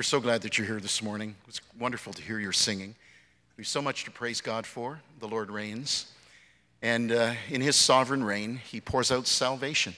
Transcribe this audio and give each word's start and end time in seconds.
We're 0.00 0.04
so 0.04 0.18
glad 0.18 0.40
that 0.40 0.56
you're 0.56 0.66
here 0.66 0.80
this 0.80 1.02
morning. 1.02 1.34
It's 1.46 1.60
wonderful 1.78 2.14
to 2.14 2.22
hear 2.22 2.38
your 2.38 2.54
singing. 2.54 2.94
We've 3.58 3.66
so 3.66 3.82
much 3.82 4.04
to 4.04 4.10
praise 4.10 4.40
God 4.40 4.64
for. 4.64 4.98
The 5.18 5.28
Lord 5.28 5.50
reigns. 5.50 6.10
And 6.80 7.12
uh, 7.12 7.34
in 7.50 7.60
his 7.60 7.76
sovereign 7.76 8.24
reign, 8.24 8.62
he 8.64 8.80
pours 8.80 9.12
out 9.12 9.26
salvation 9.26 9.94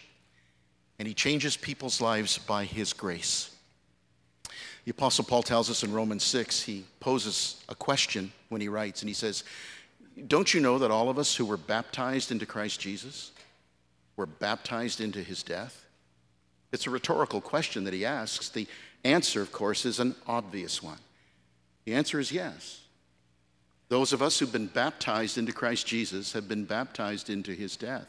and 0.99 1.07
he 1.07 1.15
changes 1.15 1.57
people's 1.57 2.01
lives 2.01 2.37
by 2.37 2.65
his 2.65 2.93
grace. 2.93 3.55
The 4.87 4.91
Apostle 4.91 5.25
Paul 5.25 5.45
tells 5.45 5.71
us 5.71 5.85
in 5.85 5.93
Romans 5.93 6.25
6, 6.25 6.63
he 6.63 6.85
poses 6.99 7.63
a 7.69 7.77
question 7.77 8.33
when 8.49 8.61
he 8.61 8.69
writes, 8.69 9.03
and 9.03 9.09
he 9.09 9.15
says, 9.15 9.45
Don't 10.27 10.53
you 10.53 10.61
know 10.61 10.81
that 10.81 10.91
all 10.91 11.11
of 11.11 11.19
us 11.21 11.37
who 11.37 11.45
were 11.45 11.57
baptized 11.57 12.33
into 12.33 12.45
Christ 12.45 12.81
Jesus 12.81 13.31
were 14.17 14.27
baptized 14.27 15.01
into 15.01 15.23
his 15.23 15.45
death? 15.45 15.87
It's 16.73 16.89
a 16.89 16.91
rhetorical 16.91 17.41
question 17.41 17.85
that 17.85 17.95
he 17.95 18.05
asks. 18.05 18.49
The 18.49 18.67
answer, 19.05 19.43
of 19.43 19.53
course, 19.53 19.85
is 19.85 19.99
an 19.99 20.15
obvious 20.27 20.83
one. 20.83 20.99
The 21.85 21.95
answer 21.95 22.21
is 22.21 22.31
yes. 22.31 22.81
Those 23.89 24.13
of 24.13 24.23
us 24.23 24.39
who've 24.39 24.53
been 24.53 24.69
baptized 24.69 25.37
into 25.37 25.53
Christ 25.53 25.87
Jesus 25.87 26.33
have 26.33 26.49
been 26.49 26.65
baptized 26.65 27.29
into 27.29 27.53
his 27.53 27.77
death. 27.77 28.07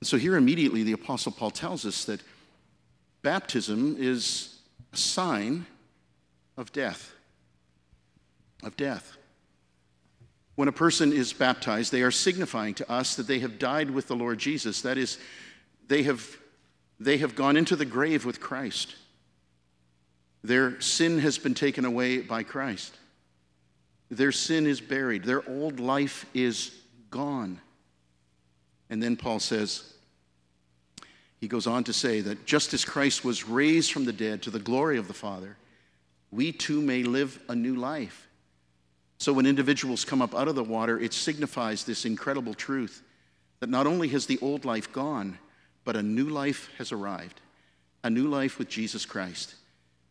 And 0.00 0.06
so 0.06 0.16
here 0.16 0.36
immediately 0.36 0.82
the 0.82 0.92
Apostle 0.92 1.32
Paul 1.32 1.50
tells 1.50 1.84
us 1.84 2.04
that 2.04 2.20
baptism 3.22 3.96
is 3.98 4.58
a 4.92 4.96
sign 4.96 5.66
of 6.56 6.72
death. 6.72 7.12
Of 8.62 8.76
death. 8.76 9.16
When 10.54 10.68
a 10.68 10.72
person 10.72 11.12
is 11.12 11.32
baptized, 11.32 11.90
they 11.90 12.02
are 12.02 12.12
signifying 12.12 12.74
to 12.74 12.92
us 12.92 13.16
that 13.16 13.26
they 13.26 13.40
have 13.40 13.58
died 13.58 13.90
with 13.90 14.06
the 14.06 14.14
Lord 14.14 14.38
Jesus. 14.38 14.82
That 14.82 14.98
is, 14.98 15.18
they 15.88 16.04
have, 16.04 16.24
they 17.00 17.16
have 17.18 17.34
gone 17.34 17.56
into 17.56 17.74
the 17.74 17.84
grave 17.84 18.24
with 18.24 18.40
Christ. 18.40 18.94
Their 20.44 20.78
sin 20.82 21.18
has 21.20 21.38
been 21.38 21.54
taken 21.54 21.86
away 21.86 22.18
by 22.18 22.42
Christ. 22.42 22.94
Their 24.10 24.30
sin 24.30 24.66
is 24.66 24.80
buried. 24.80 25.24
Their 25.24 25.48
old 25.48 25.80
life 25.80 26.26
is 26.34 26.70
gone. 27.10 27.60
And 28.90 29.02
then 29.02 29.16
Paul 29.16 29.40
says, 29.40 29.94
he 31.40 31.48
goes 31.48 31.66
on 31.66 31.82
to 31.84 31.94
say 31.94 32.20
that 32.20 32.44
just 32.44 32.74
as 32.74 32.84
Christ 32.84 33.24
was 33.24 33.48
raised 33.48 33.90
from 33.90 34.04
the 34.04 34.12
dead 34.12 34.42
to 34.42 34.50
the 34.50 34.58
glory 34.58 34.98
of 34.98 35.08
the 35.08 35.14
Father, 35.14 35.56
we 36.30 36.52
too 36.52 36.82
may 36.82 37.02
live 37.02 37.40
a 37.48 37.54
new 37.54 37.74
life. 37.74 38.28
So 39.18 39.32
when 39.32 39.46
individuals 39.46 40.04
come 40.04 40.20
up 40.20 40.34
out 40.34 40.48
of 40.48 40.56
the 40.56 40.64
water, 40.64 41.00
it 41.00 41.14
signifies 41.14 41.84
this 41.84 42.04
incredible 42.04 42.52
truth 42.52 43.02
that 43.60 43.70
not 43.70 43.86
only 43.86 44.08
has 44.08 44.26
the 44.26 44.38
old 44.42 44.66
life 44.66 44.92
gone, 44.92 45.38
but 45.84 45.96
a 45.96 46.02
new 46.02 46.28
life 46.28 46.68
has 46.76 46.92
arrived, 46.92 47.40
a 48.02 48.10
new 48.10 48.28
life 48.28 48.58
with 48.58 48.68
Jesus 48.68 49.06
Christ, 49.06 49.54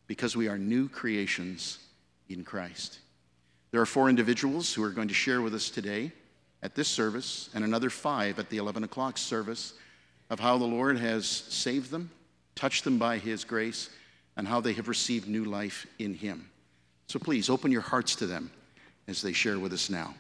because 0.08 0.36
we 0.36 0.48
are 0.48 0.58
new 0.58 0.90
creations 0.90 1.80
in 2.30 2.44
Christ. 2.44 3.00
There 3.72 3.82
are 3.82 3.86
four 3.86 4.10
individuals 4.10 4.74
who 4.74 4.84
are 4.84 4.92
going 4.92 5.08
to 5.08 5.14
share 5.14 5.42
with 5.42 5.54
us 5.54 5.70
today 5.70 6.12
at 6.62 6.76
this 6.76 6.88
service, 6.88 7.50
and 7.54 7.64
another 7.64 7.90
five 7.90 8.40
at 8.40 8.50
the 8.50 8.58
11 8.58 8.84
o'clock 8.84 9.18
service, 9.18 9.74
of 10.30 10.40
how 10.40 10.58
the 10.58 10.66
Lord 10.66 10.98
has 10.98 11.28
saved 11.28 11.92
them, 11.92 12.10
touched 12.56 12.84
them 12.84 12.98
by 12.98 13.18
His 13.18 13.44
grace, 13.44 13.90
and 14.38 14.48
how 14.48 14.62
they 14.62 14.74
have 14.74 14.88
received 14.88 15.28
new 15.28 15.44
life 15.44 15.86
in 16.00 16.14
Him. 16.14 16.50
So 17.08 17.20
please 17.20 17.50
open 17.50 17.72
your 17.72 17.82
hearts 17.82 18.16
to 18.18 18.26
them 18.26 18.52
as 19.08 19.22
they 19.22 19.34
share 19.34 19.60
with 19.60 19.74
us 19.74 19.90
now. 19.90 20.16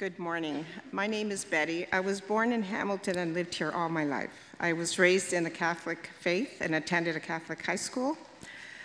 Good 0.00 0.18
morning. 0.18 0.64
My 0.92 1.06
name 1.06 1.30
is 1.30 1.44
Betty. 1.44 1.86
I 1.92 2.00
was 2.00 2.22
born 2.22 2.52
in 2.52 2.62
Hamilton 2.62 3.18
and 3.18 3.34
lived 3.34 3.54
here 3.54 3.70
all 3.70 3.90
my 3.90 4.04
life. 4.04 4.30
I 4.58 4.72
was 4.72 4.98
raised 4.98 5.34
in 5.34 5.44
the 5.44 5.50
Catholic 5.50 6.08
faith 6.20 6.62
and 6.62 6.74
attended 6.74 7.16
a 7.16 7.20
Catholic 7.20 7.62
high 7.66 7.76
school. 7.76 8.16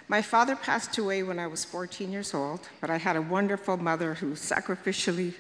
My 0.10 0.22
father 0.22 0.58
passed 0.58 0.98
away 0.98 1.24
when 1.24 1.40
I 1.40 1.48
was 1.48 1.64
14 1.64 2.12
years 2.12 2.34
old, 2.34 2.68
but 2.82 2.90
I 2.90 2.98
had 2.98 3.16
a 3.16 3.22
wonderful 3.22 3.78
mother 3.78 4.14
who 4.14 4.34
sacrificially 4.34 5.34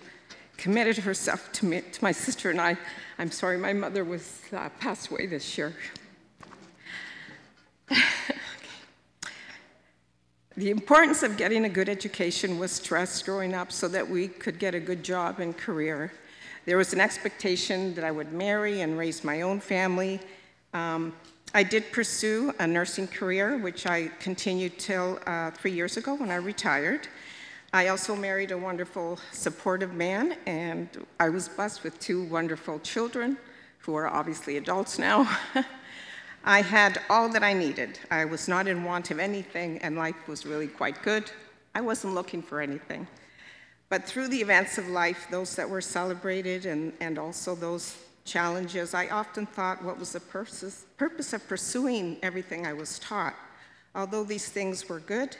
committed 0.56 0.96
herself 0.96 1.52
to, 1.52 1.66
me, 1.66 1.81
to 1.81 2.02
my 2.02 2.14
sister 2.14 2.52
and 2.52 2.62
I. 2.62 2.78
I'm 3.19 3.30
sorry, 3.30 3.58
my 3.58 3.74
mother 3.74 4.06
was 4.06 4.44
uh, 4.53 4.69
passed 4.80 5.12
away 5.12 5.25
this 5.25 5.58
year. 5.58 5.75
The 10.57 10.69
importance 10.69 11.21
of 11.21 11.35
getting 11.35 11.66
a 11.66 11.69
good 11.69 11.89
education 11.89 12.57
was 12.57 12.71
stressed 12.71 13.25
growing 13.25 13.53
up 13.53 13.73
so 13.73 13.89
that 13.89 14.09
we 14.09 14.29
could 14.29 14.57
get 14.57 14.73
a 14.73 14.79
good 14.79 15.03
job 15.03 15.41
and 15.41 15.57
career. 15.57 16.13
There 16.63 16.77
was 16.77 16.93
an 16.93 17.01
expectation 17.01 17.93
that 17.95 18.05
I 18.05 18.11
would 18.11 18.31
marry 18.31 18.79
and 18.79 18.97
raise 18.97 19.25
my 19.25 19.41
own 19.41 19.59
family. 19.59 20.21
Um, 20.73 21.13
I 21.53 21.63
did 21.63 21.91
pursue 21.91 22.53
a 22.59 22.66
nursing 22.66 23.05
career, 23.05 23.57
which 23.57 23.85
I 23.85 24.09
continued 24.21 24.79
till 24.79 25.19
uh, 25.27 25.51
three 25.51 25.71
years 25.71 25.97
ago 25.97 26.16
when 26.16 26.31
I 26.31 26.35
retired. 26.35 27.09
I 27.73 27.89
also 27.89 28.16
married 28.16 28.51
a 28.51 28.57
wonderful, 28.57 29.19
supportive 29.33 29.93
man, 29.93 30.37
and 30.45 30.87
I 31.19 31.27
was 31.27 31.49
blessed 31.49 31.83
with 31.83 31.99
two 31.99 32.23
wonderful 32.23 32.79
children 32.79 33.37
who 33.79 33.93
are 33.95 34.07
obviously 34.07 34.55
adults 34.55 34.97
now. 34.97 35.29
I 36.47 36.61
had 36.61 37.01
all 37.09 37.28
that 37.29 37.44
I 37.44 37.53
needed. 37.53 37.97
I 38.11 38.23
was 38.23 38.47
not 38.47 38.67
in 38.67 38.83
want 38.83 39.09
of 39.09 39.17
anything, 39.17 39.79
and 39.79 39.97
life 39.97 40.28
was 40.28 40.45
really 40.45 40.67
quite 40.67 41.01
good. 41.01 41.31
I 41.73 41.81
wasn't 41.81 42.13
looking 42.13 42.44
for 42.44 42.61
anything. 42.61 43.07
But 43.89 44.03
through 44.03 44.28
the 44.28 44.41
events 44.41 44.78
of 44.78 44.88
life, 44.88 45.25
those 45.31 45.55
that 45.55 45.67
were 45.67 45.81
celebrated 45.81 46.67
and, 46.67 46.94
and 47.00 47.17
also 47.17 47.55
those 47.55 47.97
challenges, 48.25 48.94
I 48.94 49.07
often 49.07 49.47
thought 49.47 49.84
what 49.84 49.97
was 49.97 50.13
the 50.13 50.19
purpose, 50.19 50.85
purpose 50.97 51.34
of 51.34 51.47
pursuing 51.47 52.17
everything 52.22 52.67
I 52.67 52.73
was 52.73 53.00
taught. 53.00 53.34
Although 53.95 54.23
these 54.23 54.47
things 54.47 54.88
were 54.88 55.00
good, 55.00 55.35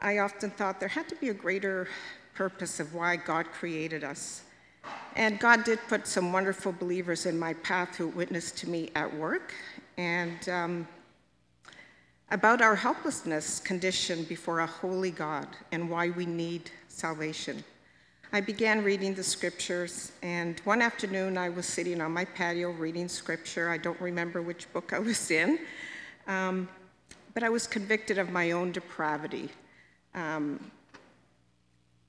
I 0.00 0.18
often 0.18 0.50
thought 0.50 0.80
there 0.80 0.88
had 0.88 1.08
to 1.10 1.16
be 1.16 1.28
a 1.28 1.34
greater 1.34 1.86
purpose 2.34 2.80
of 2.80 2.92
why 2.92 3.14
God 3.14 3.46
created 3.52 4.02
us. 4.02 4.42
And 5.14 5.38
God 5.38 5.62
did 5.62 5.78
put 5.88 6.08
some 6.08 6.32
wonderful 6.32 6.72
believers 6.72 7.24
in 7.24 7.38
my 7.38 7.54
path 7.54 7.96
who 7.96 8.08
witnessed 8.08 8.58
to 8.58 8.68
me 8.68 8.90
at 8.96 9.14
work 9.14 9.54
and 9.96 10.48
um, 10.48 10.88
about 12.30 12.60
our 12.60 12.74
helplessness 12.74 13.60
condition 13.60 14.24
before 14.24 14.60
a 14.60 14.66
holy 14.66 15.10
God 15.10 15.48
and 15.72 15.88
why 15.88 16.10
we 16.10 16.26
need 16.26 16.70
salvation. 16.88 17.62
I 18.32 18.40
began 18.40 18.82
reading 18.82 19.14
the 19.14 19.22
scriptures, 19.22 20.10
and 20.22 20.58
one 20.64 20.82
afternoon 20.82 21.38
I 21.38 21.48
was 21.48 21.66
sitting 21.66 22.00
on 22.00 22.10
my 22.10 22.24
patio 22.24 22.72
reading 22.72 23.08
scripture. 23.08 23.70
I 23.70 23.78
don't 23.78 24.00
remember 24.00 24.42
which 24.42 24.72
book 24.72 24.92
I 24.92 24.98
was 24.98 25.30
in, 25.30 25.60
um, 26.26 26.68
but 27.32 27.44
I 27.44 27.48
was 27.48 27.68
convicted 27.68 28.18
of 28.18 28.30
my 28.30 28.50
own 28.50 28.72
depravity. 28.72 29.50
Um, 30.14 30.58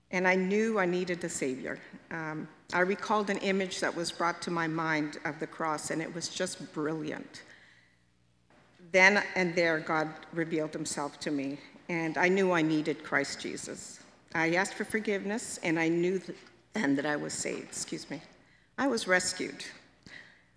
and 0.09 0.28
I 0.28 0.35
knew 0.35 0.79
I 0.79 0.85
needed 0.85 1.23
a 1.23 1.29
Savior. 1.29 1.78
Um, 2.09 2.47
I 2.73 2.79
recalled 2.79 3.29
an 3.29 3.38
image 3.38 3.79
that 3.81 3.96
was 3.96 4.12
brought 4.12 4.41
to 4.44 4.52
my 4.52 4.67
mind 4.67 5.17
of 5.25 5.40
the 5.40 5.47
cross, 5.47 5.91
and 5.91 6.02
it 6.02 6.13
was 6.16 6.29
just 6.29 6.73
brilliant. 6.73 7.44
Then 8.96 9.22
and 9.36 9.54
there, 9.56 9.80
God 9.80 10.08
revealed 10.32 10.72
Himself 10.72 11.20
to 11.20 11.30
me, 11.30 11.58
and 11.90 12.18
I 12.18 12.30
knew 12.30 12.54
I 12.54 12.62
needed 12.62 13.04
Christ 13.04 13.42
Jesus. 13.42 14.00
I 14.34 14.56
asked 14.56 14.76
for 14.76 14.86
forgiveness, 14.86 15.60
and 15.64 15.78
I 15.78 15.90
knew 15.90 16.22
then 16.72 16.96
that 16.96 17.06
I 17.06 17.18
was 17.18 17.34
saved. 17.34 17.68
Excuse 17.68 18.10
me. 18.10 18.22
I 18.78 18.88
was 18.88 19.06
rescued. 19.06 19.66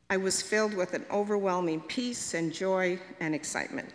I 0.09 0.19
was 0.19 0.41
filled 0.41 0.75
with 0.75 0.94
an 0.94 1.04
overwhelming 1.10 1.81
peace 1.81 2.34
and 2.34 2.53
joy 2.53 3.00
and 3.19 3.34
excitement. 3.34 3.88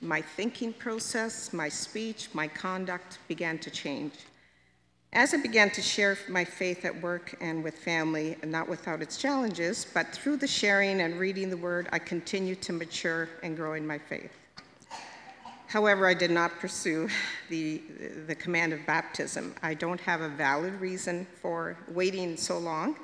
My 0.00 0.22
thinking 0.22 0.72
process, 0.72 1.52
my 1.52 1.68
speech, 1.68 2.30
my 2.32 2.48
conduct 2.48 3.18
began 3.28 3.58
to 3.58 3.70
change. 3.70 4.14
As 5.12 5.34
I 5.34 5.38
began 5.38 5.70
to 5.70 5.82
share 5.82 6.16
my 6.28 6.44
faith 6.44 6.84
at 6.84 7.02
work 7.02 7.34
and 7.40 7.64
with 7.64 7.74
family, 7.74 8.36
and 8.42 8.52
not 8.52 8.68
without 8.68 9.02
its 9.02 9.16
challenges, 9.16 9.84
but 9.92 10.12
through 10.12 10.36
the 10.36 10.46
sharing 10.46 11.00
and 11.00 11.18
reading 11.18 11.50
the 11.50 11.56
word, 11.56 11.88
I 11.90 11.98
continued 11.98 12.62
to 12.62 12.72
mature 12.72 13.28
and 13.42 13.56
grow 13.56 13.72
in 13.72 13.84
my 13.84 13.98
faith. 13.98 14.30
However, 15.66 16.06
I 16.06 16.14
did 16.14 16.30
not 16.30 16.52
pursue 16.60 17.08
the, 17.48 17.82
the 18.28 18.36
command 18.36 18.72
of 18.72 18.86
baptism. 18.86 19.52
I 19.64 19.74
don't 19.74 20.00
have 20.00 20.20
a 20.20 20.28
valid 20.28 20.80
reason 20.80 21.26
for 21.42 21.76
waiting 21.88 22.36
so 22.36 22.58
long. 22.58 22.96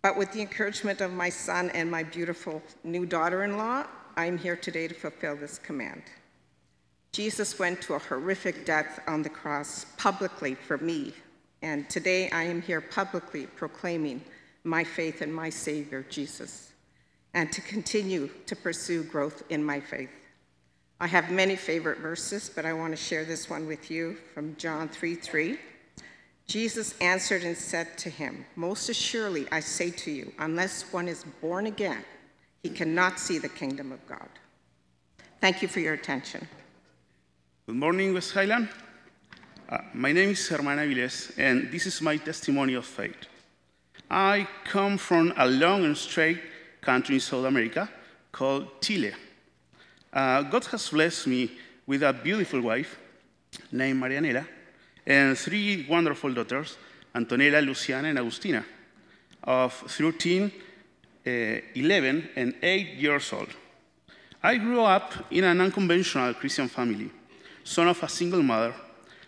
But 0.00 0.16
with 0.16 0.32
the 0.32 0.40
encouragement 0.40 1.00
of 1.00 1.12
my 1.12 1.28
son 1.28 1.70
and 1.70 1.90
my 1.90 2.04
beautiful 2.04 2.62
new 2.84 3.04
daughter 3.04 3.42
in 3.42 3.56
law, 3.56 3.84
I'm 4.16 4.38
here 4.38 4.56
today 4.56 4.86
to 4.86 4.94
fulfill 4.94 5.34
this 5.34 5.58
command. 5.58 6.02
Jesus 7.12 7.58
went 7.58 7.82
to 7.82 7.92
a 7.92 7.98
horrific 7.98 8.64
death 8.64 9.00
on 9.06 9.20
the 9.20 9.28
cross 9.28 9.84
publicly 9.98 10.54
for 10.54 10.78
me, 10.78 11.12
and 11.60 11.88
today 11.90 12.30
I 12.30 12.44
am 12.44 12.62
here 12.62 12.80
publicly 12.80 13.46
proclaiming 13.46 14.22
my 14.64 14.82
faith 14.82 15.20
in 15.20 15.30
my 15.30 15.50
Savior, 15.50 16.06
Jesus, 16.08 16.72
and 17.34 17.52
to 17.52 17.60
continue 17.60 18.30
to 18.46 18.56
pursue 18.56 19.04
growth 19.04 19.42
in 19.50 19.62
my 19.62 19.78
faith. 19.78 20.08
I 21.00 21.06
have 21.06 21.30
many 21.30 21.54
favorite 21.54 21.98
verses, 21.98 22.48
but 22.48 22.64
I 22.64 22.72
want 22.72 22.92
to 22.94 22.96
share 22.96 23.26
this 23.26 23.50
one 23.50 23.66
with 23.66 23.90
you 23.90 24.16
from 24.32 24.56
John 24.56 24.88
3 24.88 25.14
3. 25.14 25.58
Jesus 26.46 26.94
answered 27.02 27.42
and 27.42 27.56
said 27.56 27.98
to 27.98 28.08
him, 28.08 28.46
Most 28.56 28.88
assuredly 28.88 29.46
I 29.52 29.60
say 29.60 29.90
to 29.90 30.10
you, 30.10 30.32
unless 30.38 30.90
one 30.90 31.08
is 31.08 31.24
born 31.42 31.66
again, 31.66 32.04
he 32.62 32.70
cannot 32.70 33.18
see 33.18 33.36
the 33.36 33.50
kingdom 33.50 33.92
of 33.92 34.06
God. 34.06 34.28
Thank 35.42 35.60
you 35.60 35.68
for 35.68 35.80
your 35.80 35.92
attention. 35.92 36.48
Good 37.64 37.76
morning, 37.76 38.12
West 38.12 38.32
Highland. 38.32 38.68
Uh, 39.68 39.78
my 39.94 40.10
name 40.10 40.30
is 40.30 40.48
Herman 40.48 40.78
Aviles, 40.78 41.30
and 41.38 41.70
this 41.70 41.86
is 41.86 42.02
my 42.02 42.16
testimony 42.16 42.74
of 42.74 42.84
faith. 42.84 43.14
I 44.10 44.48
come 44.64 44.98
from 44.98 45.32
a 45.36 45.46
long 45.46 45.84
and 45.84 45.96
straight 45.96 46.40
country 46.80 47.14
in 47.14 47.20
South 47.20 47.44
America 47.44 47.88
called 48.32 48.80
Chile. 48.80 49.12
Uh, 50.12 50.42
God 50.42 50.64
has 50.64 50.88
blessed 50.88 51.28
me 51.28 51.52
with 51.86 52.02
a 52.02 52.12
beautiful 52.12 52.60
wife 52.62 52.98
named 53.70 54.02
Marianela 54.02 54.44
and 55.06 55.38
three 55.38 55.86
wonderful 55.88 56.34
daughters, 56.34 56.76
Antonella, 57.14 57.64
Luciana, 57.64 58.08
and 58.08 58.18
Agustina, 58.18 58.64
of 59.44 59.72
13, 59.72 60.50
uh, 61.24 61.30
11, 61.76 62.28
and 62.34 62.56
8 62.60 62.94
years 62.94 63.32
old. 63.32 63.50
I 64.42 64.56
grew 64.56 64.80
up 64.80 65.12
in 65.30 65.44
an 65.44 65.60
unconventional 65.60 66.34
Christian 66.34 66.66
family, 66.66 67.08
son 67.64 67.88
of 67.88 68.02
a 68.02 68.08
single 68.08 68.42
mother, 68.42 68.74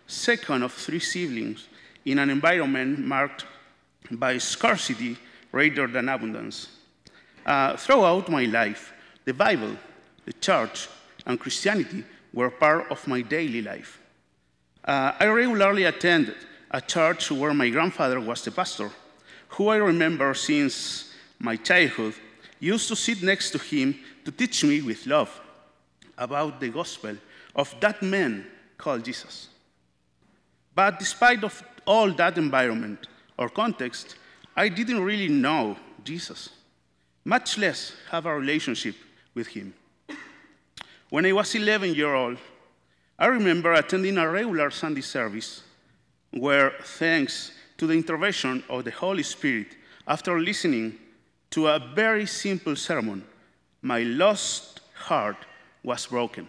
second 0.07 0.63
of 0.63 0.73
three 0.73 1.01
siblings, 1.01 1.69
in 2.05 2.19
an 2.19 2.31
environment 2.31 2.99
marked 2.99 3.47
by 4.11 4.39
scarcity 4.39 5.17
rather 5.53 5.87
than 5.87 6.09
abundance. 6.09 6.69
Uh, 7.47 7.77
throughout 7.77 8.29
my 8.29 8.45
life, 8.45 8.93
the 9.25 9.33
Bible, 9.33 9.77
the 10.25 10.33
church, 10.35 10.89
and 11.27 11.41
Christianity 11.41 12.05
were 12.33 12.51
part 12.51 12.91
of 12.91 13.07
my 13.07 13.23
daily 13.23 13.63
life. 13.63 14.01
Uh, 14.85 15.13
I 15.19 15.27
regularly 15.27 15.85
attended 15.85 16.37
a 16.71 16.81
church 16.81 17.31
where 17.31 17.55
my 17.55 17.71
grandfather 17.71 18.21
was 18.21 18.43
the 18.43 18.51
pastor, 18.51 18.91
who 19.49 19.69
I 19.69 19.77
remember 19.77 20.35
since 20.35 21.15
my 21.39 21.57
childhood 21.57 22.15
used 22.61 22.89
to 22.89 22.97
sit 22.97 23.23
next 23.23 23.51
to 23.51 23.59
him 23.59 23.99
to 24.25 24.33
teach 24.33 24.65
me 24.65 24.83
with 24.83 25.07
love 25.07 25.41
about 26.19 26.61
the 26.61 26.69
gospel 26.69 27.17
of 27.55 27.75
that 27.81 28.03
man 28.03 28.47
called 28.77 29.05
Jesus. 29.05 29.49
But 30.75 30.99
despite 30.99 31.45
of 31.45 31.63
all 31.87 32.11
that 32.13 32.37
environment 32.39 33.07
or 33.39 33.49
context, 33.49 34.17
I 34.57 34.69
didn't 34.69 35.03
really 35.03 35.29
know 35.29 35.77
Jesus, 36.03 36.51
much 37.25 37.59
less 37.59 37.93
have 38.11 38.27
a 38.27 38.35
relationship 38.35 38.97
with 39.35 39.49
him. 39.49 39.75
When 41.11 41.27
I 41.27 41.33
was 41.33 41.55
11 41.55 41.95
years 41.95 42.15
old, 42.15 42.39
I 43.19 43.27
remember 43.27 43.73
attending 43.73 44.19
a 44.19 44.29
regular 44.29 44.71
Sunday 44.71 45.01
service 45.01 45.63
where, 46.33 46.73
thanks 46.83 47.53
to 47.79 47.87
the 47.87 47.95
intervention 47.95 48.65
of 48.69 48.85
the 48.85 48.91
Holy 48.91 49.23
Spirit, 49.23 49.69
after 50.07 50.41
listening 50.41 50.99
to 51.51 51.69
a 51.69 51.79
very 51.79 52.27
simple 52.27 52.75
sermon, 52.75 53.25
my 53.83 54.03
lost 54.03 54.81
heart 54.95 55.37
was 55.83 56.07
broken. 56.07 56.49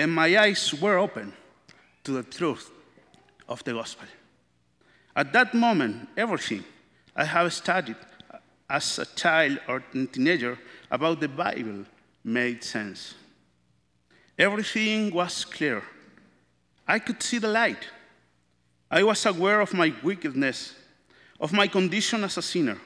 And 0.00 0.14
my 0.14 0.34
eyes 0.38 0.72
were 0.80 0.96
open 0.96 1.34
to 2.04 2.12
the 2.12 2.22
truth 2.22 2.70
of 3.46 3.62
the 3.64 3.74
gospel. 3.74 4.06
At 5.14 5.30
that 5.34 5.52
moment, 5.52 6.08
everything 6.16 6.64
I 7.14 7.24
have 7.24 7.52
studied 7.52 7.96
as 8.70 8.98
a 8.98 9.04
child 9.04 9.58
or 9.68 9.80
teenager 10.10 10.58
about 10.90 11.20
the 11.20 11.28
Bible 11.28 11.84
made 12.24 12.64
sense. 12.64 13.14
Everything 14.38 15.12
was 15.12 15.44
clear. 15.44 15.82
I 16.88 16.98
could 16.98 17.22
see 17.22 17.36
the 17.36 17.48
light. 17.48 17.86
I 18.90 19.02
was 19.02 19.26
aware 19.26 19.60
of 19.60 19.74
my 19.74 19.92
wickedness, 20.02 20.76
of 21.38 21.52
my 21.52 21.66
condition 21.66 22.24
as 22.24 22.38
a 22.38 22.42
sinner, 22.42 22.78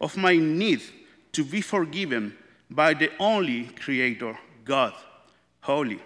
of 0.00 0.16
my 0.16 0.36
need 0.36 0.80
to 1.32 1.44
be 1.44 1.60
forgiven 1.60 2.34
by 2.70 2.94
the 2.94 3.10
only 3.18 3.64
Creator, 3.64 4.38
God, 4.64 4.94
holy, 5.60 6.00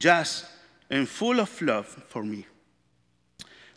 just, 0.00 0.46
and 0.88 1.08
full 1.08 1.38
of 1.38 1.62
love 1.62 1.86
for 2.08 2.24
me, 2.24 2.46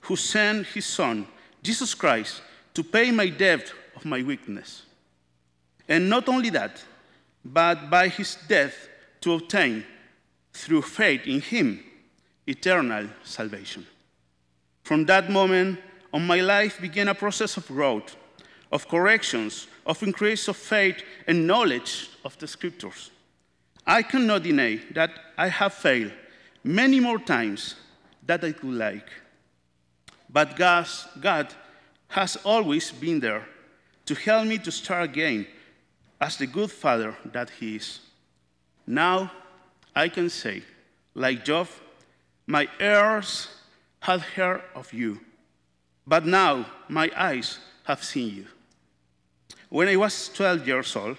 who 0.02 0.16
sent 0.16 0.66
His 0.68 0.86
Son, 0.86 1.28
Jesus 1.62 1.94
Christ, 1.94 2.42
to 2.74 2.84
pay 2.84 3.12
my 3.12 3.30
debt 3.30 3.72
of 3.96 4.06
my 4.06 4.24
weakness. 4.24 4.84
And 5.88 6.10
not 6.10 6.28
only 6.28 6.50
that, 6.50 6.84
but 7.46 7.90
by 7.90 8.08
His 8.08 8.38
death 8.48 8.90
to 9.22 9.34
obtain 9.34 9.86
through 10.54 10.82
faith 10.82 11.28
in 11.28 11.42
Him, 11.42 11.84
eternal 12.48 13.08
salvation. 13.24 13.86
From 14.84 15.06
that 15.06 15.30
moment 15.30 15.80
on, 16.14 16.26
my 16.26 16.42
life 16.42 16.80
began 16.80 17.10
a 17.10 17.16
process 17.16 17.58
of 17.58 17.68
growth, 17.68 18.16
of 18.72 18.88
corrections, 18.88 19.68
of 19.86 20.02
increase 20.04 20.48
of 20.48 20.58
faith 20.58 21.04
and 21.28 21.46
knowledge 21.46 22.10
of 22.26 22.38
the 22.40 22.48
Scriptures. 22.48 23.12
I 23.86 24.02
cannot 24.02 24.44
deny 24.44 24.80
that 24.92 25.12
I 25.38 25.48
have 25.50 25.74
failed 25.74 26.12
many 26.64 27.00
more 27.00 27.20
times 27.20 27.76
than 28.26 28.44
I 28.44 28.52
could 28.54 28.74
like. 28.74 29.10
But 30.30 30.56
God 30.56 31.54
has 32.08 32.38
always 32.44 32.92
been 32.92 33.20
there 33.20 33.46
to 34.06 34.16
help 34.16 34.48
me 34.48 34.58
to 34.60 34.72
start 34.72 35.04
again 35.04 35.48
as 36.20 36.38
the 36.38 36.48
good 36.48 36.72
father 36.72 37.16
that 37.26 37.50
He 37.50 37.76
is. 37.76 38.00
Now, 38.88 39.32
I 39.96 40.10
can 40.10 40.30
say, 40.30 40.64
like 41.14 41.46
Job, 41.46 41.68
my 42.48 42.68
ears 42.80 43.48
had 44.00 44.22
heard 44.22 44.64
of 44.76 44.92
you, 44.92 45.20
but 46.08 46.26
now 46.26 46.66
my 46.88 47.12
eyes 47.16 47.60
have 47.84 48.04
seen 48.04 48.36
you. 48.36 48.46
When 49.70 49.88
I 49.88 49.96
was 49.96 50.30
12 50.30 50.68
years 50.68 50.96
old, 50.96 51.18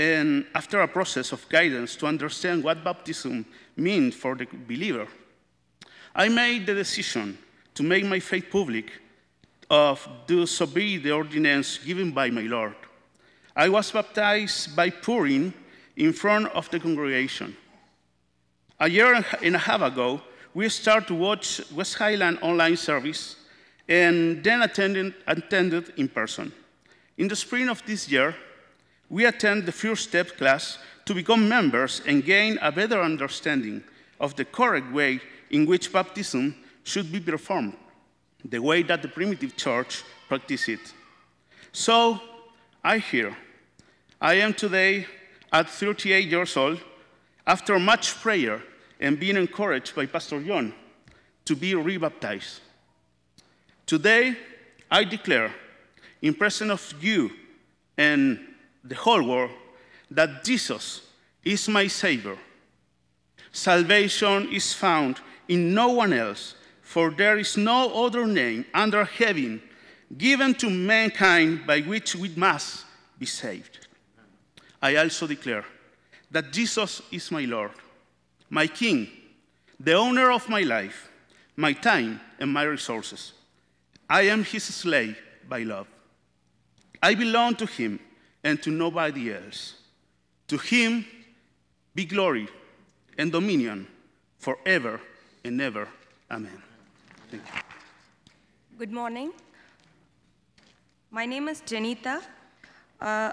and 0.00 0.46
after 0.54 0.80
a 0.80 0.88
process 0.88 1.30
of 1.30 1.46
guidance 1.50 1.94
to 1.94 2.06
understand 2.06 2.64
what 2.64 2.82
baptism 2.82 3.44
means 3.76 4.14
for 4.14 4.34
the 4.34 4.46
believer, 4.66 5.06
I 6.14 6.30
made 6.30 6.64
the 6.64 6.72
decision 6.72 7.36
to 7.74 7.82
make 7.82 8.06
my 8.06 8.18
faith 8.18 8.46
public 8.50 8.90
of 9.68 10.08
thus 10.26 10.58
obey 10.62 10.96
the 10.96 11.12
ordinance 11.12 11.76
given 11.76 12.12
by 12.12 12.30
my 12.30 12.46
Lord. 12.48 12.76
I 13.54 13.68
was 13.68 13.92
baptized 13.92 14.74
by 14.74 14.88
pouring 14.88 15.52
in 15.96 16.14
front 16.14 16.46
of 16.54 16.70
the 16.70 16.80
congregation. 16.80 17.54
A 18.78 18.88
year 18.88 19.22
and 19.42 19.54
a 19.54 19.58
half 19.58 19.82
ago, 19.82 20.22
we 20.54 20.66
started 20.70 21.08
to 21.08 21.14
watch 21.14 21.60
West 21.72 21.96
Highland 21.96 22.38
online 22.40 22.78
service 22.78 23.36
and 23.86 24.42
then 24.42 24.62
attended, 24.62 25.12
attended 25.26 25.92
in 25.98 26.08
person. 26.08 26.52
In 27.18 27.28
the 27.28 27.36
spring 27.36 27.68
of 27.68 27.84
this 27.84 28.10
year, 28.10 28.34
we 29.10 29.26
attend 29.26 29.66
the 29.66 29.72
first 29.72 30.08
step 30.08 30.36
class 30.36 30.78
to 31.04 31.14
become 31.14 31.48
members 31.48 32.00
and 32.06 32.24
gain 32.24 32.58
a 32.62 32.70
better 32.70 33.02
understanding 33.02 33.82
of 34.20 34.36
the 34.36 34.44
correct 34.44 34.90
way 34.92 35.20
in 35.50 35.66
which 35.66 35.92
baptism 35.92 36.54
should 36.84 37.10
be 37.10 37.18
performed, 37.18 37.76
the 38.44 38.60
way 38.60 38.82
that 38.84 39.02
the 39.02 39.08
primitive 39.08 39.56
church 39.56 40.04
practiced 40.28 40.68
it. 40.68 40.94
So, 41.72 42.20
I 42.82 42.98
hear, 42.98 43.36
I 44.20 44.34
am 44.34 44.54
today 44.54 45.06
at 45.52 45.68
38 45.68 46.28
years 46.28 46.56
old, 46.56 46.80
after 47.46 47.78
much 47.78 48.14
prayer 48.20 48.62
and 49.00 49.18
being 49.18 49.36
encouraged 49.36 49.94
by 49.96 50.06
Pastor 50.06 50.40
John 50.40 50.72
to 51.44 51.56
be 51.56 51.74
rebaptized. 51.74 52.60
Today, 53.86 54.36
I 54.90 55.02
declare, 55.04 55.52
in 56.22 56.34
presence 56.34 56.70
of 56.70 57.02
you 57.02 57.30
and 57.96 58.38
the 58.84 58.94
whole 58.94 59.22
world, 59.22 59.50
that 60.10 60.44
Jesus 60.44 61.02
is 61.44 61.68
my 61.68 61.86
Savior. 61.86 62.36
Salvation 63.52 64.52
is 64.52 64.72
found 64.72 65.20
in 65.48 65.74
no 65.74 65.88
one 65.88 66.12
else, 66.12 66.54
for 66.82 67.10
there 67.10 67.38
is 67.38 67.56
no 67.56 68.04
other 68.04 68.26
name 68.26 68.64
under 68.74 69.04
heaven 69.04 69.62
given 70.16 70.54
to 70.54 70.68
mankind 70.68 71.66
by 71.66 71.80
which 71.80 72.16
we 72.16 72.28
must 72.30 72.84
be 73.18 73.26
saved. 73.26 73.86
I 74.82 74.96
also 74.96 75.26
declare 75.26 75.64
that 76.30 76.52
Jesus 76.52 77.02
is 77.10 77.30
my 77.30 77.44
Lord 77.44 77.72
my 78.50 78.66
king, 78.66 79.08
the 79.78 79.94
owner 79.94 80.30
of 80.32 80.48
my 80.48 80.62
life, 80.62 81.08
my 81.56 81.72
time, 81.72 82.20
and 82.40 82.52
my 82.52 82.64
resources. 82.64 83.32
I 84.08 84.22
am 84.22 84.42
his 84.42 84.64
slave 84.64 85.16
by 85.48 85.62
love. 85.62 85.86
I 87.00 87.14
belong 87.14 87.54
to 87.56 87.66
him 87.66 88.00
and 88.42 88.62
to 88.62 88.70
nobody 88.70 89.32
else. 89.32 89.74
To 90.48 90.56
him 90.56 91.04
be 91.94 92.04
glory 92.04 92.48
and 93.18 93.30
dominion 93.30 93.86
forever 94.38 95.00
and 95.44 95.60
ever. 95.60 95.88
Amen. 96.30 96.62
Thank 97.30 97.42
you. 97.42 97.60
Good 98.78 98.92
morning. 98.92 99.32
My 101.10 101.26
name 101.26 101.48
is 101.48 101.60
Janita. 101.60 102.22
Uh, 103.00 103.32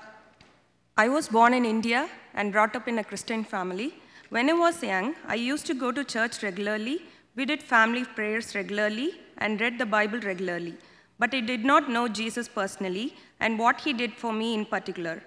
I 0.97 1.09
was 1.09 1.27
born 1.29 1.53
in 1.53 1.63
India 1.63 2.09
and 2.33 2.51
brought 2.51 2.75
up 2.75 2.87
in 2.87 2.99
a 2.99 3.03
Christian 3.03 3.43
family. 3.43 3.93
When 4.29 4.49
I 4.49 4.53
was 4.53 4.81
young, 4.83 5.15
I 5.27 5.35
used 5.35 5.65
to 5.67 5.73
go 5.73 5.91
to 5.91 6.03
church 6.03 6.43
regularly. 6.43 7.01
We 7.35 7.45
did 7.45 7.61
family 7.61 8.03
prayers 8.03 8.55
regularly 8.55 9.11
and 9.37 9.61
read 9.61 9.77
the 9.77 9.85
Bible 9.85 10.19
regularly. 10.19 10.75
But 11.19 11.33
I 11.33 11.39
did 11.41 11.65
not 11.65 11.89
know 11.89 12.07
Jesus 12.07 12.47
personally 12.47 13.15
and 13.39 13.57
what 13.57 13.81
he 13.81 13.93
did 13.93 14.13
for 14.13 14.31
me 14.31 14.53
in 14.53 14.65
particular. 14.65 15.21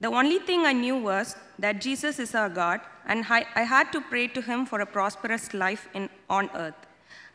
The 0.00 0.08
only 0.08 0.38
thing 0.38 0.66
I 0.66 0.72
knew 0.72 0.96
was 0.96 1.36
that 1.58 1.80
Jesus 1.80 2.18
is 2.18 2.34
our 2.34 2.48
God 2.48 2.80
and 3.06 3.24
I, 3.28 3.46
I 3.54 3.62
had 3.62 3.92
to 3.92 4.00
pray 4.00 4.26
to 4.28 4.40
Him 4.40 4.66
for 4.66 4.80
a 4.80 4.86
prosperous 4.86 5.52
life 5.54 5.88
in, 5.94 6.08
on 6.28 6.50
earth. 6.54 6.74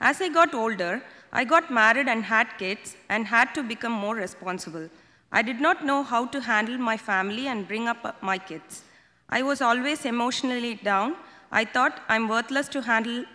As 0.01 0.21
I 0.21 0.29
got 0.29 0.53
older, 0.53 1.01
I 1.31 1.45
got 1.45 1.71
married 1.71 2.07
and 2.07 2.23
had 2.23 2.57
kids 2.57 2.95
and 3.09 3.27
had 3.27 3.53
to 3.55 3.63
become 3.63 3.91
more 3.91 4.15
responsible. 4.15 4.89
I 5.31 5.41
did 5.41 5.61
not 5.61 5.85
know 5.85 6.01
how 6.03 6.25
to 6.27 6.41
handle 6.41 6.77
my 6.77 6.97
family 6.97 7.47
and 7.47 7.67
bring 7.67 7.87
up 7.87 8.03
uh, 8.03 8.13
my 8.21 8.37
kids. 8.37 8.83
I 9.29 9.43
was 9.43 9.61
always 9.61 10.05
emotionally 10.05 10.75
down. 10.75 11.15
I 11.51 11.65
thought 11.65 12.01
I'm 12.09 12.27
worthless 12.27 12.67
to 12.69 12.81
handle 12.81 13.25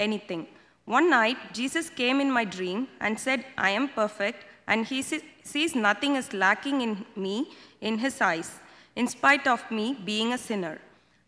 anything. 0.00 0.48
One 0.86 1.08
night, 1.08 1.54
Jesus 1.54 1.88
came 1.88 2.20
in 2.20 2.30
my 2.30 2.44
dream 2.44 2.88
and 3.00 3.18
said, 3.18 3.44
I 3.56 3.70
am 3.70 3.88
perfect, 3.88 4.44
and 4.66 4.84
he 4.84 5.02
sees 5.02 5.74
nothing 5.74 6.16
is 6.16 6.32
lacking 6.34 6.82
in 6.82 7.06
me 7.16 7.48
in 7.80 7.98
his 7.98 8.20
eyes, 8.20 8.60
in 8.94 9.08
spite 9.08 9.46
of 9.46 9.70
me 9.70 9.96
being 10.04 10.32
a 10.32 10.38
sinner. 10.38 10.78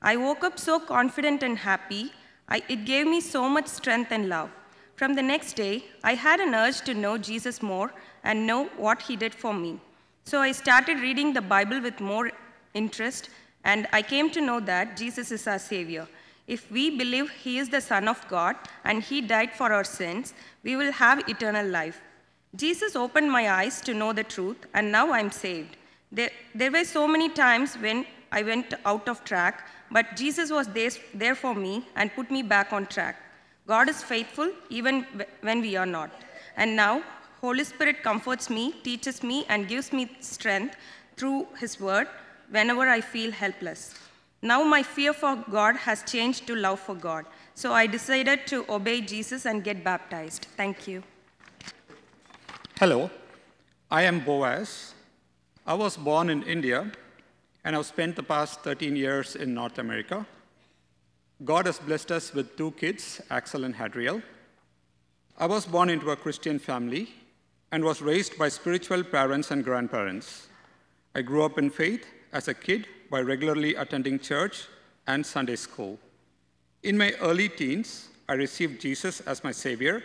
I 0.03 0.17
woke 0.17 0.45
up 0.45 0.59
so 0.59 0.79
confident 0.79 1.43
and 1.43 1.57
happy. 1.57 2.13
I, 2.49 2.63
it 2.69 2.85
gave 2.85 3.07
me 3.07 3.21
so 3.21 3.49
much 3.49 3.67
strength 3.67 4.13
and 4.13 4.29
love. 4.29 4.51
From 4.95 5.15
the 5.15 5.23
next 5.23 5.55
day, 5.55 5.85
I 6.05 6.15
had 6.15 6.39
an 6.41 6.55
urge 6.55 6.83
to 6.83 6.95
know 6.95 7.17
Jesus 7.17 7.63
more 7.63 7.93
and 8.25 8.47
know 8.47 8.65
what 8.77 9.03
he 9.03 9.17
did 9.17 9.35
for 9.35 9.55
me. 9.55 9.81
So 10.25 10.41
I 10.41 10.53
started 10.53 11.01
reading 11.01 11.33
the 11.33 11.41
Bible 11.41 11.81
with 11.81 12.01
more 12.01 12.31
interest, 12.75 13.31
and 13.65 13.87
I 13.93 14.03
came 14.03 14.31
to 14.31 14.41
know 14.41 14.61
that 14.61 14.97
Jesus 14.97 15.33
is 15.33 15.47
our 15.47 15.59
Savior. 15.59 16.07
If 16.47 16.71
we 16.71 16.97
believe 16.97 17.31
He 17.31 17.59
is 17.59 17.69
the 17.69 17.81
Son 17.81 18.09
of 18.09 18.27
God 18.29 18.57
and 18.85 19.03
He 19.03 19.21
died 19.21 19.53
for 19.53 19.73
our 19.73 19.85
sins, 19.85 20.35
we 20.63 20.77
will 20.77 20.93
have 20.93 21.29
eternal 21.29 21.67
life. 21.67 22.01
Jesus 22.55 22.97
opened 22.97 23.31
my 23.31 23.51
eyes 23.51 23.81
to 23.83 23.93
know 23.93 24.13
the 24.13 24.25
truth, 24.25 24.57
and 24.73 24.91
now 24.91 25.13
I'm 25.13 25.31
saved. 25.31 25.77
There, 26.11 26.31
there 26.55 26.71
were 26.71 26.85
so 26.85 27.07
many 27.07 27.29
times 27.29 27.75
when 27.75 28.07
I 28.33 28.43
went 28.43 28.75
out 28.85 29.09
of 29.09 29.25
track, 29.25 29.69
but 29.91 30.17
Jesus 30.17 30.51
was 30.51 30.67
there, 30.69 30.91
there 31.13 31.35
for 31.35 31.55
me 31.55 31.87
and 31.97 32.15
put 32.15 32.31
me 32.31 32.43
back 32.43 32.73
on 32.73 32.87
track. 32.87 33.17
God 33.67 33.89
is 33.89 34.03
faithful 34.03 34.51
even 34.71 35.07
when 35.41 35.61
we 35.61 35.77
are 35.77 35.87
not. 35.87 36.11
And 36.57 36.77
now 36.77 37.03
Holy 37.41 37.65
Spirit 37.65 38.03
comforts 38.03 38.49
me, 38.49 38.73
teaches 38.83 39.23
me, 39.23 39.45
and 39.49 39.69
gives 39.69 39.93
me 39.93 40.11
strength 40.21 40.77
through 41.17 41.47
His 41.59 41.79
Word 41.81 42.09
whenever 42.51 42.89
I 42.89 43.01
feel 43.01 43.31
helpless. 43.31 43.95
Now 44.43 44.63
my 44.63 44.83
fear 44.83 45.13
for 45.13 45.37
God 45.51 45.77
has 45.77 46.03
changed 46.03 46.47
to 46.47 46.55
love 46.55 46.79
for 46.79 46.95
God. 46.95 47.25
So 47.55 47.73
I 47.73 47.87
decided 47.87 48.47
to 48.49 48.65
obey 48.69 49.01
Jesus 49.01 49.47
and 49.47 49.65
get 49.65 49.83
baptized. 49.83 50.47
Thank 50.57 50.87
you. 50.87 51.03
Hello, 52.79 53.11
I 53.91 54.03
am 54.03 54.21
Boaz. 54.21 54.95
I 55.67 55.75
was 55.75 55.97
born 55.97 56.29
in 56.29 56.43
India 56.43 56.93
and 57.65 57.75
I've 57.75 57.87
spent 57.87 58.15
the 58.15 58.23
past 58.23 58.61
13 58.61 58.95
years 58.95 59.37
in 59.37 59.55
North 59.55 59.79
America. 59.79 60.27
God 61.45 61.67
has 61.67 61.79
blessed 61.79 62.13
us 62.13 62.35
with 62.35 62.57
two 62.57 62.73
kids, 62.73 63.21
Axel 63.31 63.65
and 63.65 63.75
Hadriel. 63.75 64.23
I 65.39 65.47
was 65.47 65.67
born 65.67 65.91
into 65.91 66.11
a 66.11 66.17
Christian 66.17 66.59
family 66.59 67.09
and 67.73 67.83
was 67.83 68.01
raised 68.03 68.39
by 68.39 68.49
spiritual 68.49 69.03
parents 69.03 69.51
and 69.51 69.65
grandparents. 69.65 70.49
I 71.15 71.23
grew 71.23 71.43
up 71.45 71.59
in 71.59 71.71
faith 71.71 72.07
as 72.33 72.49
a 72.49 72.55
kid 72.55 72.87
by 73.11 73.21
regularly 73.21 73.75
attending 73.75 74.19
church 74.19 74.67
and 75.07 75.25
Sunday 75.25 75.57
school. 75.57 75.99
In 76.83 76.99
my 76.99 77.13
early 77.21 77.49
teens, 77.49 78.09
I 78.29 78.35
received 78.35 78.81
Jesus 78.81 79.21
as 79.21 79.45
my 79.45 79.53
Savior, 79.53 80.03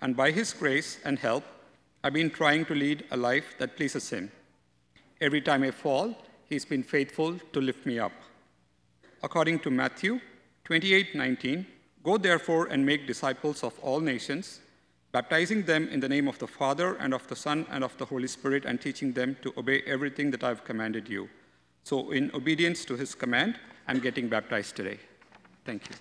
and 0.00 0.16
by 0.16 0.30
His 0.30 0.52
grace 0.52 0.98
and 1.04 1.18
help, 1.18 1.44
I've 2.02 2.12
been 2.12 2.30
trying 2.30 2.64
to 2.66 2.74
lead 2.74 3.04
a 3.10 3.16
life 3.16 3.54
that 3.58 3.76
pleases 3.76 4.10
Him. 4.10 4.30
Every 5.20 5.40
time 5.40 5.62
I 5.62 5.70
fall, 5.70 6.16
He's 6.48 6.64
been 6.64 6.82
faithful 6.82 7.38
to 7.52 7.60
lift 7.60 7.86
me 7.86 7.98
up. 7.98 8.12
According 9.22 9.60
to 9.60 9.70
Matthew 9.70 10.20
28 10.64 11.14
19, 11.14 11.66
go 12.02 12.16
therefore 12.16 12.66
and 12.66 12.84
make 12.84 13.06
disciples 13.06 13.62
of 13.62 13.78
all 13.80 14.00
nations 14.00 14.60
baptizing 15.12 15.64
them 15.64 15.88
in 15.88 16.00
the 16.00 16.08
name 16.08 16.28
of 16.28 16.38
the 16.38 16.46
Father 16.46 16.94
and 16.96 17.12
of 17.12 17.26
the 17.26 17.36
Son 17.36 17.66
and 17.70 17.82
of 17.82 17.96
the 17.98 18.04
Holy 18.04 18.28
Spirit, 18.28 18.64
and 18.64 18.80
teaching 18.80 19.12
them 19.12 19.36
to 19.42 19.52
obey 19.56 19.82
everything 19.86 20.30
that 20.30 20.44
I've 20.44 20.64
commanded 20.64 21.08
you. 21.08 21.28
So, 21.84 22.10
in 22.12 22.30
obedience 22.34 22.84
to 22.86 22.96
his 22.96 23.14
command, 23.14 23.56
I'm 23.88 23.98
getting 23.98 24.28
baptized 24.28 24.76
today. 24.76 24.98
Thank 25.64 25.88
you. 25.88 25.96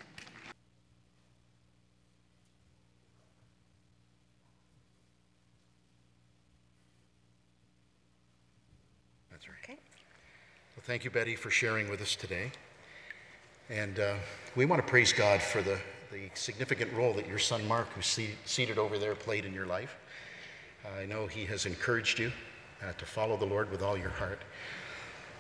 That's 9.32 9.48
right. 9.48 9.58
Okay. 9.64 9.80
Well, 10.76 10.84
thank 10.84 11.04
you, 11.04 11.10
Betty, 11.10 11.36
for 11.36 11.50
sharing 11.50 11.90
with 11.90 12.02
us 12.02 12.16
today. 12.16 12.52
And 13.70 14.00
uh, 14.00 14.16
we 14.56 14.66
want 14.66 14.86
to 14.86 14.88
praise 14.88 15.14
God 15.14 15.42
for 15.42 15.62
the 15.62 15.80
the 16.12 16.30
significant 16.34 16.92
role 16.94 17.14
that 17.14 17.28
your 17.28 17.38
son 17.38 17.68
Mark, 17.68 17.88
who's 17.94 18.20
seated 18.46 18.78
over 18.78 18.98
there, 18.98 19.14
played 19.14 19.46
in 19.46 19.54
your 19.54 19.68
life. 19.68 19.96
I 20.98 21.06
know 21.06 21.28
he 21.28 21.46
has 21.46 21.66
encouraged 21.66 22.18
you 22.18 22.32
uh, 22.82 22.94
to 22.94 23.06
follow 23.06 23.38
the 23.38 23.46
Lord 23.46 23.70
with 23.70 23.84
all 23.84 23.98
your 23.98 24.10
heart. 24.10 24.42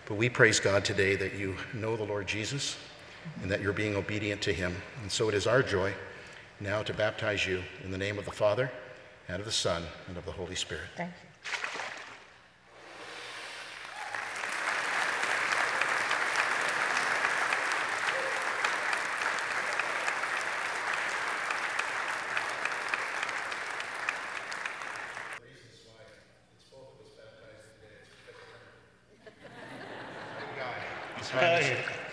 But 0.09 0.17
we 0.17 0.27
praise 0.27 0.59
God 0.59 0.83
today 0.83 1.15
that 1.17 1.35
you 1.35 1.55
know 1.71 1.95
the 1.95 2.03
Lord 2.03 2.25
Jesus 2.27 2.75
and 3.43 3.51
that 3.51 3.61
you're 3.61 3.73
being 3.73 3.95
obedient 3.95 4.41
to 4.41 4.51
him. 4.51 4.75
And 5.03 5.11
so 5.11 5.29
it 5.29 5.35
is 5.35 5.45
our 5.45 5.61
joy 5.61 5.93
now 6.59 6.81
to 6.81 6.93
baptize 6.95 7.45
you 7.45 7.61
in 7.83 7.91
the 7.91 7.97
name 7.97 8.17
of 8.17 8.25
the 8.25 8.31
Father 8.31 8.71
and 9.27 9.39
of 9.39 9.45
the 9.45 9.51
Son 9.51 9.83
and 10.07 10.17
of 10.17 10.25
the 10.25 10.31
Holy 10.31 10.55
Spirit. 10.55 10.85
Thank 10.97 11.11
you. 11.11 11.29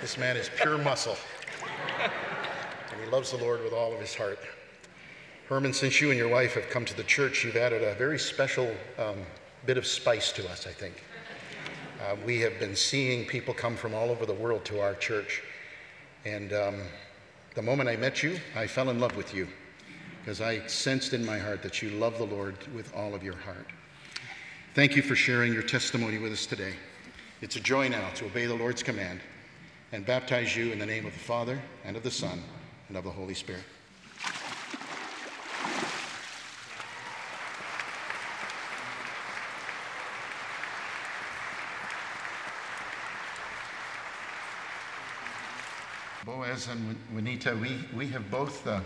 This 0.06 0.14
man 0.26 0.36
is 0.36 0.50
pure 0.56 0.76
muscle. 0.76 1.16
And 2.00 3.00
he 3.00 3.08
loves 3.12 3.30
the 3.30 3.36
Lord 3.36 3.62
with 3.62 3.72
all 3.72 3.92
of 3.92 4.00
his 4.00 4.12
heart. 4.12 4.40
Herman, 5.48 5.72
since 5.72 6.00
you 6.00 6.10
and 6.10 6.18
your 6.18 6.28
wife 6.28 6.54
have 6.54 6.68
come 6.68 6.84
to 6.84 6.96
the 6.96 7.04
church, 7.04 7.44
you've 7.44 7.54
added 7.54 7.84
a 7.84 7.94
very 7.94 8.18
special 8.18 8.74
um, 8.98 9.18
bit 9.66 9.78
of 9.78 9.86
spice 9.86 10.32
to 10.32 10.50
us, 10.50 10.66
I 10.66 10.72
think. 10.72 11.04
Uh, 12.00 12.16
we 12.26 12.40
have 12.40 12.58
been 12.58 12.74
seeing 12.74 13.24
people 13.24 13.54
come 13.54 13.76
from 13.76 13.94
all 13.94 14.10
over 14.10 14.26
the 14.26 14.34
world 14.34 14.64
to 14.64 14.80
our 14.80 14.96
church. 14.96 15.44
And 16.24 16.52
um, 16.52 16.80
the 17.54 17.62
moment 17.62 17.88
I 17.88 17.94
met 17.94 18.24
you, 18.24 18.40
I 18.56 18.66
fell 18.66 18.90
in 18.90 18.98
love 18.98 19.14
with 19.14 19.32
you 19.32 19.46
because 20.18 20.40
I 20.40 20.66
sensed 20.66 21.12
in 21.12 21.24
my 21.24 21.38
heart 21.38 21.62
that 21.62 21.82
you 21.82 21.90
love 21.90 22.18
the 22.18 22.26
Lord 22.26 22.56
with 22.74 22.92
all 22.96 23.14
of 23.14 23.22
your 23.22 23.36
heart. 23.36 23.68
Thank 24.74 24.96
you 24.96 25.02
for 25.02 25.14
sharing 25.14 25.52
your 25.52 25.62
testimony 25.62 26.18
with 26.18 26.32
us 26.32 26.46
today. 26.46 26.74
It's 27.42 27.54
a 27.54 27.60
joy 27.60 27.86
now 27.86 28.08
to 28.16 28.24
obey 28.24 28.46
the 28.46 28.56
Lord's 28.56 28.82
command 28.82 29.20
and 29.92 30.04
baptize 30.04 30.56
you 30.56 30.72
in 30.72 30.78
the 30.78 30.86
name 30.86 31.06
of 31.06 31.12
the 31.12 31.18
Father 31.18 31.60
and 31.84 31.96
of 31.96 32.02
the 32.02 32.10
Son 32.10 32.42
and 32.88 32.96
of 32.96 33.04
the 33.04 33.10
Holy 33.10 33.34
Spirit. 33.34 33.62
Boaz 46.24 46.66
and 46.66 46.96
Juanita, 47.12 47.56
we, 47.56 47.78
we 47.94 48.08
have 48.08 48.28
both, 48.32 48.66
uh, 48.66 48.80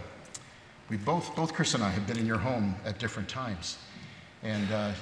we 0.90 0.98
both, 0.98 1.34
both 1.34 1.54
Chris 1.54 1.72
and 1.72 1.82
I 1.82 1.88
have 1.88 2.06
been 2.06 2.18
in 2.18 2.26
your 2.26 2.36
home 2.36 2.74
at 2.84 2.98
different 2.98 3.30
times. 3.30 3.78
And 4.42 4.70
uh, 4.70 4.92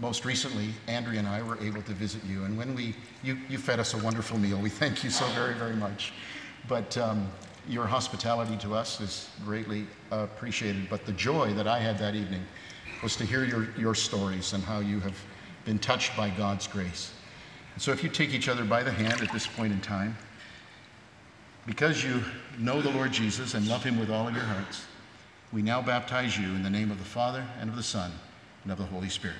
most 0.00 0.24
recently, 0.24 0.70
Andrea 0.88 1.18
and 1.18 1.28
I 1.28 1.42
were 1.42 1.58
able 1.60 1.82
to 1.82 1.92
visit 1.92 2.24
you. 2.24 2.44
And 2.44 2.56
when 2.56 2.74
we, 2.74 2.94
you, 3.22 3.38
you 3.48 3.58
fed 3.58 3.78
us 3.78 3.94
a 3.94 3.98
wonderful 3.98 4.38
meal. 4.38 4.58
We 4.58 4.70
thank 4.70 5.04
you 5.04 5.10
so 5.10 5.26
very, 5.28 5.54
very 5.54 5.76
much. 5.76 6.12
But 6.68 6.96
um, 6.96 7.30
your 7.68 7.86
hospitality 7.86 8.56
to 8.58 8.74
us 8.74 9.00
is 9.00 9.28
greatly 9.44 9.86
appreciated. 10.10 10.88
But 10.88 11.06
the 11.06 11.12
joy 11.12 11.52
that 11.54 11.66
I 11.66 11.78
had 11.78 11.98
that 11.98 12.14
evening 12.14 12.42
was 13.02 13.16
to 13.16 13.24
hear 13.24 13.44
your, 13.44 13.68
your 13.76 13.94
stories 13.94 14.52
and 14.52 14.62
how 14.62 14.80
you 14.80 15.00
have 15.00 15.16
been 15.64 15.78
touched 15.78 16.16
by 16.16 16.30
God's 16.30 16.66
grace. 16.66 17.12
And 17.74 17.82
so 17.82 17.92
if 17.92 18.02
you 18.02 18.10
take 18.10 18.30
each 18.30 18.48
other 18.48 18.64
by 18.64 18.82
the 18.82 18.92
hand 18.92 19.20
at 19.22 19.32
this 19.32 19.46
point 19.46 19.72
in 19.72 19.80
time, 19.80 20.16
because 21.66 22.02
you 22.02 22.22
know 22.58 22.82
the 22.82 22.90
Lord 22.90 23.12
Jesus 23.12 23.54
and 23.54 23.68
love 23.68 23.84
him 23.84 23.98
with 23.98 24.10
all 24.10 24.26
of 24.26 24.34
your 24.34 24.44
hearts, 24.44 24.84
we 25.52 25.62
now 25.62 25.80
baptize 25.80 26.36
you 26.36 26.46
in 26.46 26.62
the 26.62 26.70
name 26.70 26.90
of 26.90 26.98
the 26.98 27.04
Father 27.04 27.44
and 27.60 27.70
of 27.70 27.76
the 27.76 27.82
Son 27.82 28.10
and 28.64 28.72
of 28.72 28.78
the 28.78 28.86
Holy 28.86 29.08
Spirit. 29.08 29.36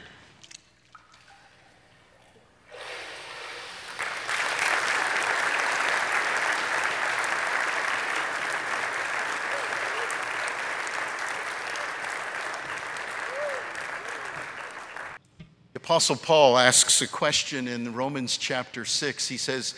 Apostle 15.83 16.15
Paul 16.15 16.59
asks 16.59 17.03
a 17.03 17.09
question 17.09 17.67
in 17.67 17.93
Romans 17.93 18.37
chapter 18.37 18.85
6. 18.85 19.27
He 19.27 19.37
says, 19.37 19.75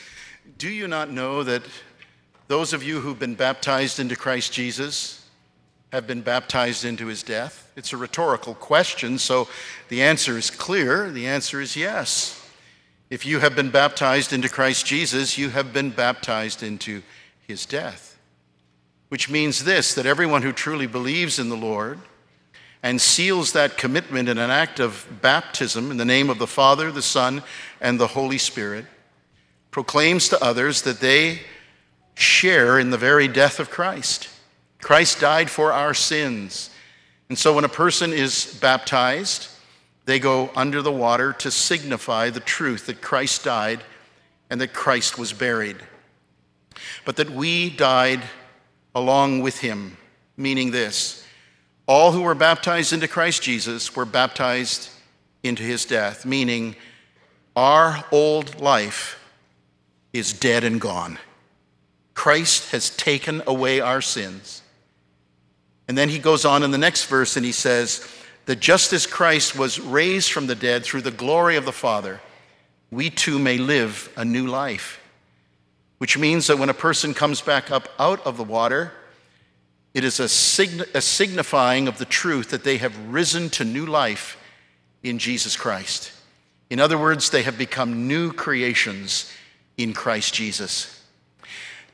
Do 0.58 0.68
you 0.68 0.86
not 0.86 1.10
know 1.10 1.42
that 1.42 1.62
those 2.46 2.74
of 2.74 2.82
you 2.82 3.00
who've 3.00 3.18
been 3.18 3.34
baptized 3.34 3.98
into 3.98 4.14
Christ 4.14 4.52
Jesus 4.52 5.26
have 5.92 6.06
been 6.06 6.20
baptized 6.20 6.84
into 6.84 7.06
his 7.06 7.22
death? 7.22 7.72
It's 7.74 7.94
a 7.94 7.96
rhetorical 7.96 8.54
question, 8.54 9.16
so 9.16 9.48
the 9.88 10.02
answer 10.02 10.36
is 10.36 10.50
clear. 10.50 11.10
The 11.10 11.26
answer 11.26 11.62
is 11.62 11.74
yes. 11.74 12.38
If 13.08 13.24
you 13.24 13.40
have 13.40 13.56
been 13.56 13.70
baptized 13.70 14.34
into 14.34 14.50
Christ 14.50 14.84
Jesus, 14.84 15.38
you 15.38 15.48
have 15.48 15.72
been 15.72 15.88
baptized 15.88 16.62
into 16.62 17.02
his 17.48 17.64
death. 17.64 18.18
Which 19.08 19.30
means 19.30 19.64
this 19.64 19.94
that 19.94 20.04
everyone 20.04 20.42
who 20.42 20.52
truly 20.52 20.86
believes 20.86 21.38
in 21.38 21.48
the 21.48 21.56
Lord 21.56 21.98
and 22.84 23.00
seals 23.00 23.52
that 23.52 23.78
commitment 23.78 24.28
in 24.28 24.36
an 24.36 24.50
act 24.50 24.78
of 24.78 25.08
baptism 25.22 25.90
in 25.90 25.96
the 25.96 26.04
name 26.04 26.28
of 26.28 26.38
the 26.38 26.46
Father, 26.46 26.92
the 26.92 27.00
Son, 27.00 27.42
and 27.80 27.98
the 27.98 28.08
Holy 28.08 28.36
Spirit 28.36 28.84
proclaims 29.70 30.28
to 30.28 30.44
others 30.44 30.82
that 30.82 31.00
they 31.00 31.40
share 32.14 32.78
in 32.78 32.90
the 32.90 32.98
very 32.98 33.26
death 33.26 33.58
of 33.58 33.70
Christ. 33.70 34.28
Christ 34.82 35.18
died 35.18 35.48
for 35.48 35.72
our 35.72 35.94
sins. 35.94 36.68
And 37.30 37.38
so 37.38 37.54
when 37.54 37.64
a 37.64 37.70
person 37.70 38.12
is 38.12 38.58
baptized, 38.60 39.48
they 40.04 40.18
go 40.18 40.50
under 40.54 40.82
the 40.82 40.92
water 40.92 41.32
to 41.32 41.50
signify 41.50 42.28
the 42.28 42.38
truth 42.38 42.84
that 42.86 43.00
Christ 43.00 43.44
died 43.44 43.82
and 44.50 44.60
that 44.60 44.74
Christ 44.74 45.16
was 45.18 45.32
buried. 45.32 45.78
But 47.06 47.16
that 47.16 47.30
we 47.30 47.70
died 47.70 48.20
along 48.94 49.40
with 49.40 49.60
him, 49.60 49.96
meaning 50.36 50.70
this 50.70 51.23
all 51.86 52.12
who 52.12 52.22
were 52.22 52.34
baptized 52.34 52.92
into 52.92 53.08
Christ 53.08 53.42
Jesus 53.42 53.94
were 53.94 54.06
baptized 54.06 54.88
into 55.42 55.62
his 55.62 55.84
death, 55.84 56.24
meaning 56.24 56.76
our 57.54 58.04
old 58.10 58.60
life 58.60 59.20
is 60.12 60.32
dead 60.32 60.64
and 60.64 60.80
gone. 60.80 61.18
Christ 62.14 62.70
has 62.70 62.90
taken 62.90 63.42
away 63.46 63.80
our 63.80 64.00
sins. 64.00 64.62
And 65.86 65.98
then 65.98 66.08
he 66.08 66.18
goes 66.18 66.44
on 66.44 66.62
in 66.62 66.70
the 66.70 66.78
next 66.78 67.06
verse 67.06 67.36
and 67.36 67.44
he 67.44 67.52
says 67.52 68.08
that 68.46 68.60
just 68.60 68.92
as 68.92 69.06
Christ 69.06 69.58
was 69.58 69.80
raised 69.80 70.32
from 70.32 70.46
the 70.46 70.54
dead 70.54 70.84
through 70.84 71.02
the 71.02 71.10
glory 71.10 71.56
of 71.56 71.64
the 71.64 71.72
Father, 71.72 72.20
we 72.90 73.10
too 73.10 73.38
may 73.38 73.58
live 73.58 74.10
a 74.16 74.24
new 74.24 74.46
life. 74.46 75.00
Which 75.98 76.16
means 76.16 76.46
that 76.46 76.58
when 76.58 76.68
a 76.68 76.74
person 76.74 77.14
comes 77.14 77.40
back 77.40 77.70
up 77.70 77.88
out 77.98 78.24
of 78.26 78.36
the 78.36 78.44
water, 78.44 78.92
it 79.94 80.04
is 80.04 80.20
a, 80.20 80.28
sign- 80.28 80.84
a 80.92 81.00
signifying 81.00 81.88
of 81.88 81.98
the 81.98 82.04
truth 82.04 82.50
that 82.50 82.64
they 82.64 82.78
have 82.78 82.96
risen 83.12 83.48
to 83.50 83.64
new 83.64 83.86
life 83.86 84.36
in 85.02 85.18
Jesus 85.18 85.56
Christ. 85.56 86.12
In 86.68 86.80
other 86.80 86.98
words, 86.98 87.30
they 87.30 87.42
have 87.42 87.56
become 87.56 88.08
new 88.08 88.32
creations 88.32 89.32
in 89.76 89.92
Christ 89.92 90.34
Jesus. 90.34 91.02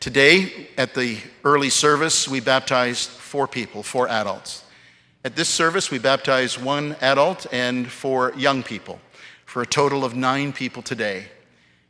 Today, 0.00 0.68
at 0.78 0.94
the 0.94 1.18
early 1.44 1.68
service, 1.68 2.26
we 2.26 2.40
baptized 2.40 3.10
four 3.10 3.46
people, 3.46 3.82
four 3.82 4.08
adults. 4.08 4.64
At 5.22 5.36
this 5.36 5.50
service, 5.50 5.90
we 5.90 5.98
baptized 5.98 6.62
one 6.62 6.96
adult 7.02 7.46
and 7.52 7.90
four 7.90 8.32
young 8.34 8.62
people, 8.62 8.98
for 9.44 9.60
a 9.60 9.66
total 9.66 10.02
of 10.02 10.14
nine 10.16 10.54
people 10.54 10.82
today. 10.82 11.26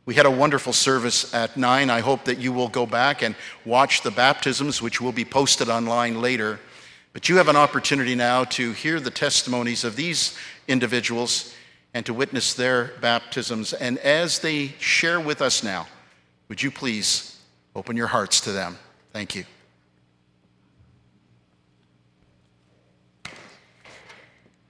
We 0.05 0.15
had 0.15 0.25
a 0.25 0.31
wonderful 0.31 0.73
service 0.73 1.33
at 1.33 1.57
9. 1.57 1.89
I 1.89 1.99
hope 1.99 2.25
that 2.25 2.39
you 2.39 2.51
will 2.51 2.67
go 2.67 2.85
back 2.85 3.21
and 3.21 3.35
watch 3.65 4.01
the 4.01 4.11
baptisms, 4.11 4.81
which 4.81 4.99
will 4.99 5.11
be 5.11 5.25
posted 5.25 5.69
online 5.69 6.19
later. 6.21 6.59
But 7.13 7.29
you 7.29 7.37
have 7.37 7.49
an 7.49 7.55
opportunity 7.55 8.15
now 8.15 8.45
to 8.45 8.71
hear 8.71 8.99
the 8.99 9.11
testimonies 9.11 9.83
of 9.83 9.95
these 9.95 10.37
individuals 10.67 11.53
and 11.93 12.05
to 12.05 12.13
witness 12.13 12.53
their 12.53 12.93
baptisms. 13.01 13.73
And 13.73 13.97
as 13.99 14.39
they 14.39 14.69
share 14.79 15.19
with 15.19 15.41
us 15.41 15.63
now, 15.63 15.87
would 16.47 16.63
you 16.63 16.71
please 16.71 17.39
open 17.75 17.95
your 17.95 18.07
hearts 18.07 18.41
to 18.41 18.51
them? 18.51 18.77
Thank 19.13 19.35
you. 19.35 19.43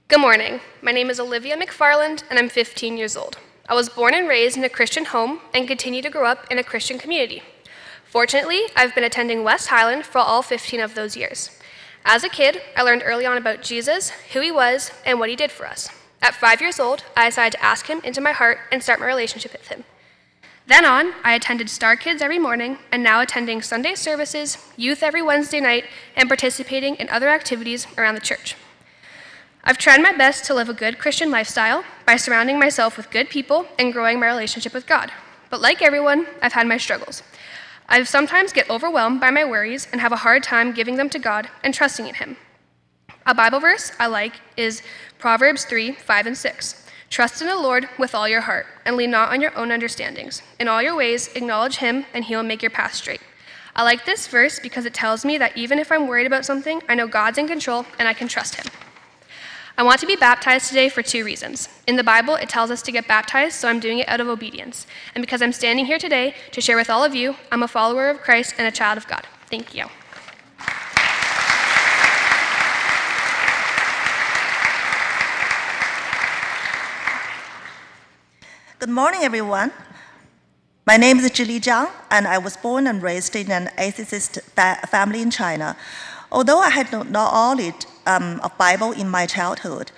Good 0.08 0.20
morning. 0.20 0.60
My 0.82 0.92
name 0.92 1.08
is 1.08 1.18
Olivia 1.18 1.56
McFarland, 1.56 2.22
and 2.28 2.38
I'm 2.38 2.50
15 2.50 2.98
years 2.98 3.16
old. 3.16 3.38
I 3.68 3.74
was 3.74 3.88
born 3.88 4.12
and 4.14 4.28
raised 4.28 4.56
in 4.56 4.64
a 4.64 4.68
Christian 4.68 5.04
home 5.04 5.40
and 5.54 5.68
continue 5.68 6.02
to 6.02 6.10
grow 6.10 6.26
up 6.26 6.46
in 6.50 6.58
a 6.58 6.64
Christian 6.64 6.98
community. 6.98 7.42
Fortunately, 8.04 8.62
I've 8.74 8.94
been 8.94 9.04
attending 9.04 9.44
West 9.44 9.68
Highland 9.68 10.04
for 10.04 10.18
all 10.18 10.42
15 10.42 10.80
of 10.80 10.94
those 10.94 11.16
years. 11.16 11.50
As 12.04 12.24
a 12.24 12.28
kid, 12.28 12.60
I 12.76 12.82
learned 12.82 13.02
early 13.04 13.24
on 13.24 13.36
about 13.36 13.62
Jesus, 13.62 14.10
who 14.32 14.40
he 14.40 14.50
was, 14.50 14.90
and 15.06 15.20
what 15.20 15.30
he 15.30 15.36
did 15.36 15.52
for 15.52 15.66
us. 15.66 15.88
At 16.20 16.34
five 16.34 16.60
years 16.60 16.80
old, 16.80 17.04
I 17.16 17.28
decided 17.28 17.56
to 17.56 17.64
ask 17.64 17.86
him 17.86 18.00
into 18.02 18.20
my 18.20 18.32
heart 18.32 18.58
and 18.72 18.82
start 18.82 18.98
my 18.98 19.06
relationship 19.06 19.52
with 19.52 19.68
him. 19.68 19.84
Then 20.66 20.84
on, 20.84 21.14
I 21.24 21.34
attended 21.34 21.70
Star 21.70 21.96
Kids 21.96 22.20
every 22.20 22.38
morning 22.38 22.78
and 22.90 23.02
now 23.02 23.20
attending 23.20 23.62
Sunday 23.62 23.94
services, 23.94 24.58
youth 24.76 25.02
every 25.02 25.22
Wednesday 25.22 25.60
night, 25.60 25.84
and 26.16 26.28
participating 26.28 26.96
in 26.96 27.08
other 27.08 27.28
activities 27.28 27.86
around 27.96 28.14
the 28.14 28.20
church. 28.20 28.56
I've 29.64 29.78
tried 29.78 30.02
my 30.02 30.12
best 30.12 30.44
to 30.46 30.54
live 30.54 30.68
a 30.68 30.74
good 30.74 30.98
Christian 30.98 31.30
lifestyle 31.30 31.84
by 32.04 32.16
surrounding 32.16 32.58
myself 32.58 32.96
with 32.96 33.12
good 33.12 33.30
people 33.30 33.66
and 33.78 33.92
growing 33.92 34.18
my 34.18 34.26
relationship 34.26 34.74
with 34.74 34.88
God. 34.88 35.12
But 35.50 35.60
like 35.60 35.80
everyone, 35.80 36.26
I've 36.42 36.54
had 36.54 36.66
my 36.66 36.78
struggles. 36.78 37.22
I 37.88 38.02
sometimes 38.02 38.52
get 38.52 38.68
overwhelmed 38.68 39.20
by 39.20 39.30
my 39.30 39.44
worries 39.44 39.86
and 39.92 40.00
have 40.00 40.10
a 40.10 40.16
hard 40.16 40.42
time 40.42 40.72
giving 40.72 40.96
them 40.96 41.08
to 41.10 41.18
God 41.20 41.48
and 41.62 41.72
trusting 41.72 42.08
in 42.08 42.16
Him. 42.16 42.36
A 43.24 43.34
Bible 43.34 43.60
verse 43.60 43.92
I 44.00 44.08
like 44.08 44.40
is 44.56 44.82
Proverbs 45.20 45.64
3 45.64 45.92
5 45.92 46.26
and 46.26 46.36
6. 46.36 46.86
Trust 47.08 47.40
in 47.40 47.46
the 47.46 47.56
Lord 47.56 47.88
with 47.98 48.16
all 48.16 48.28
your 48.28 48.40
heart, 48.40 48.66
and 48.84 48.96
lean 48.96 49.12
not 49.12 49.30
on 49.30 49.40
your 49.40 49.56
own 49.56 49.70
understandings. 49.70 50.42
In 50.58 50.66
all 50.66 50.82
your 50.82 50.96
ways, 50.96 51.28
acknowledge 51.36 51.76
Him, 51.76 52.04
and 52.12 52.24
He 52.24 52.34
will 52.34 52.42
make 52.42 52.62
your 52.62 52.70
path 52.70 52.94
straight. 52.94 53.20
I 53.76 53.84
like 53.84 54.06
this 54.06 54.26
verse 54.26 54.58
because 54.58 54.86
it 54.86 54.94
tells 54.94 55.24
me 55.24 55.38
that 55.38 55.56
even 55.56 55.78
if 55.78 55.92
I'm 55.92 56.08
worried 56.08 56.26
about 56.26 56.44
something, 56.44 56.82
I 56.88 56.96
know 56.96 57.06
God's 57.06 57.38
in 57.38 57.46
control 57.46 57.86
and 57.98 58.08
I 58.08 58.14
can 58.14 58.26
trust 58.26 58.56
Him. 58.56 58.66
I 59.78 59.82
want 59.82 60.00
to 60.00 60.06
be 60.06 60.16
baptized 60.16 60.68
today 60.68 60.90
for 60.90 61.02
two 61.02 61.24
reasons. 61.24 61.68
In 61.86 61.96
the 61.96 62.04
Bible, 62.04 62.34
it 62.34 62.50
tells 62.50 62.70
us 62.70 62.82
to 62.82 62.92
get 62.92 63.08
baptized, 63.08 63.54
so 63.54 63.68
I'm 63.68 63.80
doing 63.80 64.00
it 64.00 64.08
out 64.08 64.20
of 64.20 64.28
obedience. 64.28 64.86
And 65.14 65.22
because 65.22 65.40
I'm 65.40 65.52
standing 65.52 65.86
here 65.86 65.98
today 65.98 66.34
to 66.50 66.60
share 66.60 66.76
with 66.76 66.90
all 66.90 67.02
of 67.02 67.14
you, 67.14 67.36
I'm 67.50 67.62
a 67.62 67.68
follower 67.68 68.10
of 68.10 68.20
Christ 68.20 68.56
and 68.58 68.66
a 68.68 68.70
child 68.70 68.98
of 68.98 69.08
God. 69.08 69.26
Thank 69.50 69.74
you. 69.74 69.86
Good 78.78 78.90
morning, 78.90 79.22
everyone. 79.22 79.72
My 80.86 80.98
name 80.98 81.18
is 81.18 81.30
Zhili 81.30 81.60
Zhang, 81.60 81.90
and 82.10 82.26
I 82.26 82.36
was 82.36 82.58
born 82.58 82.86
and 82.86 83.02
raised 83.02 83.34
in 83.36 83.50
an 83.50 83.70
atheist 83.78 84.38
fa- 84.54 84.80
family 84.88 85.22
in 85.22 85.30
China. 85.30 85.76
Although 86.30 86.58
I 86.58 86.68
had 86.68 86.92
no 86.92 87.04
knowledge 87.04 87.86
um, 88.06 88.40
of 88.42 88.56
Bible 88.58 88.92
in 88.92 89.08
my 89.08 89.26
childhood, 89.26 89.90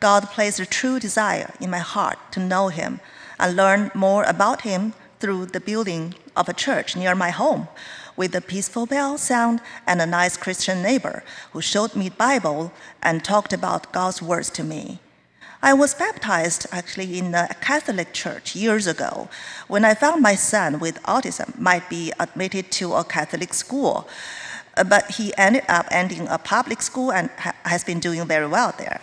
God 0.00 0.30
placed 0.30 0.60
a 0.60 0.66
true 0.66 0.98
desire 0.98 1.52
in 1.60 1.70
my 1.70 1.78
heart 1.78 2.18
to 2.32 2.40
know 2.40 2.68
Him 2.68 3.00
and 3.38 3.56
learn 3.56 3.90
more 3.94 4.24
about 4.24 4.62
Him 4.62 4.94
through 5.20 5.46
the 5.46 5.60
building 5.60 6.14
of 6.36 6.48
a 6.48 6.52
church 6.52 6.96
near 6.96 7.14
my 7.14 7.30
home, 7.30 7.68
with 8.16 8.34
a 8.34 8.40
peaceful 8.40 8.86
bell 8.86 9.16
sound 9.16 9.60
and 9.86 10.00
a 10.00 10.06
nice 10.06 10.36
Christian 10.36 10.82
neighbor 10.82 11.22
who 11.52 11.60
showed 11.60 11.94
me 11.94 12.08
Bible 12.08 12.72
and 13.02 13.22
talked 13.24 13.52
about 13.52 13.92
God's 13.92 14.20
words 14.20 14.50
to 14.50 14.64
me. 14.64 14.98
I 15.64 15.74
was 15.74 15.94
baptized 15.94 16.66
actually 16.72 17.20
in 17.20 17.36
a 17.36 17.54
Catholic 17.60 18.12
church 18.12 18.56
years 18.56 18.88
ago 18.88 19.28
when 19.68 19.84
I 19.84 19.94
found 19.94 20.20
my 20.20 20.34
son 20.34 20.80
with 20.80 21.00
autism 21.04 21.56
might 21.56 21.88
be 21.88 22.12
admitted 22.18 22.72
to 22.72 22.94
a 22.94 23.04
Catholic 23.04 23.54
school. 23.54 24.08
Uh, 24.76 24.84
But 24.84 25.10
he 25.16 25.32
ended 25.36 25.64
up 25.68 25.86
ending 25.90 26.28
a 26.28 26.38
public 26.38 26.82
school 26.82 27.12
and 27.12 27.30
ha- 27.38 27.54
has 27.64 27.84
been 27.84 28.00
doing 28.00 28.26
very 28.26 28.46
well 28.46 28.74
there. 28.78 29.00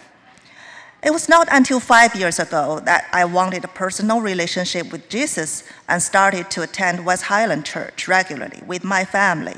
It 1.01 1.13
was 1.13 1.29
not 1.29 1.47
until 1.51 1.79
five 1.79 2.13
years 2.13 2.39
ago 2.39 2.81
that 2.83 3.05
I 3.13 3.23
wanted 3.23 3.63
a 3.63 3.69
personal 3.69 4.19
relationship 4.19 4.91
with 4.91 5.07
Jesus 5.07 5.63
and 5.87 6.01
started 6.01 6.49
to 6.51 6.61
attend 6.61 7.05
West 7.05 7.23
Highland 7.23 7.65
Church 7.65 8.07
regularly 8.07 8.61
with 8.67 8.83
my 8.83 9.05
family. 9.05 9.55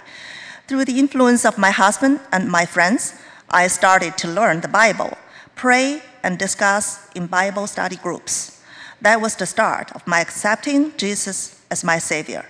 Through 0.68 0.86
the 0.86 1.00
influence 1.00 1.44
of 1.44 1.58
my 1.58 1.72
husband 1.72 2.20
and 2.32 2.48
my 2.48 2.66
friends, 2.66 3.16
I 3.50 3.68
started 3.68 4.18
to 4.20 4.28
learn 4.28 4.62
the 4.62 4.68
Bible, 4.68 5.18
pray, 5.56 6.04
and 6.24 6.38
discuss 6.38 7.10
in 7.16 7.26
Bible 7.26 7.66
study 7.66 7.96
groups. 7.96 8.62
That 9.02 9.20
was 9.20 9.36
the 9.36 9.48
start 9.48 9.92
of 9.96 10.06
my 10.06 10.20
accepting 10.22 10.94
Jesus 10.96 11.60
as 11.72 11.84
my 11.84 11.98
Savior. 12.00 12.46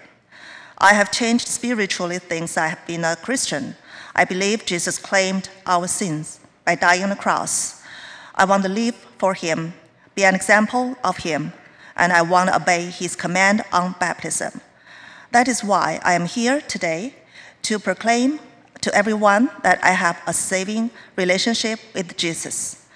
I 0.83 0.93
have 0.93 1.11
changed 1.11 1.47
spiritually 1.47 2.17
since 2.27 2.57
I 2.57 2.69
have 2.69 2.87
been 2.87 3.05
a 3.05 3.15
Christian. 3.15 3.75
I 4.15 4.25
believe 4.25 4.65
Jesus 4.65 4.97
claimed 4.97 5.47
our 5.67 5.85
sins 5.87 6.39
by 6.65 6.73
dying 6.73 7.03
on 7.03 7.09
the 7.09 7.15
cross. 7.15 7.83
I 8.33 8.45
want 8.45 8.63
to 8.63 8.69
live 8.69 8.95
for 9.19 9.35
Him, 9.35 9.75
be 10.15 10.25
an 10.25 10.33
example 10.33 10.97
of 11.03 11.17
Him, 11.17 11.53
and 11.95 12.11
I 12.11 12.23
want 12.23 12.49
to 12.49 12.55
obey 12.55 12.85
His 12.85 13.15
command 13.15 13.63
on 13.71 13.93
baptism. 13.99 14.59
That 15.31 15.47
is 15.47 15.63
why 15.63 15.99
I 16.03 16.15
am 16.15 16.25
here 16.25 16.61
today 16.61 17.13
to 17.61 17.77
proclaim 17.77 18.39
to 18.81 18.91
everyone 18.95 19.51
that 19.61 19.83
I 19.83 19.91
have 19.91 20.19
a 20.25 20.33
saving 20.33 20.89
relationship 21.15 21.79
with 21.93 22.17
Jesus. 22.17 22.87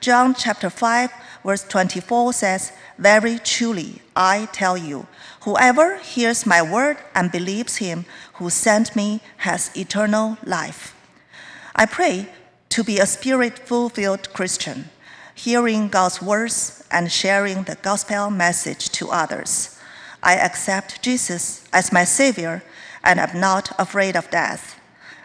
John 0.00 0.36
chapter 0.36 0.70
5, 0.70 1.10
verse 1.44 1.64
24 1.64 2.34
says, 2.34 2.72
Very 2.98 3.40
truly, 3.40 4.00
I 4.14 4.46
tell 4.52 4.78
you, 4.78 5.08
whoever 5.42 5.98
hears 5.98 6.46
my 6.46 6.62
word 6.62 6.96
and 7.14 7.32
believes 7.32 7.76
him 7.76 8.04
who 8.34 8.50
sent 8.50 8.94
me 8.96 9.20
has 9.38 9.70
eternal 9.76 10.38
life. 10.44 10.94
I 11.74 11.86
pray 11.86 12.28
to 12.70 12.84
be 12.84 12.98
a 12.98 13.06
spirit 13.06 13.58
fulfilled 13.58 14.32
Christian, 14.32 14.90
hearing 15.34 15.88
God's 15.88 16.22
words 16.22 16.84
and 16.90 17.10
sharing 17.10 17.64
the 17.64 17.76
gospel 17.76 18.30
message 18.30 18.90
to 18.90 19.10
others. 19.10 19.78
I 20.22 20.36
accept 20.36 21.02
Jesus 21.02 21.64
as 21.72 21.92
my 21.92 22.04
Savior 22.04 22.62
and 23.02 23.18
am 23.18 23.40
not 23.40 23.72
afraid 23.78 24.16
of 24.16 24.30
death. 24.30 24.78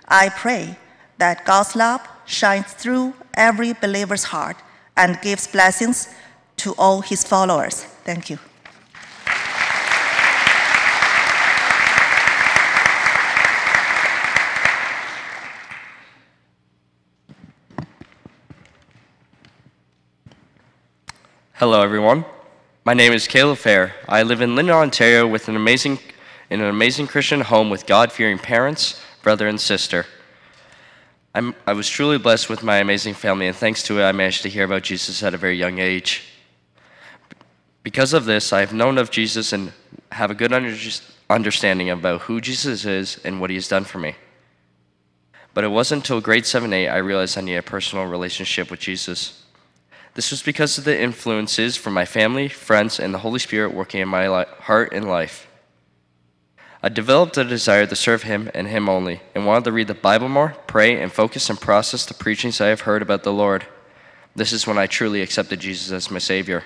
I 0.07 0.29
pray 0.29 0.77
that 1.19 1.45
God's 1.45 1.75
love 1.75 2.01
shines 2.25 2.73
through 2.73 3.13
every 3.35 3.73
believer's 3.73 4.25
heart 4.25 4.57
and 4.95 5.21
gives 5.21 5.47
blessings 5.47 6.09
to 6.57 6.73
all 6.77 7.01
his 7.01 7.23
followers. 7.23 7.83
Thank 8.03 8.29
you. 8.29 8.39
Hello, 21.59 21.81
everyone. 21.81 22.23
My 22.85 22.93
name 22.93 23.13
is 23.13 23.27
Caleb 23.27 23.57
Fair. 23.57 23.95
I 24.07 24.21
live 24.21 24.41
in 24.41 24.51
Lynden, 24.51 24.69
Ontario, 24.69 25.25
with 25.25 25.49
an 25.49 25.55
amazing, 25.55 25.97
in 26.51 26.61
an 26.61 26.67
amazing 26.67 27.07
Christian 27.07 27.41
home 27.41 27.71
with 27.71 27.87
God-fearing 27.87 28.37
parents, 28.37 29.01
brother, 29.23 29.47
and 29.47 29.59
sister. 29.59 30.05
I'm, 31.33 31.55
I 31.65 31.73
was 31.73 31.89
truly 31.89 32.19
blessed 32.19 32.47
with 32.47 32.61
my 32.61 32.77
amazing 32.77 33.15
family, 33.15 33.47
and 33.47 33.55
thanks 33.55 33.81
to 33.85 33.99
it, 33.99 34.03
I 34.03 34.11
managed 34.11 34.43
to 34.43 34.49
hear 34.49 34.65
about 34.65 34.83
Jesus 34.83 35.23
at 35.23 35.33
a 35.33 35.37
very 35.37 35.57
young 35.57 35.79
age. 35.79 36.25
Because 37.81 38.13
of 38.13 38.25
this, 38.25 38.53
I 38.53 38.59
have 38.59 38.71
known 38.71 38.99
of 38.99 39.09
Jesus 39.09 39.51
and 39.51 39.73
have 40.11 40.29
a 40.29 40.35
good 40.35 40.53
under- 40.53 40.77
understanding 41.27 41.89
about 41.89 42.21
who 42.21 42.39
Jesus 42.39 42.85
is 42.85 43.19
and 43.23 43.41
what 43.41 43.49
he 43.49 43.55
has 43.55 43.67
done 43.67 43.83
for 43.83 43.97
me. 43.97 44.13
But 45.55 45.63
it 45.63 45.69
wasn't 45.69 46.03
until 46.03 46.21
grade 46.21 46.45
7 46.45 46.71
8 46.71 46.87
I 46.87 46.97
realized 46.97 47.35
I 47.35 47.41
needed 47.41 47.57
a 47.57 47.63
personal 47.63 48.05
relationship 48.05 48.69
with 48.69 48.79
Jesus. 48.79 49.43
This 50.17 50.31
was 50.31 50.41
because 50.41 50.79
of 50.79 50.83
the 50.83 50.99
influences 50.99 51.77
from 51.77 51.93
my 51.93 52.03
family, 52.03 52.47
friends, 52.47 52.99
and 52.99 53.13
the 53.13 53.19
Holy 53.19 53.37
Spirit 53.37 53.71
working 53.71 54.01
in 54.01 54.09
my 54.09 54.27
li- 54.27 54.51
heart 54.61 54.91
and 54.91 55.07
life. 55.07 55.47
I 56.81 56.89
developed 56.89 57.37
a 57.37 57.43
desire 57.43 57.85
to 57.85 57.95
serve 57.95 58.23
Him 58.23 58.49
and 58.55 58.67
Him 58.67 58.89
only, 58.89 59.21
and 59.35 59.45
wanted 59.45 59.65
to 59.65 59.71
read 59.71 59.89
the 59.89 59.93
Bible 59.93 60.27
more, 60.27 60.55
pray, 60.65 60.99
and 60.99 61.11
focus 61.11 61.51
and 61.51 61.61
process 61.61 62.03
the 62.03 62.15
preachings 62.15 62.59
I 62.59 62.69
have 62.69 62.81
heard 62.81 63.03
about 63.03 63.21
the 63.21 63.31
Lord. 63.31 63.67
This 64.35 64.51
is 64.51 64.65
when 64.65 64.79
I 64.79 64.87
truly 64.87 65.21
accepted 65.21 65.59
Jesus 65.59 65.91
as 65.91 66.09
my 66.09 66.17
Savior. 66.17 66.63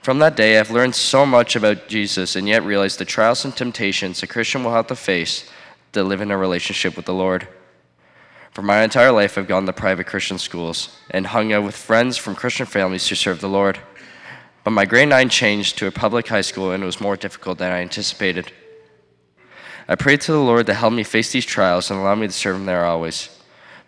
From 0.00 0.20
that 0.20 0.36
day, 0.36 0.60
I've 0.60 0.70
learned 0.70 0.94
so 0.94 1.26
much 1.26 1.56
about 1.56 1.88
Jesus 1.88 2.36
and 2.36 2.46
yet 2.46 2.62
realized 2.62 3.00
the 3.00 3.04
trials 3.04 3.44
and 3.44 3.56
temptations 3.56 4.22
a 4.22 4.28
Christian 4.28 4.62
will 4.62 4.74
have 4.74 4.86
to 4.86 4.94
face 4.94 5.50
to 5.90 6.04
live 6.04 6.20
in 6.20 6.30
a 6.30 6.38
relationship 6.38 6.94
with 6.94 7.06
the 7.06 7.14
Lord. 7.14 7.48
For 8.52 8.60
my 8.60 8.82
entire 8.82 9.12
life, 9.12 9.38
I've 9.38 9.48
gone 9.48 9.64
to 9.64 9.72
private 9.72 10.06
Christian 10.06 10.38
schools 10.38 10.94
and 11.10 11.26
hung 11.26 11.54
out 11.54 11.64
with 11.64 11.74
friends 11.74 12.18
from 12.18 12.34
Christian 12.34 12.66
families 12.66 13.08
who 13.08 13.14
serve 13.14 13.40
the 13.40 13.48
Lord. 13.48 13.78
But 14.62 14.72
my 14.72 14.84
grade 14.84 15.08
9 15.08 15.30
changed 15.30 15.78
to 15.78 15.86
a 15.86 15.90
public 15.90 16.28
high 16.28 16.42
school 16.42 16.70
and 16.70 16.82
it 16.82 16.86
was 16.86 17.00
more 17.00 17.16
difficult 17.16 17.56
than 17.56 17.72
I 17.72 17.80
anticipated. 17.80 18.52
I 19.88 19.94
prayed 19.94 20.20
to 20.22 20.32
the 20.32 20.38
Lord 20.38 20.66
to 20.66 20.74
help 20.74 20.92
me 20.92 21.02
face 21.02 21.32
these 21.32 21.46
trials 21.46 21.90
and 21.90 21.98
allow 21.98 22.14
me 22.14 22.26
to 22.26 22.32
serve 22.32 22.56
him 22.56 22.66
there 22.66 22.84
always. 22.84 23.30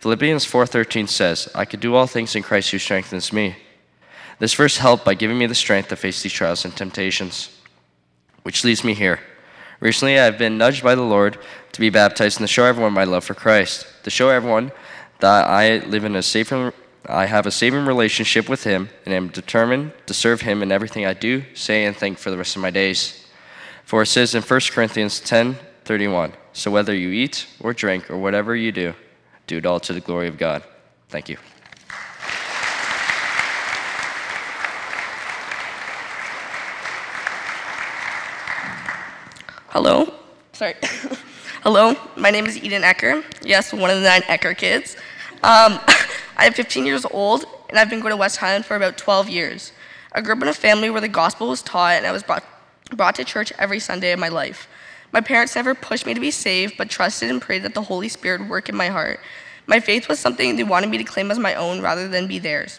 Philippians 0.01 0.47
4:13 0.47 1.09
says, 1.09 1.49
"I 1.55 1.67
can 1.67 1.79
do 1.79 1.95
all 1.95 2.07
things 2.07 2.35
in 2.35 2.43
Christ 2.43 2.71
who 2.71 2.79
strengthens 2.79 3.33
me." 3.33 3.57
This 4.39 4.55
verse 4.55 4.79
helped 4.79 5.05
by 5.05 5.15
giving 5.15 5.39
me 5.39 5.47
the 5.47 5.55
strength 5.55 5.91
to 5.91 5.97
face 5.97 6.23
these 6.23 6.33
trials 6.33 6.65
and 6.65 6.75
temptations. 6.75 7.51
Which 8.43 8.65
leads 8.65 8.83
me 8.83 8.95
here. 8.95 9.21
Recently, 9.85 10.19
I've 10.19 10.39
been 10.39 10.57
nudged 10.57 10.83
by 10.83 10.95
the 10.95 11.03
Lord 11.03 11.37
to 11.73 11.81
be 11.81 11.91
baptized 11.91 12.41
and 12.41 12.49
to 12.49 12.51
show 12.51 12.65
everyone 12.65 12.95
my 12.95 13.05
love 13.05 13.23
for 13.23 13.35
Christ, 13.35 13.87
to 14.05 14.09
show 14.09 14.31
everyone 14.31 14.73
that 15.19 15.45
I 15.47 15.81
live 15.81 16.05
in 16.05 16.17
a 16.17 16.23
saving, 16.23 16.73
I 17.05 17.27
have 17.27 17.45
a 17.45 17.51
saving 17.51 17.85
relationship 17.85 18.49
with 18.49 18.65
Him, 18.65 18.89
and 19.05 19.13
am 19.13 19.29
determined 19.29 19.93
to 20.07 20.15
serve 20.15 20.41
Him 20.41 20.63
in 20.63 20.73
everything 20.73 21.05
I 21.05 21.13
do, 21.13 21.45
say, 21.53 21.85
and 21.85 21.95
think 21.95 22.17
for 22.17 22.31
the 22.31 22.39
rest 22.39 22.57
of 22.57 22.63
my 22.63 22.71
days. 22.71 23.27
For 23.85 24.01
it 24.01 24.07
says 24.07 24.35
in 24.35 24.41
1 24.41 24.73
Corinthians 24.73 25.21
10:31, 25.21 26.33
"So 26.55 26.71
whether 26.71 26.95
you 26.95 27.11
eat 27.11 27.45
or 27.61 27.75
drink 27.75 28.11
or 28.11 28.17
whatever 28.17 28.57
you 28.57 28.73
do, 28.73 28.95
do 29.47 29.59
it 29.59 29.67
all 29.67 29.81
to 29.81 29.93
the 29.93 30.01
glory 30.01 30.29
of 30.29 30.39
God." 30.39 30.63
Thank 31.11 31.29
you. 31.29 31.37
Hello. 39.75 40.07
Sorry. 40.53 40.75
Hello. 41.65 41.97
My 42.17 42.31
name 42.31 42.47
is 42.47 42.57
Eden 42.57 42.83
Ecker. 42.83 43.25
Yes, 43.43 43.73
one 43.73 43.91
of 43.91 43.97
the 43.97 44.05
nine 44.05 44.23
Ecker 44.23 44.57
kids. 44.57 44.95
Um, 45.43 45.81
I 46.37 46.47
am 46.47 46.53
15 46.53 46.87
years 46.87 47.05
old, 47.05 47.45
and 47.69 47.77
I've 47.77 47.91
been 47.91 47.99
going 47.99 48.13
to 48.13 48.17
West 48.17 48.37
Highland 48.37 48.65
for 48.65 48.77
about 48.77 48.97
12 48.97 49.29
years. 49.29 49.73
I 50.13 50.21
grew 50.21 50.37
up 50.37 50.43
in 50.43 50.47
a 50.47 50.55
family 50.55 50.91
where 50.91 51.01
the 51.01 51.09
gospel 51.09 51.49
was 51.49 51.61
taught, 51.61 51.95
and 51.95 52.07
I 52.07 52.13
was 52.13 52.23
brought, 52.23 52.45
brought 52.95 53.17
to 53.17 53.25
church 53.25 53.53
every 53.59 53.81
Sunday 53.81 54.13
of 54.13 54.21
my 54.21 54.29
life. 54.29 54.69
My 55.11 55.21
parents 55.21 55.57
never 55.57 55.75
pushed 55.75 56.07
me 56.07 56.15
to 56.15 56.21
be 56.21 56.31
saved, 56.31 56.77
but 56.79 56.89
trusted 56.89 57.29
and 57.29 57.43
prayed 57.43 57.65
that 57.65 57.75
the 57.75 57.83
Holy 57.83 58.09
Spirit 58.09 58.49
work 58.49 58.69
in 58.69 58.77
my 58.77 58.91
heart. 58.91 59.19
My 59.67 59.81
faith 59.81 60.09
was 60.09 60.21
something 60.21 60.55
they 60.55 60.63
wanted 60.63 60.89
me 60.89 60.99
to 60.99 61.05
claim 61.05 61.33
as 61.33 61.39
my 61.41 61.57
own 61.57 61.83
rather 61.83 62.07
than 62.07 62.29
be 62.29 62.39
theirs. 62.39 62.79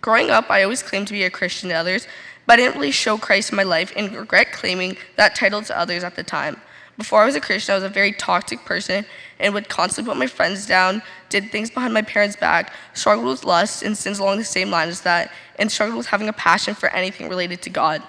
Growing 0.00 0.30
up, 0.30 0.48
I 0.48 0.62
always 0.62 0.80
claimed 0.80 1.08
to 1.08 1.12
be 1.12 1.24
a 1.24 1.30
Christian 1.30 1.70
to 1.70 1.74
others, 1.74 2.06
but 2.48 2.54
I 2.54 2.62
didn't 2.62 2.76
really 2.76 2.90
show 2.90 3.18
Christ 3.18 3.50
in 3.50 3.56
my 3.56 3.62
life 3.62 3.92
and 3.94 4.10
regret 4.10 4.52
claiming 4.52 4.96
that 5.16 5.36
title 5.36 5.60
to 5.60 5.78
others 5.78 6.02
at 6.02 6.16
the 6.16 6.22
time. 6.22 6.56
Before 6.96 7.20
I 7.20 7.26
was 7.26 7.34
a 7.34 7.42
Christian, 7.42 7.74
I 7.74 7.76
was 7.76 7.84
a 7.84 7.90
very 7.90 8.10
toxic 8.10 8.64
person 8.64 9.04
and 9.38 9.52
would 9.52 9.68
constantly 9.68 10.10
put 10.10 10.18
my 10.18 10.26
friends 10.26 10.66
down, 10.66 11.02
did 11.28 11.52
things 11.52 11.70
behind 11.70 11.92
my 11.92 12.00
parents' 12.00 12.36
back, 12.36 12.72
struggled 12.94 13.26
with 13.26 13.44
lust 13.44 13.82
and 13.82 13.94
sins 13.94 14.18
along 14.18 14.38
the 14.38 14.44
same 14.44 14.70
lines 14.70 14.92
as 14.92 15.00
that, 15.02 15.30
and 15.58 15.70
struggled 15.70 15.98
with 15.98 16.06
having 16.06 16.26
a 16.30 16.32
passion 16.32 16.74
for 16.74 16.88
anything 16.88 17.28
related 17.28 17.60
to 17.62 17.70
God. 17.70 18.02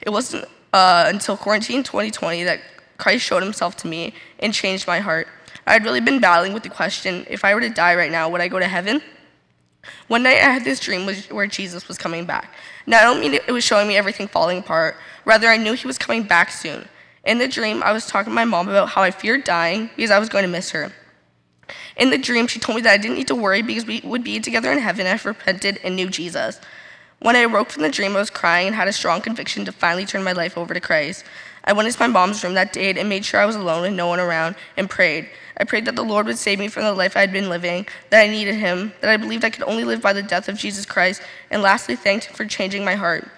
It 0.00 0.08
wasn't 0.08 0.46
uh, 0.72 1.04
until 1.06 1.36
quarantine 1.36 1.82
2020 1.82 2.42
that 2.44 2.60
Christ 2.96 3.22
showed 3.22 3.42
himself 3.42 3.76
to 3.76 3.86
me 3.86 4.14
and 4.38 4.54
changed 4.54 4.86
my 4.86 5.00
heart. 5.00 5.28
I 5.66 5.74
had 5.74 5.84
really 5.84 6.00
been 6.00 6.20
battling 6.20 6.54
with 6.54 6.62
the 6.62 6.70
question 6.70 7.26
if 7.28 7.44
I 7.44 7.54
were 7.54 7.60
to 7.60 7.68
die 7.68 7.96
right 7.96 8.10
now, 8.10 8.30
would 8.30 8.40
I 8.40 8.48
go 8.48 8.58
to 8.58 8.66
heaven? 8.66 9.02
One 10.08 10.22
night 10.22 10.36
I 10.36 10.52
had 10.52 10.64
this 10.64 10.80
dream 10.80 11.06
where 11.30 11.46
Jesus 11.46 11.88
was 11.88 11.98
coming 11.98 12.24
back. 12.24 12.54
Now, 12.86 13.00
I 13.00 13.02
don't 13.02 13.20
mean 13.20 13.34
it 13.34 13.50
was 13.50 13.64
showing 13.64 13.88
me 13.88 13.96
everything 13.96 14.28
falling 14.28 14.58
apart. 14.58 14.96
Rather, 15.24 15.48
I 15.48 15.56
knew 15.56 15.72
he 15.72 15.86
was 15.86 15.98
coming 15.98 16.22
back 16.22 16.50
soon. 16.50 16.88
In 17.24 17.38
the 17.38 17.48
dream, 17.48 17.82
I 17.82 17.92
was 17.92 18.06
talking 18.06 18.30
to 18.30 18.34
my 18.34 18.44
mom 18.44 18.68
about 18.68 18.90
how 18.90 19.02
I 19.02 19.10
feared 19.10 19.44
dying 19.44 19.90
because 19.96 20.12
I 20.12 20.18
was 20.18 20.28
going 20.28 20.44
to 20.44 20.48
miss 20.48 20.70
her. 20.70 20.92
In 21.96 22.10
the 22.10 22.18
dream, 22.18 22.46
she 22.46 22.60
told 22.60 22.76
me 22.76 22.82
that 22.82 22.92
I 22.92 22.96
didn't 22.98 23.16
need 23.16 23.26
to 23.28 23.34
worry 23.34 23.62
because 23.62 23.84
we 23.84 24.00
would 24.04 24.22
be 24.22 24.38
together 24.38 24.70
in 24.70 24.78
heaven 24.78 25.06
if 25.06 25.26
I 25.26 25.30
repented 25.30 25.80
and 25.82 25.96
knew 25.96 26.08
Jesus. 26.08 26.60
When 27.18 27.34
I 27.34 27.40
awoke 27.40 27.70
from 27.70 27.82
the 27.82 27.88
dream, 27.88 28.14
I 28.14 28.20
was 28.20 28.30
crying 28.30 28.68
and 28.68 28.76
had 28.76 28.86
a 28.86 28.92
strong 28.92 29.20
conviction 29.20 29.64
to 29.64 29.72
finally 29.72 30.04
turn 30.04 30.22
my 30.22 30.32
life 30.32 30.56
over 30.56 30.74
to 30.74 30.80
Christ. 30.80 31.24
I 31.66 31.72
went 31.72 31.88
into 31.88 32.00
my 32.00 32.06
mom's 32.06 32.42
room 32.44 32.54
that 32.54 32.72
day 32.72 32.90
and 32.90 33.08
made 33.08 33.24
sure 33.24 33.40
I 33.40 33.46
was 33.46 33.56
alone 33.56 33.84
and 33.84 33.96
no 33.96 34.06
one 34.06 34.20
around 34.20 34.54
and 34.76 34.88
prayed. 34.88 35.28
I 35.56 35.64
prayed 35.64 35.86
that 35.86 35.96
the 35.96 36.04
Lord 36.04 36.26
would 36.26 36.38
save 36.38 36.58
me 36.58 36.68
from 36.68 36.84
the 36.84 36.92
life 36.92 37.16
I 37.16 37.20
had 37.20 37.32
been 37.32 37.48
living, 37.48 37.86
that 38.10 38.22
I 38.22 38.28
needed 38.28 38.54
Him, 38.56 38.92
that 39.00 39.10
I 39.10 39.16
believed 39.16 39.44
I 39.44 39.50
could 39.50 39.64
only 39.64 39.84
live 39.84 40.00
by 40.00 40.12
the 40.12 40.22
death 40.22 40.48
of 40.48 40.58
Jesus 40.58 40.86
Christ, 40.86 41.22
and 41.50 41.62
lastly, 41.62 41.96
thanked 41.96 42.26
Him 42.26 42.34
for 42.34 42.44
changing 42.44 42.84
my 42.84 42.94
heart. 42.94 43.28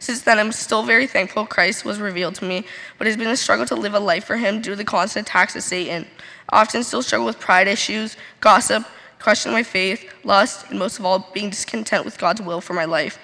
Since 0.00 0.22
then, 0.22 0.38
I'm 0.38 0.52
still 0.52 0.82
very 0.82 1.06
thankful 1.06 1.46
Christ 1.46 1.84
was 1.84 2.00
revealed 2.00 2.34
to 2.36 2.44
me, 2.44 2.64
but 2.98 3.06
it's 3.06 3.16
been 3.16 3.28
a 3.28 3.36
struggle 3.36 3.66
to 3.66 3.74
live 3.74 3.94
a 3.94 4.00
life 4.00 4.24
for 4.24 4.38
Him 4.38 4.60
due 4.60 4.70
to 4.70 4.76
the 4.76 4.84
constant 4.84 5.28
attacks 5.28 5.54
of 5.54 5.62
Satan. 5.62 6.06
I 6.48 6.62
often 6.62 6.82
still 6.82 7.02
struggle 7.02 7.26
with 7.26 7.38
pride 7.38 7.68
issues, 7.68 8.16
gossip, 8.40 8.86
questioning 9.20 9.54
my 9.54 9.62
faith, 9.62 10.10
lust, 10.24 10.70
and 10.70 10.78
most 10.78 10.98
of 10.98 11.04
all, 11.04 11.30
being 11.34 11.50
discontent 11.50 12.04
with 12.04 12.18
God's 12.18 12.40
will 12.40 12.60
for 12.60 12.72
my 12.72 12.86
life. 12.86 13.18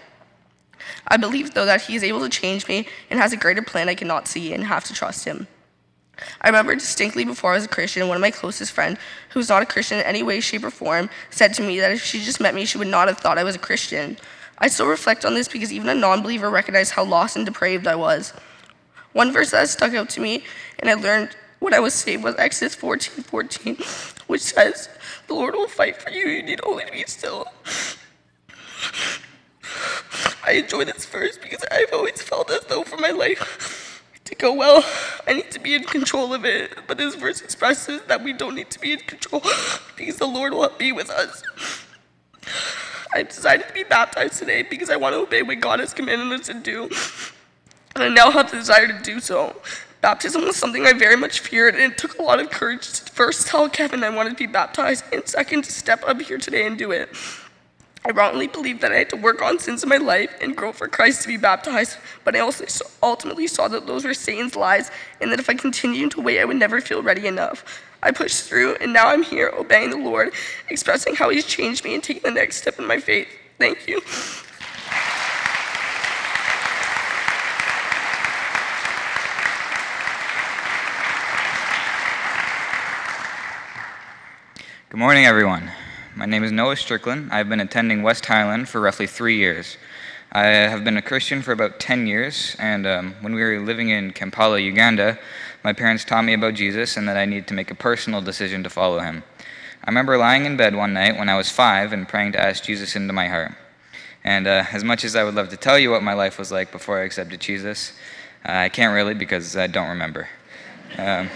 I 1.08 1.16
believe, 1.16 1.54
though, 1.54 1.66
that 1.66 1.82
He 1.82 1.94
is 1.94 2.04
able 2.04 2.20
to 2.20 2.28
change 2.28 2.68
me 2.68 2.86
and 3.10 3.20
has 3.20 3.32
a 3.32 3.36
greater 3.36 3.62
plan 3.62 3.88
I 3.88 3.94
cannot 3.94 4.28
see 4.28 4.52
and 4.52 4.64
have 4.64 4.84
to 4.84 4.94
trust 4.94 5.24
Him. 5.24 5.46
I 6.40 6.48
remember 6.48 6.74
distinctly 6.74 7.24
before 7.24 7.52
I 7.52 7.56
was 7.56 7.64
a 7.64 7.68
Christian, 7.68 8.06
one 8.08 8.16
of 8.16 8.20
my 8.20 8.30
closest 8.30 8.72
friends, 8.72 8.98
who 9.30 9.40
was 9.40 9.48
not 9.48 9.62
a 9.62 9.66
Christian 9.66 9.98
in 9.98 10.04
any 10.04 10.22
way, 10.22 10.40
shape, 10.40 10.64
or 10.64 10.70
form, 10.70 11.10
said 11.30 11.54
to 11.54 11.62
me 11.62 11.80
that 11.80 11.92
if 11.92 12.02
she 12.02 12.22
just 12.22 12.40
met 12.40 12.54
me, 12.54 12.64
she 12.64 12.78
would 12.78 12.88
not 12.88 13.08
have 13.08 13.18
thought 13.18 13.38
I 13.38 13.44
was 13.44 13.56
a 13.56 13.60
Christian. 13.60 14.18
I 14.58 14.68
still 14.68 14.86
reflect 14.86 15.24
on 15.24 15.34
this 15.34 15.48
because 15.48 15.72
even 15.72 15.88
a 15.88 15.94
non 15.94 16.22
believer 16.22 16.50
recognized 16.50 16.92
how 16.92 17.04
lost 17.04 17.36
and 17.36 17.44
depraved 17.44 17.86
I 17.86 17.96
was. 17.96 18.32
One 19.12 19.32
verse 19.32 19.50
that 19.50 19.68
stuck 19.68 19.94
out 19.94 20.08
to 20.10 20.20
me, 20.20 20.44
and 20.78 20.88
I 20.88 20.94
learned 20.94 21.36
when 21.58 21.74
I 21.74 21.80
was 21.80 21.94
saved, 21.94 22.24
was 22.24 22.34
Exodus 22.38 22.74
14 22.74 23.24
14, 23.24 23.76
which 24.26 24.42
says, 24.42 24.88
The 25.26 25.34
Lord 25.34 25.54
will 25.54 25.68
fight 25.68 26.00
for 26.00 26.10
you, 26.10 26.26
you 26.26 26.42
need 26.42 26.60
only 26.64 26.84
to 26.84 26.92
be 26.92 27.04
still. 27.06 27.46
I 30.44 30.52
enjoy 30.52 30.84
this 30.84 31.06
verse 31.06 31.38
because 31.38 31.64
I've 31.70 31.92
always 31.92 32.20
felt 32.20 32.50
as 32.50 32.64
though 32.64 32.82
for 32.82 32.96
my 32.96 33.10
life 33.10 33.92
to 34.24 34.34
go 34.34 34.52
well, 34.52 34.84
I 35.26 35.34
need 35.34 35.50
to 35.50 35.60
be 35.60 35.74
in 35.74 35.84
control 35.84 36.32
of 36.34 36.44
it. 36.44 36.76
But 36.86 36.98
this 36.98 37.14
verse 37.14 37.40
expresses 37.40 38.02
that 38.08 38.22
we 38.22 38.32
don't 38.32 38.54
need 38.54 38.70
to 38.70 38.80
be 38.80 38.92
in 38.92 39.00
control 39.00 39.42
because 39.96 40.16
the 40.16 40.26
Lord 40.26 40.52
will 40.52 40.72
be 40.78 40.92
with 40.92 41.10
us. 41.10 41.42
I've 43.14 43.28
decided 43.28 43.68
to 43.68 43.74
be 43.74 43.84
baptized 43.84 44.38
today 44.38 44.62
because 44.62 44.88
I 44.88 44.96
want 44.96 45.14
to 45.14 45.20
obey 45.20 45.42
what 45.42 45.60
God 45.60 45.80
has 45.80 45.92
commanded 45.92 46.32
us 46.40 46.46
to 46.46 46.54
do. 46.54 46.88
And 47.94 48.04
I 48.04 48.08
now 48.08 48.30
have 48.30 48.50
the 48.50 48.56
desire 48.56 48.86
to 48.86 49.02
do 49.02 49.20
so. 49.20 49.54
Baptism 50.00 50.42
was 50.42 50.56
something 50.56 50.86
I 50.86 50.94
very 50.94 51.16
much 51.16 51.40
feared, 51.40 51.74
and 51.74 51.92
it 51.92 51.98
took 51.98 52.18
a 52.18 52.22
lot 52.22 52.40
of 52.40 52.50
courage 52.50 52.90
to 52.92 53.12
first 53.12 53.46
tell 53.46 53.68
Kevin 53.68 54.02
I 54.02 54.08
wanted 54.08 54.30
to 54.30 54.36
be 54.36 54.46
baptized, 54.46 55.04
and 55.12 55.28
second 55.28 55.64
to 55.64 55.70
step 55.70 56.02
up 56.06 56.20
here 56.20 56.38
today 56.38 56.66
and 56.66 56.76
do 56.76 56.90
it. 56.90 57.14
I 58.04 58.10
wrongly 58.10 58.48
believed 58.48 58.80
that 58.80 58.90
I 58.90 58.96
had 58.96 59.10
to 59.10 59.16
work 59.16 59.40
on 59.42 59.60
sins 59.60 59.84
in 59.84 59.88
my 59.88 59.96
life 59.96 60.34
and 60.40 60.56
grow 60.56 60.72
for 60.72 60.88
Christ 60.88 61.22
to 61.22 61.28
be 61.28 61.36
baptized, 61.36 61.98
but 62.24 62.34
I 62.34 62.40
also 62.40 62.64
ultimately 63.00 63.46
saw 63.46 63.68
that 63.68 63.86
those 63.86 64.04
were 64.04 64.12
Satan's 64.12 64.56
lies, 64.56 64.90
and 65.20 65.30
that 65.30 65.38
if 65.38 65.48
I 65.48 65.54
continued 65.54 66.10
to 66.12 66.20
wait, 66.20 66.40
I 66.40 66.44
would 66.44 66.56
never 66.56 66.80
feel 66.80 67.02
ready 67.02 67.28
enough. 67.28 67.64
I 68.02 68.10
pushed 68.10 68.42
through, 68.42 68.74
and 68.76 68.92
now 68.92 69.06
I'm 69.06 69.22
here 69.22 69.52
obeying 69.56 69.90
the 69.90 69.96
Lord, 69.96 70.32
expressing 70.68 71.14
how 71.14 71.30
He's 71.30 71.46
changed 71.46 71.84
me 71.84 71.94
and 71.94 72.02
taking 72.02 72.22
the 72.22 72.32
next 72.32 72.56
step 72.56 72.80
in 72.80 72.86
my 72.86 72.98
faith. 72.98 73.28
Thank 73.58 73.86
you. 73.86 74.00
Good 84.90 84.98
morning, 84.98 85.24
everyone. 85.24 85.70
My 86.14 86.26
name 86.26 86.44
is 86.44 86.52
Noah 86.52 86.76
Strickland. 86.76 87.32
I've 87.32 87.48
been 87.48 87.60
attending 87.60 88.02
West 88.02 88.26
Highland 88.26 88.68
for 88.68 88.82
roughly 88.82 89.06
three 89.06 89.38
years. 89.38 89.78
I 90.30 90.44
have 90.44 90.84
been 90.84 90.98
a 90.98 91.02
Christian 91.02 91.40
for 91.40 91.52
about 91.52 91.80
10 91.80 92.06
years, 92.06 92.54
and 92.58 92.86
um, 92.86 93.14
when 93.22 93.34
we 93.34 93.42
were 93.42 93.58
living 93.60 93.88
in 93.88 94.10
Kampala, 94.10 94.58
Uganda, 94.58 95.18
my 95.64 95.72
parents 95.72 96.04
taught 96.04 96.26
me 96.26 96.34
about 96.34 96.52
Jesus 96.52 96.98
and 96.98 97.08
that 97.08 97.16
I 97.16 97.24
needed 97.24 97.46
to 97.46 97.54
make 97.54 97.70
a 97.70 97.74
personal 97.74 98.20
decision 98.20 98.62
to 98.62 98.68
follow 98.68 98.98
him. 99.00 99.22
I 99.82 99.88
remember 99.88 100.18
lying 100.18 100.44
in 100.44 100.58
bed 100.58 100.76
one 100.76 100.92
night 100.92 101.16
when 101.16 101.30
I 101.30 101.36
was 101.38 101.50
five 101.50 101.94
and 101.94 102.06
praying 102.06 102.32
to 102.32 102.40
ask 102.42 102.62
Jesus 102.62 102.94
into 102.94 103.14
my 103.14 103.28
heart. 103.28 103.52
And 104.22 104.46
uh, 104.46 104.66
as 104.70 104.84
much 104.84 105.04
as 105.04 105.16
I 105.16 105.24
would 105.24 105.34
love 105.34 105.48
to 105.48 105.56
tell 105.56 105.78
you 105.78 105.90
what 105.90 106.02
my 106.02 106.12
life 106.12 106.38
was 106.38 106.52
like 106.52 106.72
before 106.72 107.00
I 107.00 107.04
accepted 107.04 107.40
Jesus, 107.40 107.94
uh, 108.46 108.52
I 108.52 108.68
can't 108.68 108.92
really 108.92 109.14
because 109.14 109.56
I 109.56 109.66
don't 109.66 109.88
remember. 109.88 110.28
Um, 110.98 111.30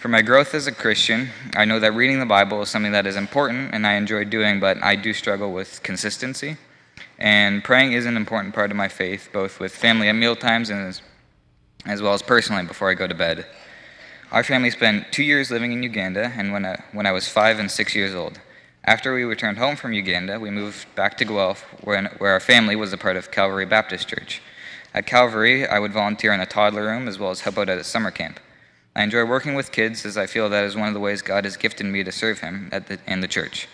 for 0.00 0.08
my 0.08 0.22
growth 0.22 0.54
as 0.54 0.66
a 0.66 0.72
Christian, 0.72 1.28
I 1.54 1.66
know 1.66 1.78
that 1.78 1.92
reading 1.92 2.20
the 2.20 2.26
Bible 2.26 2.62
is 2.62 2.70
something 2.70 2.92
that 2.92 3.06
is 3.06 3.16
important 3.16 3.74
and 3.74 3.86
I 3.86 3.96
enjoy 3.96 4.24
doing, 4.24 4.58
but 4.58 4.82
I 4.82 4.96
do 4.96 5.12
struggle 5.12 5.52
with 5.52 5.82
consistency. 5.82 6.56
And 7.18 7.62
praying 7.62 7.92
is 7.92 8.06
an 8.06 8.16
important 8.16 8.54
part 8.54 8.70
of 8.70 8.78
my 8.78 8.88
faith, 8.88 9.28
both 9.30 9.60
with 9.60 9.76
family 9.76 10.08
at 10.08 10.14
mealtimes 10.14 10.70
and 10.70 10.88
as, 10.88 11.02
as 11.84 12.00
well 12.00 12.14
as 12.14 12.22
personally 12.22 12.64
before 12.64 12.90
I 12.90 12.94
go 12.94 13.06
to 13.06 13.14
bed. 13.14 13.44
Our 14.32 14.42
family 14.42 14.70
spent 14.70 15.12
two 15.12 15.22
years 15.22 15.50
living 15.50 15.72
in 15.72 15.82
Uganda, 15.82 16.32
and 16.34 16.50
when 16.50 16.64
I, 16.64 16.82
when 16.92 17.04
I 17.04 17.12
was 17.12 17.28
five 17.28 17.58
and 17.58 17.70
six 17.70 17.94
years 17.94 18.14
old. 18.14 18.40
After 18.84 19.12
we 19.12 19.24
returned 19.24 19.58
home 19.58 19.76
from 19.76 19.92
Uganda, 19.92 20.40
we 20.40 20.48
moved 20.48 20.86
back 20.94 21.18
to 21.18 21.26
Guelph, 21.26 21.60
where, 21.84 22.08
where 22.16 22.32
our 22.32 22.40
family 22.40 22.74
was 22.74 22.94
a 22.94 22.96
part 22.96 23.18
of 23.18 23.30
Calvary 23.30 23.66
Baptist 23.66 24.08
Church. 24.08 24.40
At 24.94 25.06
Calvary, 25.06 25.66
I 25.66 25.78
would 25.78 25.92
volunteer 25.92 26.32
in 26.32 26.40
a 26.40 26.46
toddler 26.46 26.86
room 26.86 27.06
as 27.06 27.18
well 27.18 27.30
as 27.30 27.40
help 27.40 27.58
out 27.58 27.68
at 27.68 27.76
a 27.76 27.84
summer 27.84 28.10
camp. 28.10 28.40
I 28.94 29.02
enjoy 29.02 29.24
working 29.24 29.54
with 29.54 29.70
kids 29.70 30.04
as 30.04 30.16
I 30.16 30.26
feel 30.26 30.48
that 30.48 30.64
is 30.64 30.74
one 30.74 30.88
of 30.88 30.94
the 30.94 31.00
ways 31.00 31.22
God 31.22 31.44
has 31.44 31.56
gifted 31.56 31.86
me 31.86 32.02
to 32.02 32.10
serve 32.10 32.40
Him 32.40 32.68
the, 32.70 32.98
in 33.06 33.20
the 33.20 33.28
church. 33.28 33.68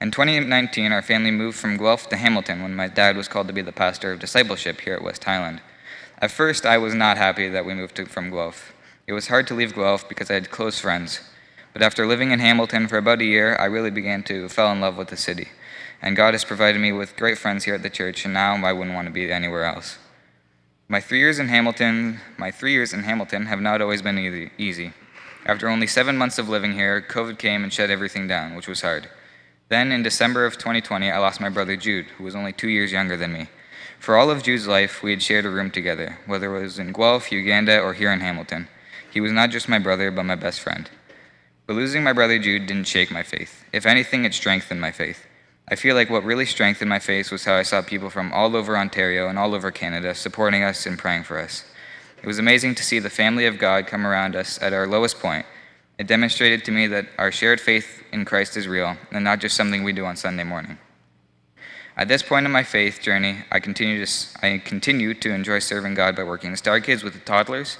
In 0.00 0.10
2019, 0.10 0.90
our 0.90 1.00
family 1.00 1.30
moved 1.30 1.56
from 1.56 1.76
Guelph 1.76 2.08
to 2.08 2.16
Hamilton 2.16 2.60
when 2.60 2.74
my 2.74 2.88
dad 2.88 3.16
was 3.16 3.28
called 3.28 3.46
to 3.46 3.52
be 3.52 3.62
the 3.62 3.70
pastor 3.70 4.12
of 4.12 4.18
discipleship 4.18 4.80
here 4.80 4.94
at 4.94 5.02
West 5.04 5.22
Highland. 5.22 5.62
At 6.18 6.32
first, 6.32 6.66
I 6.66 6.76
was 6.76 6.92
not 6.92 7.16
happy 7.16 7.48
that 7.48 7.64
we 7.64 7.74
moved 7.74 7.94
to, 7.96 8.06
from 8.06 8.30
Guelph. 8.30 8.72
It 9.06 9.12
was 9.12 9.28
hard 9.28 9.46
to 9.46 9.54
leave 9.54 9.76
Guelph 9.76 10.08
because 10.08 10.28
I 10.28 10.34
had 10.34 10.50
close 10.50 10.80
friends. 10.80 11.20
But 11.72 11.82
after 11.82 12.04
living 12.04 12.32
in 12.32 12.40
Hamilton 12.40 12.88
for 12.88 12.98
about 12.98 13.20
a 13.20 13.24
year, 13.24 13.56
I 13.56 13.66
really 13.66 13.90
began 13.90 14.24
to 14.24 14.48
fall 14.48 14.72
in 14.72 14.80
love 14.80 14.96
with 14.96 15.08
the 15.08 15.16
city. 15.16 15.50
And 16.02 16.16
God 16.16 16.34
has 16.34 16.44
provided 16.44 16.80
me 16.80 16.90
with 16.90 17.16
great 17.16 17.38
friends 17.38 17.62
here 17.64 17.76
at 17.76 17.84
the 17.84 17.90
church, 17.90 18.24
and 18.24 18.34
now 18.34 18.56
I 18.56 18.72
wouldn't 18.72 18.96
want 18.96 19.06
to 19.06 19.12
be 19.12 19.32
anywhere 19.32 19.64
else. 19.64 19.98
My 20.92 21.00
three 21.00 21.20
years 21.20 21.38
in 21.38 21.48
Hamilton, 21.48 22.20
my 22.36 22.50
three 22.50 22.72
years 22.72 22.92
in 22.92 23.04
Hamilton 23.04 23.46
have 23.46 23.62
not 23.62 23.80
always 23.80 24.02
been 24.02 24.50
easy. 24.58 24.92
After 25.46 25.70
only 25.70 25.86
seven 25.86 26.18
months 26.18 26.36
of 26.36 26.50
living 26.50 26.74
here, 26.74 27.00
COVID 27.00 27.38
came 27.38 27.62
and 27.62 27.72
shut 27.72 27.88
everything 27.88 28.28
down, 28.28 28.54
which 28.54 28.68
was 28.68 28.82
hard. 28.82 29.08
Then, 29.70 29.90
in 29.90 30.02
December 30.02 30.44
of 30.44 30.58
2020, 30.58 31.10
I 31.10 31.16
lost 31.16 31.40
my 31.40 31.48
brother 31.48 31.76
Jude, 31.76 32.08
who 32.18 32.24
was 32.24 32.36
only 32.36 32.52
two 32.52 32.68
years 32.68 32.92
younger 32.92 33.16
than 33.16 33.32
me. 33.32 33.48
For 34.00 34.18
all 34.18 34.30
of 34.30 34.42
Jude's 34.42 34.66
life, 34.66 35.02
we 35.02 35.12
had 35.12 35.22
shared 35.22 35.46
a 35.46 35.50
room 35.50 35.70
together, 35.70 36.18
whether 36.26 36.54
it 36.54 36.60
was 36.60 36.78
in 36.78 36.92
Guelph, 36.92 37.32
Uganda, 37.32 37.80
or 37.80 37.94
here 37.94 38.12
in 38.12 38.20
Hamilton. 38.20 38.68
He 39.10 39.22
was 39.22 39.32
not 39.32 39.48
just 39.48 39.70
my 39.70 39.78
brother, 39.78 40.10
but 40.10 40.24
my 40.24 40.34
best 40.34 40.60
friend. 40.60 40.90
But 41.66 41.76
losing 41.76 42.04
my 42.04 42.12
brother 42.12 42.38
Jude 42.38 42.66
didn't 42.66 42.86
shake 42.86 43.10
my 43.10 43.22
faith. 43.22 43.64
If 43.72 43.86
anything, 43.86 44.26
it 44.26 44.34
strengthened 44.34 44.82
my 44.82 44.92
faith. 44.92 45.26
I 45.68 45.76
feel 45.76 45.94
like 45.94 46.10
what 46.10 46.24
really 46.24 46.46
strengthened 46.46 46.88
my 46.88 46.98
faith 46.98 47.30
was 47.30 47.44
how 47.44 47.54
I 47.54 47.62
saw 47.62 47.82
people 47.82 48.10
from 48.10 48.32
all 48.32 48.56
over 48.56 48.76
Ontario 48.76 49.28
and 49.28 49.38
all 49.38 49.54
over 49.54 49.70
Canada 49.70 50.14
supporting 50.14 50.62
us 50.62 50.86
and 50.86 50.98
praying 50.98 51.24
for 51.24 51.38
us. 51.38 51.64
It 52.22 52.26
was 52.26 52.38
amazing 52.38 52.74
to 52.76 52.82
see 52.82 52.98
the 52.98 53.10
family 53.10 53.46
of 53.46 53.58
God 53.58 53.86
come 53.86 54.06
around 54.06 54.36
us 54.36 54.60
at 54.60 54.72
our 54.72 54.86
lowest 54.86 55.18
point. 55.18 55.46
It 55.98 56.06
demonstrated 56.06 56.64
to 56.64 56.72
me 56.72 56.86
that 56.88 57.06
our 57.18 57.30
shared 57.30 57.60
faith 57.60 58.02
in 58.12 58.24
Christ 58.24 58.56
is 58.56 58.66
real 58.66 58.96
and 59.12 59.24
not 59.24 59.40
just 59.40 59.56
something 59.56 59.84
we 59.84 59.92
do 59.92 60.04
on 60.04 60.16
Sunday 60.16 60.44
morning. 60.44 60.78
At 61.96 62.08
this 62.08 62.22
point 62.22 62.46
in 62.46 62.52
my 62.52 62.62
faith 62.62 63.00
journey, 63.00 63.38
I 63.50 63.60
continue 63.60 64.04
to, 64.04 64.12
I 64.42 64.58
continue 64.58 65.14
to 65.14 65.30
enjoy 65.32 65.58
serving 65.58 65.94
God 65.94 66.16
by 66.16 66.24
working 66.24 66.50
the 66.50 66.56
Star 66.56 66.80
Kids 66.80 67.04
with 67.04 67.12
the 67.12 67.20
toddlers, 67.20 67.76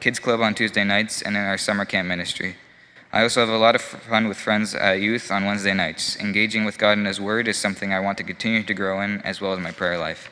Kids 0.00 0.18
Club 0.18 0.40
on 0.40 0.54
Tuesday 0.54 0.84
nights, 0.84 1.22
and 1.22 1.36
in 1.36 1.42
our 1.42 1.58
summer 1.58 1.84
camp 1.84 2.06
ministry. 2.06 2.56
I 3.14 3.22
also 3.22 3.38
have 3.38 3.48
a 3.48 3.58
lot 3.58 3.76
of 3.76 3.80
fun 3.80 4.26
with 4.26 4.36
friends 4.36 4.74
at 4.74 5.00
youth 5.00 5.30
on 5.30 5.44
Wednesday 5.44 5.72
nights. 5.72 6.16
Engaging 6.16 6.64
with 6.64 6.78
God 6.78 6.98
in 6.98 7.04
His 7.04 7.20
Word 7.20 7.46
is 7.46 7.56
something 7.56 7.92
I 7.92 8.00
want 8.00 8.18
to 8.18 8.24
continue 8.24 8.64
to 8.64 8.74
grow 8.74 9.00
in, 9.02 9.20
as 9.20 9.40
well 9.40 9.52
as 9.52 9.60
my 9.60 9.70
prayer 9.70 9.96
life. 9.96 10.28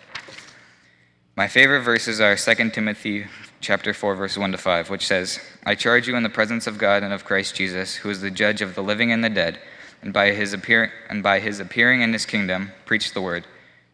My 1.37 1.47
favorite 1.47 1.83
verses 1.83 2.21
are 2.21 2.35
2 2.35 2.71
Timothy 2.71 3.27
chapter 3.61 3.95
4 3.95 4.17
verse 4.17 4.37
1 4.37 4.51
to 4.51 4.59
5, 4.59 4.91
which 4.91 5.07
says, 5.07 5.39
"I 5.65 5.77
charge 5.77 6.09
you 6.09 6.17
in 6.17 6.25
the 6.25 6.29
presence 6.29 6.67
of 6.67 6.77
God 6.77 7.05
and 7.05 7.13
of 7.13 7.25
Christ 7.25 7.55
Jesus, 7.55 7.95
who 7.95 8.11
is 8.11 8.21
the 8.21 8.33
judge 8.33 8.61
of 8.61 8.75
the 8.75 8.83
living 8.83 9.13
and 9.13 9.23
the 9.23 9.31
dead, 9.31 9.61
and 10.03 10.13
by 10.13 10.33
his 10.33 10.53
appear 10.53 10.93
and 11.09 11.23
by 11.23 11.39
his 11.39 11.61
appearing 11.61 12.03
in 12.03 12.13
his 12.13 12.27
kingdom, 12.27 12.73
preach 12.85 13.13
the 13.13 13.23
word. 13.23 13.47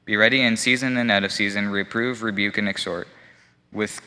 Be 0.07 0.17
ready 0.17 0.41
in 0.41 0.57
season 0.57 0.97
and 0.97 1.11
out 1.11 1.25
of 1.25 1.33
season, 1.33 1.69
reprove, 1.69 2.23
rebuke 2.23 2.57
and 2.57 2.71
exhort 2.71 3.07
with 3.71 4.01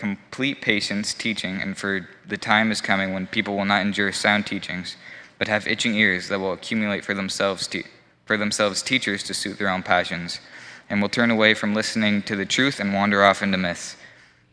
complete 0.00 0.62
patience 0.62 1.12
teaching, 1.12 1.60
and 1.60 1.76
for 1.76 2.08
the 2.26 2.38
time 2.38 2.72
is 2.72 2.80
coming 2.80 3.12
when 3.12 3.26
people 3.26 3.54
will 3.54 3.66
not 3.66 3.82
endure 3.82 4.10
sound 4.10 4.46
teachings, 4.46 4.96
but 5.38 5.46
have 5.46 5.68
itching 5.68 5.94
ears 5.94 6.28
that 6.28 6.40
will 6.40 6.54
accumulate 6.54 7.04
for 7.04 7.12
themselves, 7.12 7.66
te- 7.66 7.84
for 8.24 8.38
themselves 8.38 8.82
teachers 8.82 9.22
to 9.22 9.34
suit 9.34 9.58
their 9.58 9.68
own 9.68 9.82
passions, 9.82 10.40
and 10.88 11.02
will 11.02 11.10
turn 11.10 11.30
away 11.30 11.52
from 11.52 11.74
listening 11.74 12.22
to 12.22 12.34
the 12.34 12.46
truth 12.46 12.80
and 12.80 12.94
wander 12.94 13.22
off 13.22 13.42
into 13.42 13.58
myths. 13.58 13.96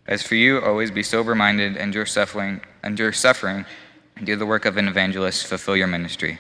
As 0.06 0.22
for 0.22 0.36
you, 0.36 0.62
always 0.62 0.92
be 0.92 1.02
sober 1.02 1.34
minded, 1.34 1.78
endure 1.78 2.06
suffering, 2.06 2.60
endure 2.84 3.14
suffering, 3.14 3.66
do 4.24 4.36
the 4.36 4.46
work 4.46 4.66
of 4.66 4.76
an 4.76 4.88
evangelist, 4.88 5.48
fulfill 5.48 5.78
your 5.78 5.88
ministry. 5.88 6.40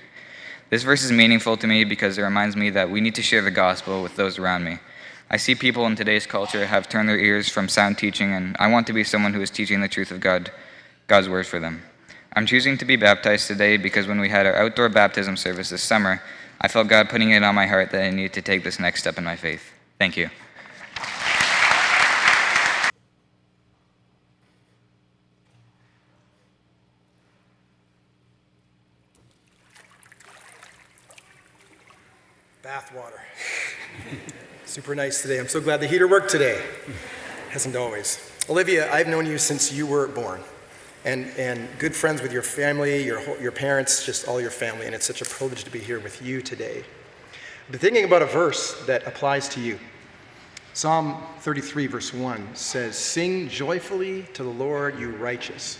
This 0.69 0.83
verse 0.83 1.03
is 1.03 1.13
meaningful 1.13 1.55
to 1.57 1.67
me 1.67 1.85
because 1.85 2.17
it 2.17 2.23
reminds 2.23 2.57
me 2.57 2.71
that 2.71 2.89
we 2.89 2.99
need 2.99 3.15
to 3.15 3.21
share 3.21 3.41
the 3.41 3.51
gospel 3.51 4.03
with 4.03 4.17
those 4.17 4.37
around 4.37 4.65
me. 4.65 4.79
I 5.29 5.37
see 5.37 5.55
people 5.55 5.85
in 5.85 5.95
today's 5.95 6.25
culture 6.25 6.65
have 6.65 6.87
turned 6.87 7.09
their 7.09 7.19
ears 7.19 7.49
from 7.49 7.67
sound 7.67 7.97
teaching, 7.97 8.31
and 8.31 8.55
I 8.59 8.67
want 8.67 8.87
to 8.87 8.93
be 8.93 9.03
someone 9.03 9.33
who 9.33 9.41
is 9.41 9.49
teaching 9.49 9.81
the 9.81 9.87
truth 9.89 10.11
of 10.11 10.21
God, 10.21 10.51
God's 11.07 11.27
word 11.27 11.45
for 11.45 11.59
them. 11.59 11.83
I'm 12.33 12.45
choosing 12.45 12.77
to 12.77 12.85
be 12.85 12.95
baptized 12.95 13.47
today 13.47 13.77
because 13.77 14.07
when 14.07 14.19
we 14.19 14.29
had 14.29 14.45
our 14.45 14.55
outdoor 14.55 14.89
baptism 14.89 15.35
service 15.35 15.69
this 15.69 15.83
summer, 15.83 16.21
I 16.61 16.67
felt 16.69 16.87
God 16.87 17.09
putting 17.09 17.31
it 17.31 17.43
on 17.43 17.55
my 17.55 17.67
heart 17.67 17.91
that 17.91 18.03
I 18.03 18.09
needed 18.09 18.33
to 18.33 18.41
take 18.41 18.63
this 18.63 18.79
next 18.79 19.01
step 19.01 19.17
in 19.17 19.23
my 19.23 19.35
faith. 19.35 19.71
Thank 19.99 20.15
you. 20.15 20.29
Super 34.65 34.95
nice 34.95 35.21
today. 35.21 35.39
I'm 35.39 35.47
so 35.47 35.61
glad 35.61 35.79
the 35.79 35.87
heater 35.87 36.07
worked 36.07 36.29
today. 36.29 36.61
Hasn't 37.49 37.75
always. 37.75 38.31
Olivia, 38.49 38.91
I've 38.93 39.07
known 39.07 39.25
you 39.25 39.37
since 39.37 39.71
you 39.71 39.85
were 39.85 40.07
born. 40.07 40.41
And, 41.05 41.27
and 41.37 41.67
good 41.79 41.95
friends 41.95 42.21
with 42.21 42.33
your 42.33 42.41
family, 42.41 43.03
your, 43.03 43.21
your 43.39 43.51
parents, 43.51 44.05
just 44.05 44.27
all 44.27 44.41
your 44.41 44.51
family. 44.51 44.85
And 44.85 44.95
it's 44.95 45.05
such 45.05 45.21
a 45.21 45.25
privilege 45.25 45.63
to 45.63 45.71
be 45.71 45.79
here 45.79 45.99
with 45.99 46.21
you 46.21 46.41
today. 46.41 46.83
I've 47.65 47.71
been 47.71 47.79
thinking 47.79 48.05
about 48.05 48.21
a 48.21 48.25
verse 48.25 48.85
that 48.85 49.05
applies 49.07 49.49
to 49.49 49.61
you. 49.61 49.79
Psalm 50.73 51.23
33, 51.39 51.87
verse 51.87 52.13
1 52.13 52.55
says, 52.55 52.97
Sing 52.97 53.49
joyfully 53.49 54.23
to 54.33 54.43
the 54.43 54.49
Lord, 54.49 54.99
you 54.99 55.09
righteous. 55.11 55.79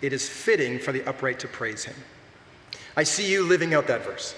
It 0.00 0.12
is 0.12 0.28
fitting 0.28 0.78
for 0.78 0.92
the 0.92 1.04
upright 1.04 1.38
to 1.40 1.48
praise 1.48 1.84
him. 1.84 1.94
I 2.96 3.02
see 3.02 3.30
you 3.30 3.42
living 3.44 3.74
out 3.74 3.86
that 3.88 4.04
verse. 4.04 4.34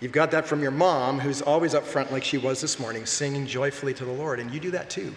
You've 0.00 0.12
got 0.12 0.30
that 0.30 0.46
from 0.46 0.62
your 0.62 0.70
mom, 0.70 1.20
who's 1.20 1.42
always 1.42 1.74
up 1.74 1.84
front, 1.84 2.10
like 2.10 2.24
she 2.24 2.38
was 2.38 2.60
this 2.60 2.80
morning, 2.80 3.04
singing 3.04 3.46
joyfully 3.46 3.92
to 3.94 4.04
the 4.04 4.12
Lord. 4.12 4.40
And 4.40 4.50
you 4.50 4.58
do 4.58 4.70
that 4.70 4.88
too, 4.88 5.14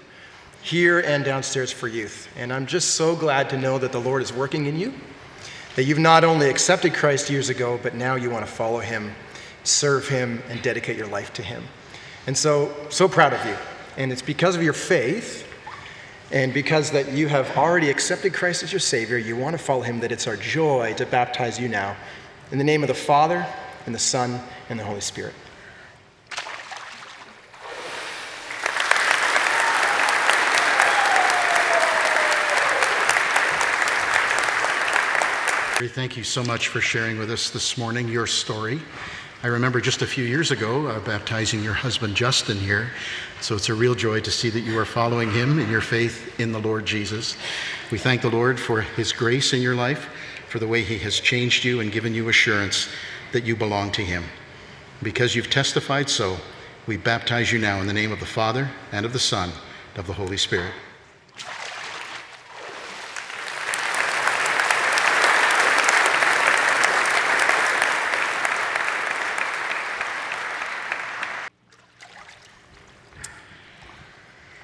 here 0.62 1.00
and 1.00 1.24
downstairs 1.24 1.72
for 1.72 1.88
youth. 1.88 2.28
And 2.38 2.52
I'm 2.52 2.66
just 2.66 2.96
so 2.96 3.16
glad 3.16 3.50
to 3.52 3.58
know 3.58 3.78
that 3.78 3.94
the 3.94 4.02
Lord 4.02 4.22
is 4.22 4.34
working 4.34 4.66
in 4.66 4.78
you, 4.78 4.94
that 5.78 5.86
you've 5.86 6.00
not 6.00 6.26
only 6.26 6.50
accepted 6.50 6.94
Christ 6.94 7.30
years 7.30 7.48
ago, 7.48 7.80
but 7.82 7.96
now 7.96 8.16
you 8.16 8.30
want 8.30 8.46
to 8.46 8.52
follow 8.52 8.80
him, 8.80 9.16
serve 9.64 10.10
him, 10.10 10.44
and 10.50 10.62
dedicate 10.62 10.98
your 10.98 11.08
life 11.08 11.32
to 11.34 11.42
him. 11.42 11.64
And 12.28 12.38
so, 12.38 12.76
so 12.90 13.08
proud 13.08 13.34
of 13.34 13.46
you. 13.46 13.56
And 13.96 14.12
it's 14.12 14.22
because 14.22 14.56
of 14.56 14.64
your 14.64 14.74
faith 14.74 15.48
And 16.34 16.52
because 16.52 16.90
that 16.92 17.12
you 17.12 17.28
have 17.28 17.56
already 17.56 17.92
accepted 17.92 18.34
Christ 18.34 18.64
as 18.64 18.74
your 18.74 18.80
Savior, 18.80 19.20
you 19.20 19.36
want 19.36 19.56
to 19.56 19.64
follow 19.64 19.84
him, 19.84 20.00
that 20.00 20.12
it's 20.12 20.26
our 20.26 20.36
joy 20.36 20.96
to 20.98 21.06
baptize 21.06 21.60
you 21.60 21.70
now. 21.70 21.96
In 22.52 22.58
the 22.58 22.64
name 22.64 22.82
of 22.82 22.88
the 22.88 22.96
Father, 22.96 23.46
and 23.86 23.94
the 23.94 24.00
Son, 24.00 24.40
and 24.74 24.80
the 24.80 24.86
Holy 24.86 25.02
Spirit. 25.02 25.36
Thank 35.90 36.18
you 36.18 36.24
so 36.24 36.42
much 36.44 36.70
for 36.70 36.82
sharing 36.82 37.20
with 37.20 37.30
us 37.30 37.52
this 37.52 37.78
morning 37.78 38.08
your 38.08 38.26
story. 38.26 38.82
I 39.44 39.48
remember 39.48 39.80
just 39.80 40.02
a 40.02 40.08
few 40.08 40.24
years 40.24 40.50
ago 40.50 40.88
uh, 40.88 41.00
baptizing 41.02 41.64
your 41.64 41.74
husband 41.74 42.16
Justin 42.16 42.58
here. 42.58 42.90
So 43.42 43.56
it's 43.56 43.70
a 43.70 43.76
real 43.76 43.94
joy 43.94 44.22
to 44.22 44.32
see 44.32 44.50
that 44.50 44.62
you 44.62 44.80
are 44.80 44.86
following 44.86 45.30
him 45.30 45.60
in 45.60 45.70
your 45.70 45.82
faith 45.82 46.40
in 46.40 46.52
the 46.52 46.60
Lord 46.60 46.86
Jesus. 46.86 47.38
We 47.92 48.00
thank 48.00 48.22
the 48.24 48.32
Lord 48.32 48.60
for 48.60 48.82
his 48.82 49.12
grace 49.12 49.54
in 49.54 49.62
your 49.62 49.76
life, 49.76 50.10
for 50.48 50.58
the 50.58 50.68
way 50.68 50.82
he 50.84 50.98
has 51.00 51.20
changed 51.20 51.64
you 51.64 51.80
and 51.82 51.92
given 51.92 52.16
you 52.16 52.30
assurance 52.30 52.88
that 53.34 53.44
you 53.44 53.56
belong 53.56 53.92
to 53.92 54.02
him. 54.02 54.24
Because 55.04 55.36
you've 55.36 55.50
testified 55.50 56.10
so, 56.10 56.38
we 56.88 56.96
baptize 56.96 57.52
you 57.52 57.60
now 57.60 57.82
in 57.82 57.88
the 57.88 57.94
name 57.94 58.14
of 58.14 58.22
the 58.22 58.26
Father 58.26 58.70
and 58.94 59.06
of 59.06 59.12
the 59.12 59.20
Son 59.20 59.50
and 59.50 60.00
of 60.00 60.08
the 60.08 60.14
Holy 60.14 60.38
Spirit. 60.38 60.72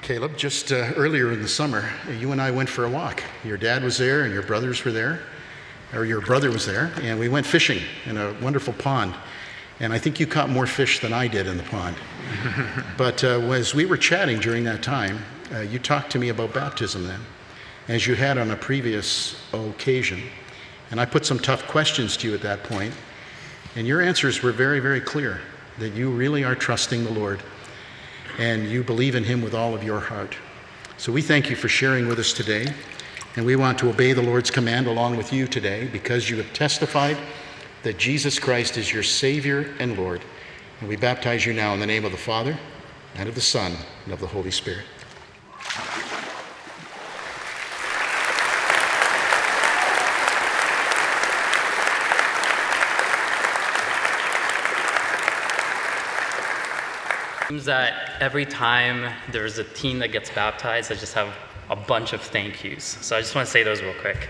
Caleb, 0.01 0.37
just 0.37 0.71
uh, 0.71 0.91
earlier 0.95 1.33
in 1.33 1.41
the 1.41 1.47
summer, 1.47 1.87
you 2.17 2.31
and 2.31 2.41
I 2.41 2.49
went 2.49 2.69
for 2.69 2.85
a 2.85 2.89
walk. 2.89 3.21
Your 3.43 3.57
dad 3.57 3.83
was 3.83 3.97
there 3.97 4.23
and 4.23 4.33
your 4.33 4.41
brothers 4.41 4.83
were 4.85 4.91
there, 4.91 5.21
or 5.93 6.05
your 6.05 6.21
brother 6.21 6.49
was 6.49 6.65
there, 6.65 6.91
and 7.01 7.19
we 7.19 7.27
went 7.27 7.45
fishing 7.45 7.79
in 8.05 8.17
a 8.17 8.33
wonderful 8.41 8.73
pond. 8.73 9.13
And 9.79 9.93
I 9.93 9.97
think 9.97 10.19
you 10.19 10.27
caught 10.27 10.49
more 10.49 10.67
fish 10.67 10.99
than 10.99 11.13
I 11.13 11.27
did 11.27 11.47
in 11.47 11.57
the 11.57 11.63
pond. 11.63 11.95
but 12.97 13.23
uh, 13.23 13.39
as 13.51 13.73
we 13.73 13.85
were 13.85 13.97
chatting 13.97 14.39
during 14.39 14.63
that 14.65 14.83
time, 14.83 15.19
uh, 15.53 15.59
you 15.59 15.79
talked 15.79 16.11
to 16.11 16.19
me 16.19 16.29
about 16.29 16.53
baptism 16.53 17.07
then, 17.07 17.21
as 17.87 18.05
you 18.05 18.15
had 18.15 18.37
on 18.37 18.51
a 18.51 18.55
previous 18.55 19.41
occasion. 19.53 20.21
And 20.91 20.99
I 20.99 21.05
put 21.05 21.25
some 21.25 21.39
tough 21.39 21.65
questions 21.67 22.17
to 22.17 22.27
you 22.27 22.33
at 22.33 22.41
that 22.41 22.63
point, 22.63 22.93
and 23.75 23.87
your 23.87 24.01
answers 24.01 24.43
were 24.43 24.51
very, 24.51 24.79
very 24.79 24.99
clear 24.99 25.39
that 25.77 25.93
you 25.93 26.09
really 26.09 26.43
are 26.43 26.55
trusting 26.55 27.05
the 27.05 27.11
Lord 27.11 27.41
and 28.37 28.69
you 28.69 28.83
believe 28.83 29.15
in 29.15 29.23
him 29.23 29.41
with 29.41 29.53
all 29.53 29.73
of 29.73 29.83
your 29.83 29.99
heart. 29.99 30.35
So 30.97 31.11
we 31.11 31.21
thank 31.21 31.49
you 31.49 31.55
for 31.55 31.69
sharing 31.69 32.07
with 32.07 32.19
us 32.19 32.33
today, 32.33 32.73
and 33.35 33.45
we 33.45 33.55
want 33.55 33.79
to 33.79 33.89
obey 33.89 34.13
the 34.13 34.21
Lord's 34.21 34.51
command 34.51 34.87
along 34.87 35.17
with 35.17 35.31
you 35.31 35.47
today 35.47 35.87
because 35.87 36.29
you 36.29 36.37
have 36.37 36.51
testified 36.53 37.17
that 37.83 37.97
Jesus 37.97 38.39
Christ 38.39 38.77
is 38.77 38.91
your 38.91 39.03
Savior 39.03 39.73
and 39.79 39.97
Lord. 39.97 40.21
And 40.79 40.89
we 40.89 40.95
baptize 40.95 41.45
you 41.45 41.53
now 41.53 41.73
in 41.73 41.79
the 41.79 41.87
name 41.87 42.05
of 42.05 42.11
the 42.11 42.17
Father, 42.17 42.57
and 43.15 43.27
of 43.27 43.35
the 43.35 43.41
Son, 43.41 43.75
and 44.05 44.13
of 44.13 44.19
the 44.19 44.27
Holy 44.27 44.51
Spirit. 44.51 44.85
seems 57.49 57.65
that 57.65 58.21
every 58.21 58.45
time 58.45 59.11
there's 59.31 59.57
a 59.57 59.63
teen 59.63 59.97
that 59.97 60.11
gets 60.11 60.29
baptized, 60.29 60.91
I 60.91 60.95
just 60.95 61.15
have 61.15 61.35
a 61.71 61.75
bunch 61.75 62.13
of 62.13 62.21
thank 62.21 62.63
yous. 62.63 62.83
So 63.01 63.17
I 63.17 63.21
just 63.21 63.33
want 63.33 63.47
to 63.47 63.51
say 63.51 63.63
those 63.63 63.81
real 63.81 63.95
quick. 63.95 64.29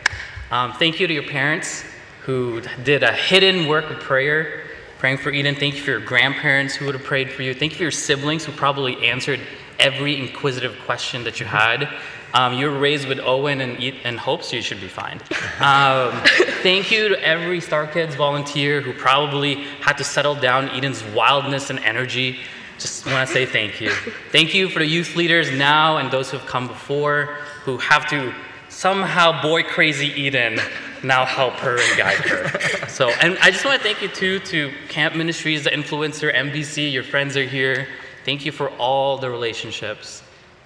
Um, 0.52 0.72
thank 0.74 1.02
you 1.02 1.08
to 1.08 1.14
your 1.14 1.24
parents 1.24 1.84
who 2.30 2.62
did 2.84 3.02
a 3.02 3.12
hidden 3.12 3.68
work 3.68 3.90
of 3.90 4.00
prayer, 4.00 4.62
praying 5.00 5.18
for 5.18 5.32
Eden. 5.32 5.56
Thank 5.56 5.74
you 5.74 5.82
for 5.82 5.90
your 5.90 6.00
grandparents 6.00 6.76
who 6.76 6.86
would 6.86 6.94
have 6.94 7.04
prayed 7.04 7.32
for 7.32 7.42
you. 7.42 7.56
Thank 7.56 7.72
you 7.72 7.78
for 7.78 7.84
your 7.86 7.92
siblings 7.92 8.46
who 8.46 8.52
probably 8.52 9.10
answered 9.10 9.40
every 9.80 10.16
inquisitive 10.20 10.78
question 10.86 11.24
that 11.24 11.40
you 11.40 11.48
had. 11.48 11.90
Um, 12.36 12.54
you 12.54 12.68
were 12.70 12.78
raised 12.78 13.08
with 13.08 13.20
Owen 13.20 13.62
and, 13.62 13.84
and 14.04 14.20
Hope, 14.20 14.44
so 14.44 14.56
you 14.56 14.62
should 14.62 14.80
be 14.80 14.88
fine. 14.88 15.20
Um, 15.60 16.22
thank 16.62 16.92
you 16.92 17.10
to 17.10 17.26
every 17.26 17.60
Star 17.62 17.88
Kids 17.88 18.14
volunteer 18.14 18.80
who 18.80 18.94
probably 18.94 19.64
had 19.82 19.94
to 19.94 20.04
settle 20.04 20.36
down 20.36 20.70
Eden's 20.70 21.04
wildness 21.06 21.72
and 21.72 21.80
energy 21.80 22.38
just 22.78 23.06
want 23.08 23.28
to 23.28 23.34
say 23.34 23.46
thank 23.46 23.82
you. 23.82 23.92
Thank 24.32 24.54
you 24.54 24.70
for 24.70 24.80
the 24.80 24.86
youth 24.86 25.18
leaders 25.18 25.52
now 25.52 25.98
and 25.98 26.10
those 26.10 26.32
who 26.32 26.38
have 26.38 26.48
come 26.48 26.68
before 26.68 27.38
who 27.66 27.78
have 27.78 28.10
to 28.10 28.34
somehow 28.70 29.42
boy 29.42 29.64
crazy 29.64 30.14
Eden 30.16 30.58
now 31.04 31.26
help 31.26 31.54
her 31.56 31.80
and 31.80 31.98
guide 31.98 32.18
her. 32.18 32.88
So, 32.88 33.10
and 33.22 33.38
I 33.40 33.52
just 33.52 33.64
want 33.64 33.78
to 33.78 33.84
thank 33.84 34.02
you 34.02 34.10
too 34.10 34.40
to 34.40 34.72
Camp 34.90 35.16
Ministries, 35.16 35.64
the 35.64 35.70
influencer, 35.70 36.34
MBC, 36.34 36.92
your 36.92 37.04
friends 37.04 37.38
are 37.38 37.46
here. 37.46 37.88
Thank 38.26 38.46
you 38.46 38.52
for 38.52 38.70
all 38.72 39.18
the 39.18 39.30
relationships 39.30 40.22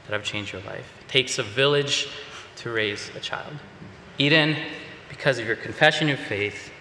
that 0.08 0.13
have 0.13 0.24
changed 0.24 0.54
your 0.54 0.62
life. 0.63 0.91
It 1.02 1.10
takes 1.10 1.38
a 1.38 1.43
village 1.43 2.08
to 2.58 2.72
raise 2.72 3.12
a 3.15 3.19
child. 3.19 3.54
Eden, 4.17 4.56
because 5.10 5.38
of 5.38 5.46
your 5.46 5.56
confession 5.56 6.10
of 6.10 6.19
faith, 6.19 6.72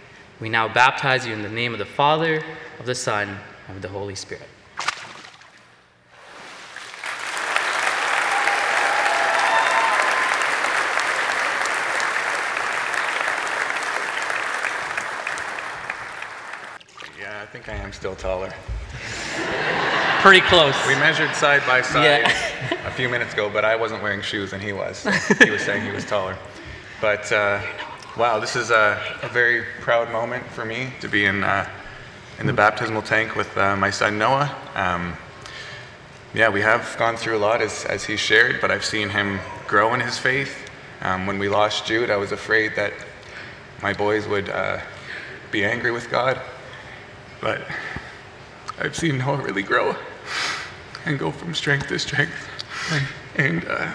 we 0.40 0.48
now 0.48 0.72
baptize 0.72 1.26
you 1.26 1.32
in 1.32 1.42
the 1.42 1.48
name 1.48 1.72
of 1.72 1.78
the 1.78 1.84
Father, 1.84 2.42
of 2.78 2.86
the 2.86 2.94
Son, 2.94 3.38
and 3.68 3.76
of 3.76 3.82
the 3.82 3.88
Holy 3.88 4.14
Spirit. 4.14 4.48
think 17.52 17.68
I 17.68 17.74
am 17.74 17.91
still 18.02 18.16
taller. 18.16 18.52
Pretty 20.22 20.40
close. 20.48 20.74
We 20.88 20.96
measured 20.96 21.32
side 21.36 21.62
by 21.68 21.82
side 21.82 22.02
yeah. 22.02 22.88
a 22.88 22.90
few 22.90 23.08
minutes 23.08 23.32
ago, 23.32 23.48
but 23.48 23.64
I 23.64 23.76
wasn't 23.76 24.02
wearing 24.02 24.22
shoes 24.22 24.52
and 24.52 24.60
he 24.60 24.72
was. 24.72 25.06
he 25.38 25.50
was 25.50 25.62
saying 25.62 25.86
he 25.86 25.92
was 25.92 26.04
taller. 26.04 26.36
But 27.00 27.30
uh, 27.30 27.62
wow, 28.16 28.40
this 28.40 28.56
is 28.56 28.72
a, 28.72 29.00
a, 29.22 29.28
very 29.28 29.64
proud 29.82 30.10
moment 30.10 30.44
for 30.46 30.64
me 30.64 30.88
to 31.00 31.08
be 31.08 31.26
in, 31.26 31.44
uh, 31.44 31.64
in 32.40 32.48
the 32.48 32.52
baptismal 32.52 33.02
tank 33.02 33.36
with 33.36 33.56
uh, 33.56 33.76
my 33.76 33.90
son 33.90 34.18
Noah. 34.18 34.52
Um, 34.74 35.16
yeah, 36.34 36.48
we 36.48 36.60
have 36.60 36.96
gone 36.98 37.16
through 37.16 37.36
a 37.36 37.38
lot 37.38 37.62
as, 37.62 37.84
as 37.84 38.02
he 38.02 38.16
shared, 38.16 38.60
but 38.60 38.72
I've 38.72 38.84
seen 38.84 39.10
him 39.10 39.38
grow 39.68 39.94
in 39.94 40.00
his 40.00 40.18
faith. 40.18 40.68
Um, 41.02 41.28
when 41.28 41.38
we 41.38 41.48
lost 41.48 41.86
Jude, 41.86 42.10
I 42.10 42.16
was 42.16 42.32
afraid 42.32 42.74
that 42.74 42.94
my 43.80 43.92
boys 43.92 44.26
would 44.26 44.48
uh, 44.48 44.80
be 45.52 45.64
angry 45.64 45.92
with 45.92 46.10
God 46.10 46.40
but 47.42 47.66
I've 48.78 48.96
seen 48.96 49.18
Noah 49.18 49.42
really 49.42 49.62
grow 49.62 49.94
and 51.04 51.18
go 51.18 51.30
from 51.30 51.54
strength 51.54 51.88
to 51.88 51.98
strength. 51.98 52.48
And 53.36 53.66
uh, 53.68 53.92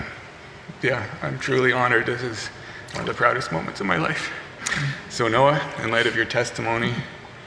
yeah, 0.84 1.08
I'm 1.24 1.40
truly 1.40 1.72
honored. 1.72 2.06
This 2.06 2.22
is 2.22 2.48
one 2.92 3.02
of 3.02 3.08
the 3.08 3.14
proudest 3.14 3.52
moments 3.52 3.80
of 3.80 3.88
my 3.88 3.98
life. 3.98 4.32
So, 5.10 5.28
Noah, 5.28 5.62
in 5.82 5.90
light 5.90 6.06
of 6.06 6.16
your 6.16 6.26
testimony, 6.26 6.94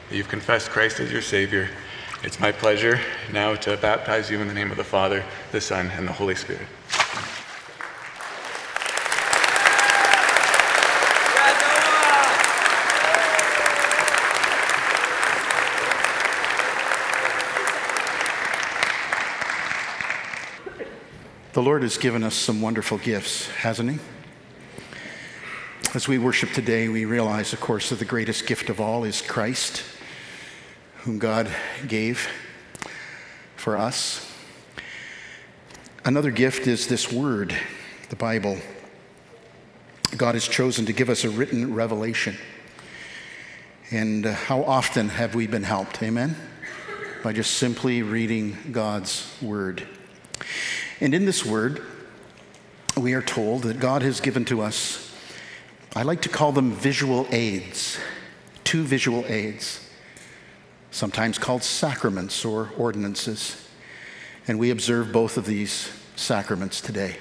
that 0.09 0.15
you've 0.15 0.27
confessed 0.27 0.71
Christ 0.71 0.99
as 0.99 1.11
your 1.11 1.21
Savior, 1.21 1.69
it's 2.23 2.39
my 2.39 2.51
pleasure 2.51 2.99
now 3.31 3.55
to 3.55 3.77
baptize 3.77 4.29
you 4.29 4.41
in 4.41 4.47
the 4.47 4.53
name 4.53 4.71
of 4.71 4.77
the 4.77 4.83
Father, 4.83 5.23
the 5.51 5.61
Son, 5.61 5.91
and 5.91 6.07
the 6.07 6.13
Holy 6.13 6.35
Spirit. 6.35 6.67
The 21.53 21.61
Lord 21.61 21.81
has 21.81 21.97
given 21.97 22.23
us 22.23 22.33
some 22.33 22.61
wonderful 22.61 22.97
gifts, 22.97 23.49
hasn't 23.49 23.91
He? 23.91 23.99
As 25.93 26.07
we 26.07 26.17
worship 26.17 26.51
today, 26.51 26.87
we 26.87 27.03
realize, 27.03 27.51
of 27.51 27.59
course, 27.59 27.89
that 27.89 27.99
the 27.99 28.05
greatest 28.05 28.47
gift 28.47 28.69
of 28.69 28.79
all 28.79 29.03
is 29.03 29.21
Christ, 29.21 29.83
whom 30.99 31.19
God 31.19 31.51
gave 31.89 32.25
for 33.57 33.77
us. 33.77 34.33
Another 36.05 36.31
gift 36.31 36.67
is 36.67 36.87
this 36.87 37.11
word, 37.11 37.53
the 38.07 38.15
Bible. 38.15 38.57
God 40.15 40.35
has 40.35 40.47
chosen 40.47 40.85
to 40.85 40.93
give 40.93 41.09
us 41.09 41.25
a 41.25 41.29
written 41.29 41.73
revelation. 41.73 42.37
And 43.91 44.25
uh, 44.25 44.31
how 44.35 44.63
often 44.63 45.09
have 45.09 45.35
we 45.35 45.47
been 45.47 45.63
helped? 45.63 46.01
Amen? 46.01 46.33
By 47.25 47.33
just 47.33 47.55
simply 47.55 48.03
reading 48.03 48.55
God's 48.71 49.29
word. 49.41 49.85
And 51.01 51.15
in 51.15 51.25
this 51.25 51.43
word, 51.43 51.81
we 52.95 53.13
are 53.13 53.23
told 53.23 53.63
that 53.63 53.79
God 53.79 54.03
has 54.03 54.21
given 54.21 54.45
to 54.45 54.61
us, 54.61 55.11
I 55.95 56.03
like 56.03 56.21
to 56.21 56.29
call 56.29 56.51
them 56.51 56.71
visual 56.71 57.27
aids, 57.31 57.97
two 58.63 58.83
visual 58.83 59.25
aids, 59.27 59.89
sometimes 60.91 61.39
called 61.39 61.63
sacraments 61.63 62.45
or 62.45 62.69
ordinances. 62.77 63.67
And 64.47 64.59
we 64.59 64.69
observe 64.69 65.11
both 65.11 65.37
of 65.37 65.45
these 65.45 65.91
sacraments 66.15 66.79
today. 66.81 67.17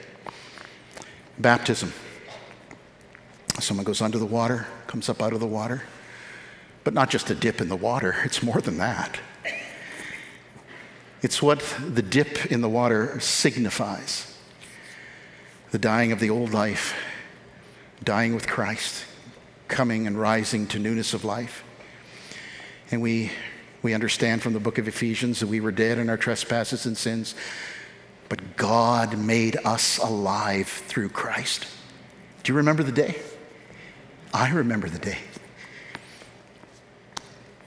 Baptism. 1.39 1.95
Someone 3.61 3.85
goes 3.85 4.03
under 4.03 4.19
the 4.19 4.27
water, 4.27 4.67
comes 4.87 5.09
up 5.09 5.23
out 5.23 5.33
of 5.33 5.41
the 5.41 5.47
water, 5.47 5.83
but 6.85 6.93
not 6.93 7.09
just 7.09 7.31
a 7.31 7.35
dip 7.35 7.63
in 7.63 7.69
the 7.69 7.77
water, 7.77 8.17
it's 8.25 8.43
more 8.43 8.61
than 8.61 8.77
that. 8.77 9.19
It's 11.23 11.43
what 11.43 11.61
the 11.87 12.03
dip 12.03 12.47
in 12.47 12.61
the 12.61 12.69
water 12.69 13.21
signifies 13.21 14.27
the 15.71 15.79
dying 15.79 16.11
of 16.11 16.19
the 16.19 16.31
old 16.31 16.53
life, 16.53 16.97
dying 18.03 18.35
with 18.35 18.49
Christ, 18.49 19.05
coming 19.69 20.07
and 20.09 20.19
rising 20.19 20.67
to 20.69 20.81
newness 20.81 21.15
of 21.15 21.25
life. 21.25 21.63
And 22.91 23.01
we, 23.01 23.31
we 23.83 23.95
understand 23.95 24.43
from 24.43 24.53
the 24.53 24.59
book 24.59 24.79
of 24.79 24.89
Ephesians 24.89 25.39
that 25.41 25.47
we 25.47 25.61
were 25.61 25.71
dead 25.71 25.99
in 25.99 26.11
our 26.11 26.17
trespasses 26.17 26.87
and 26.87 26.99
sins, 26.99 27.37
but 28.29 28.57
God 28.57 29.17
made 29.17 29.59
us 29.65 29.99
alive 29.99 30.67
through 30.67 31.11
Christ. 31.11 31.67
Do 32.43 32.53
you 32.53 32.57
remember 32.57 32.83
the 32.83 32.91
day? 32.91 33.23
I 34.35 34.51
remember 34.51 34.89
the 34.89 34.99
day. 34.99 35.19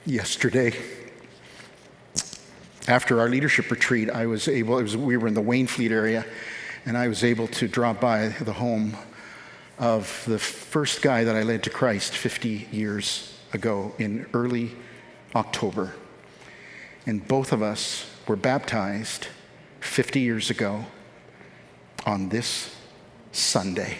Yesterday, 0.04 0.74
after 2.86 3.20
our 3.20 3.28
leadership 3.28 3.70
retreat, 3.70 4.10
I 4.10 4.26
was 4.26 4.46
able, 4.46 4.76
was, 4.76 4.96
we 4.96 5.16
were 5.16 5.28
in 5.28 5.34
the 5.34 5.42
Wainfleet 5.42 5.90
area, 5.90 6.26
and 6.84 6.98
I 6.98 7.08
was 7.08 7.24
able 7.24 7.48
to 7.48 7.66
drop 7.66 8.00
by 8.00 8.28
the 8.28 8.52
home 8.52 8.96
of 9.78 10.22
the 10.26 10.38
first 10.38 11.00
guy 11.00 11.24
that 11.24 11.34
I 11.34 11.42
led 11.42 11.62
to 11.62 11.70
Christ 11.70 12.14
50 12.14 12.68
years 12.70 13.38
ago 13.52 13.94
in 13.98 14.26
early 14.34 14.72
October. 15.34 15.94
And 17.06 17.26
both 17.26 17.52
of 17.52 17.62
us 17.62 18.10
were 18.26 18.36
baptized 18.36 19.28
50 19.80 20.20
years 20.20 20.50
ago 20.50 20.84
on 22.06 22.28
this 22.28 22.74
Sunday. 23.32 23.98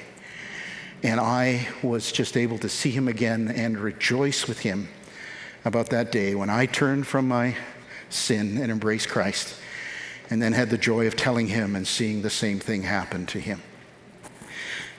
And 1.03 1.20
I 1.20 1.68
was 1.82 2.12
just 2.12 2.37
able 2.37 2.59
to 2.59 2.68
see 2.68 2.91
him 2.91 3.09
again 3.09 3.49
and 3.49 3.78
rejoice 3.78 4.47
with 4.47 4.61
him 4.61 4.89
about 5.64 5.91
that 5.91 6.12
day 6.12 6.35
when 6.35 6.51
I 6.51 6.66
turned 6.66 7.07
from 7.07 7.28
my 7.28 7.57
sin 8.14 8.58
and 8.58 8.70
embrace 8.70 9.06
Christ, 9.06 9.54
and 10.30 10.40
then 10.40 10.52
had 10.52 10.70
the 10.70 10.78
joy 10.78 11.06
of 11.06 11.16
telling 11.16 11.48
him 11.48 11.76
and 11.76 11.86
seeing 11.86 12.22
the 12.22 12.30
same 12.30 12.58
thing 12.58 12.82
happen 12.82 13.26
to 13.26 13.38
him. 13.38 13.62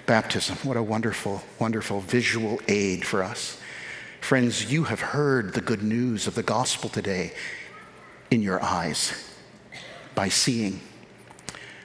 Baptism, 0.05 0.57
what 0.63 0.77
a 0.77 0.83
wonderful, 0.83 1.41
wonderful 1.57 2.01
visual 2.01 2.59
aid 2.67 3.05
for 3.05 3.23
us. 3.23 3.59
Friends, 4.21 4.71
you 4.71 4.83
have 4.83 4.99
heard 4.99 5.53
the 5.53 5.61
good 5.61 5.81
news 5.81 6.27
of 6.27 6.35
the 6.35 6.43
gospel 6.43 6.89
today 6.89 7.33
in 8.29 8.41
your 8.41 8.61
eyes 8.61 9.31
by 10.13 10.29
seeing 10.29 10.79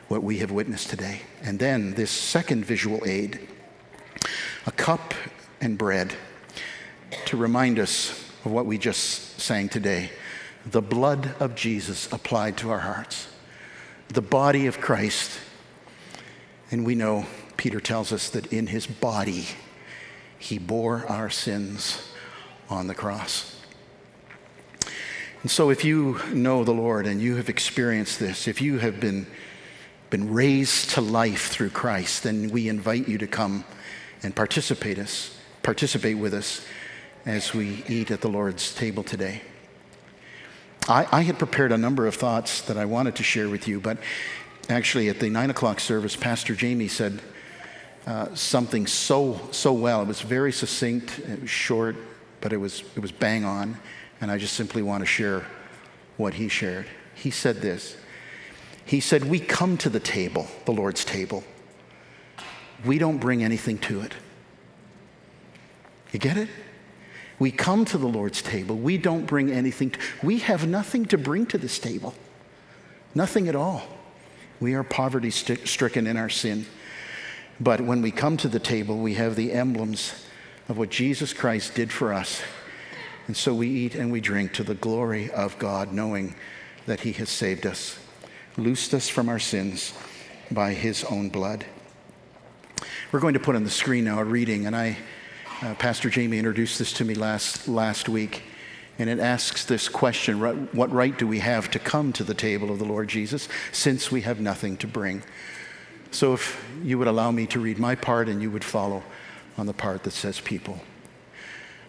what 0.09 0.23
we 0.23 0.39
have 0.39 0.51
witnessed 0.51 0.91
today. 0.91 1.23
And 1.43 1.59
then 1.59 1.95
this 1.95 2.11
second 2.11 2.65
visual 2.65 3.01
aid 3.07 3.47
a 4.67 4.73
cup 4.73 5.15
and 5.61 5.79
bread 5.79 6.13
to 7.27 7.37
remind 7.37 7.79
us 7.79 8.11
of 8.45 8.53
what 8.53 8.67
we 8.67 8.77
just 8.77 9.41
sang 9.41 9.69
today 9.69 10.11
the 10.67 10.83
blood 10.83 11.35
of 11.41 11.55
Jesus 11.55 12.11
applied 12.13 12.57
to 12.59 12.71
our 12.71 12.81
hearts, 12.81 13.29
the 14.09 14.23
body 14.23 14.67
of 14.67 14.81
Christ. 14.81 15.39
And 16.71 16.85
we 16.85 16.95
know, 16.95 17.27
Peter 17.57 17.81
tells 17.81 18.13
us 18.13 18.29
that 18.31 18.53
in 18.53 18.67
his 18.67 18.87
body, 18.87 19.47
he 20.39 20.59
bore 20.59 21.05
our 21.09 21.31
sins 21.31 22.11
on 22.69 22.87
the 22.87 22.95
cross. 22.95 23.61
And 25.43 25.51
so, 25.51 25.71
if 25.71 25.85
you 25.85 26.21
know 26.33 26.65
the 26.65 26.73
Lord 26.73 27.07
and 27.07 27.21
you 27.21 27.37
have 27.37 27.49
experienced 27.49 28.19
this, 28.21 28.47
if 28.47 28.61
you 28.61 28.79
have 28.79 29.01
been, 29.01 29.27
been 30.11 30.33
raised 30.33 30.91
to 30.91 31.01
life 31.01 31.49
through 31.49 31.71
Christ, 31.71 32.25
then 32.25 32.51
we 32.51 32.69
invite 32.69 33.09
you 33.09 33.17
to 33.19 33.27
come 33.27 33.65
and 34.23 34.37
participate, 34.37 34.99
us, 34.99 35.39
participate 35.63 36.19
with 36.19 36.35
us 36.35 36.67
as 37.25 37.55
we 37.55 37.83
eat 37.89 38.11
at 38.11 38.21
the 38.21 38.29
Lord's 38.29 38.75
table 38.75 39.03
today. 39.03 39.41
I, 40.89 41.07
I 41.13 41.21
had 41.23 41.39
prepared 41.39 41.73
a 41.73 41.79
number 41.79 42.07
of 42.07 42.15
thoughts 42.15 42.63
that 42.63 42.77
I 42.77 42.85
wanted 42.85 43.17
to 43.17 43.23
share 43.23 43.49
with 43.49 43.69
you, 43.69 43.81
but 43.81 43.99
actually 44.69 45.09
at 45.09 45.21
the 45.21 45.29
nine 45.29 45.51
o'clock 45.51 45.81
service, 45.81 46.17
Pastor 46.17 46.55
Jamie 46.55 46.89
said 46.89 47.21
uh, 48.07 48.35
something 48.35 48.87
so 48.87 49.41
so 49.51 49.73
well. 49.73 50.03
It 50.03 50.09
was 50.09 50.21
very 50.21 50.53
succinct, 50.53 51.19
it 51.19 51.43
was 51.43 51.51
short, 51.51 51.97
but 52.41 52.53
it 52.53 52.57
was 52.57 52.83
it 52.97 53.01
was 53.01 53.13
bang 53.13 53.45
on, 53.45 53.77
and 54.21 54.31
I 54.31 54.39
just 54.39 54.55
simply 54.55 54.83
want 54.83 55.03
to 55.03 55.07
share 55.07 55.47
what 56.17 56.35
he 56.35 56.49
shared. 56.49 56.87
He 57.15 57.31
said 57.31 57.61
this. 57.61 57.97
He 58.85 59.01
said, 59.01 59.25
"We 59.25 59.39
come 59.39 59.77
to 59.79 59.91
the 59.91 60.01
table, 60.01 60.49
the 60.65 60.73
Lord's 60.73 61.05
table. 61.05 61.45
We 62.85 62.99
don't 62.99 63.19
bring 63.19 63.45
anything 63.45 63.79
to 63.79 64.01
it. 64.01 64.15
You 66.13 66.19
get 66.19 66.37
it? 66.37 66.49
We 67.41 67.51
come 67.51 67.87
to 67.87 67.99
the 67.99 68.07
Lord's 68.07 68.43
table. 68.43 68.77
We 68.77 68.99
don't 68.99 69.25
bring 69.25 69.51
anything. 69.51 69.91
To, 69.91 69.99
we 70.23 70.39
have 70.41 70.69
nothing 70.69 71.07
to 71.07 71.19
bring 71.19 71.47
to 71.47 71.59
this 71.59 71.79
table. 71.79 72.15
Nothing 73.15 73.49
at 73.49 73.57
all. 73.57 73.83
We 74.61 74.75
are 74.75 74.85
poverty 74.85 75.31
st- 75.31 75.67
stricken 75.67 76.07
in 76.07 76.19
our 76.19 76.29
sin. 76.29 76.67
But 77.59 77.81
when 77.81 78.03
we 78.03 78.11
come 78.11 78.37
to 78.37 78.49
the 78.49 78.61
table, 78.61 78.99
we 78.99 79.15
have 79.15 79.37
the 79.37 79.53
emblems 79.53 80.27
of 80.69 80.77
what 80.77 80.91
Jesus 80.91 81.33
Christ 81.33 81.75
did 81.75 81.91
for 81.91 82.13
us. 82.13 82.43
And 83.27 83.35
so 83.35 83.55
we 83.55 83.69
eat 83.69 83.95
and 83.95 84.13
we 84.13 84.21
drink 84.21 84.53
to 84.55 84.63
the 84.63 84.75
glory 84.75 85.31
of 85.31 85.59
God, 85.59 85.93
knowing 85.93 86.35
that 86.85 87.01
He 87.01 87.13
has 87.13 87.31
saved 87.31 87.65
us, 87.65 87.99
loosed 88.59 88.93
us 88.93 89.09
from 89.09 89.31
our 89.31 89.39
sins 89.39 89.95
by 90.51 90.75
His 90.75 91.05
own 91.05 91.31
blood. 91.31 91.65
We're 93.13 93.21
going 93.21 93.35
to 93.35 93.41
put 93.41 93.57
on 93.57 93.65
the 93.65 93.71
screen 93.71 94.05
now 94.05 94.21
a 94.21 94.25
reading, 94.25 94.67
and 94.67 94.77
I 94.77 94.99
uh, 95.63 95.75
Pastor 95.75 96.09
Jamie 96.09 96.39
introduced 96.39 96.79
this 96.79 96.93
to 96.95 97.05
me 97.05 97.15
last, 97.15 97.69
last 97.69 98.09
week, 98.09 98.43
and 98.99 99.11
it 99.11 99.19
asks 99.19 99.65
this 99.65 99.89
question 99.89 100.41
What 100.73 100.91
right 100.91 101.17
do 101.17 101.27
we 101.27 101.41
have 101.41 101.71
to 101.73 101.79
come 101.79 102.13
to 102.15 102.25
the 102.25 102.35
table 102.35 102.71
of 102.71 102.79
the 102.79 102.85
Lord 102.85 103.09
Jesus 103.09 103.49
since 103.73 104.11
we 104.11 104.23
have 104.23 104.41
nothing 104.41 104.77
to 104.79 104.87
bring? 104.87 105.23
So, 106.11 106.35
if 106.35 106.65
you 106.83 106.99
would 106.99 107.09
allow 107.09 107.31
me 107.31 107.47
to 107.49 107.61
read 107.61 107.79
my 107.79 107.95
part 107.95 108.29
and 108.29 108.43
you 108.43 108.51
would 108.51 108.65
follow 108.65 109.03
on 109.57 109.67
the 109.67 109.75
part 109.75 110.03
that 110.05 110.13
says 110.13 110.41
people. 110.41 110.81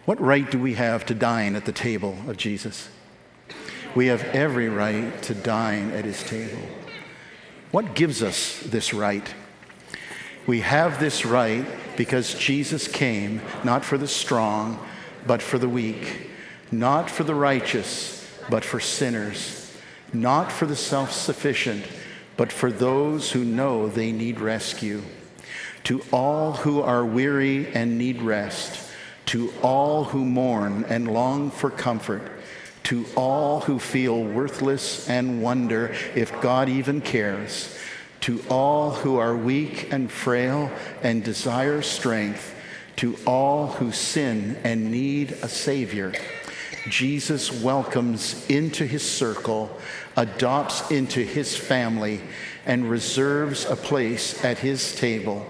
What 0.04 0.20
right 0.20 0.48
do 0.50 0.58
we 0.58 0.74
have 0.74 1.06
to 1.06 1.14
dine 1.14 1.56
at 1.56 1.64
the 1.64 1.72
table 1.72 2.18
of 2.28 2.36
Jesus? 2.36 2.88
We 3.94 4.06
have 4.06 4.22
every 4.24 4.68
right 4.68 5.22
to 5.22 5.34
dine 5.34 5.90
at 5.92 6.04
his 6.04 6.22
table. 6.22 6.62
What 7.70 7.94
gives 7.94 8.22
us 8.22 8.60
this 8.60 8.92
right? 8.92 9.34
We 10.46 10.60
have 10.60 10.98
this 10.98 11.24
right 11.24 11.64
because 11.96 12.34
Jesus 12.34 12.88
came 12.88 13.40
not 13.62 13.84
for 13.84 13.96
the 13.96 14.08
strong, 14.08 14.78
but 15.26 15.40
for 15.40 15.58
the 15.58 15.68
weak, 15.68 16.30
not 16.72 17.08
for 17.08 17.22
the 17.22 17.34
righteous, 17.34 18.28
but 18.50 18.64
for 18.64 18.80
sinners, 18.80 19.72
not 20.12 20.50
for 20.50 20.66
the 20.66 20.76
self 20.76 21.12
sufficient, 21.12 21.84
but 22.36 22.50
for 22.50 22.72
those 22.72 23.30
who 23.30 23.44
know 23.44 23.88
they 23.88 24.10
need 24.10 24.40
rescue. 24.40 25.02
To 25.84 26.02
all 26.12 26.52
who 26.52 26.80
are 26.80 27.04
weary 27.04 27.72
and 27.74 27.98
need 27.98 28.22
rest, 28.22 28.90
to 29.26 29.52
all 29.62 30.04
who 30.04 30.24
mourn 30.24 30.84
and 30.88 31.12
long 31.12 31.50
for 31.50 31.70
comfort, 31.70 32.22
to 32.84 33.06
all 33.14 33.60
who 33.60 33.78
feel 33.78 34.24
worthless 34.24 35.08
and 35.08 35.40
wonder 35.40 35.94
if 36.16 36.40
God 36.40 36.68
even 36.68 37.00
cares 37.00 37.78
to 38.22 38.42
all 38.48 38.92
who 38.92 39.18
are 39.18 39.36
weak 39.36 39.92
and 39.92 40.10
frail 40.10 40.70
and 41.02 41.22
desire 41.22 41.82
strength, 41.82 42.54
to 42.96 43.16
all 43.26 43.68
who 43.68 43.90
sin 43.90 44.58
and 44.64 44.90
need 44.90 45.32
a 45.42 45.48
Savior, 45.48 46.12
Jesus 46.88 47.52
welcomes 47.62 48.46
into 48.48 48.84
his 48.84 49.08
circle, 49.08 49.76
adopts 50.16 50.90
into 50.90 51.20
his 51.20 51.56
family, 51.56 52.20
and 52.66 52.90
reserves 52.90 53.64
a 53.64 53.76
place 53.76 54.44
at 54.44 54.58
his 54.58 54.94
table. 54.96 55.46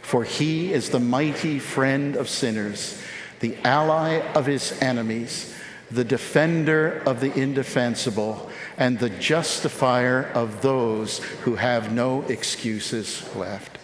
For 0.00 0.24
he 0.24 0.72
is 0.72 0.90
the 0.90 1.00
mighty 1.00 1.58
friend 1.58 2.16
of 2.16 2.28
sinners, 2.28 3.00
the 3.40 3.56
ally 3.64 4.20
of 4.34 4.46
his 4.46 4.80
enemies, 4.80 5.54
the 5.94 6.04
defender 6.04 7.02
of 7.06 7.20
the 7.20 7.32
indefensible 7.34 8.50
and 8.78 8.98
the 8.98 9.10
justifier 9.10 10.30
of 10.34 10.62
those 10.62 11.18
who 11.44 11.56
have 11.56 11.92
no 11.92 12.22
excuses 12.22 13.28
left. 13.36 13.78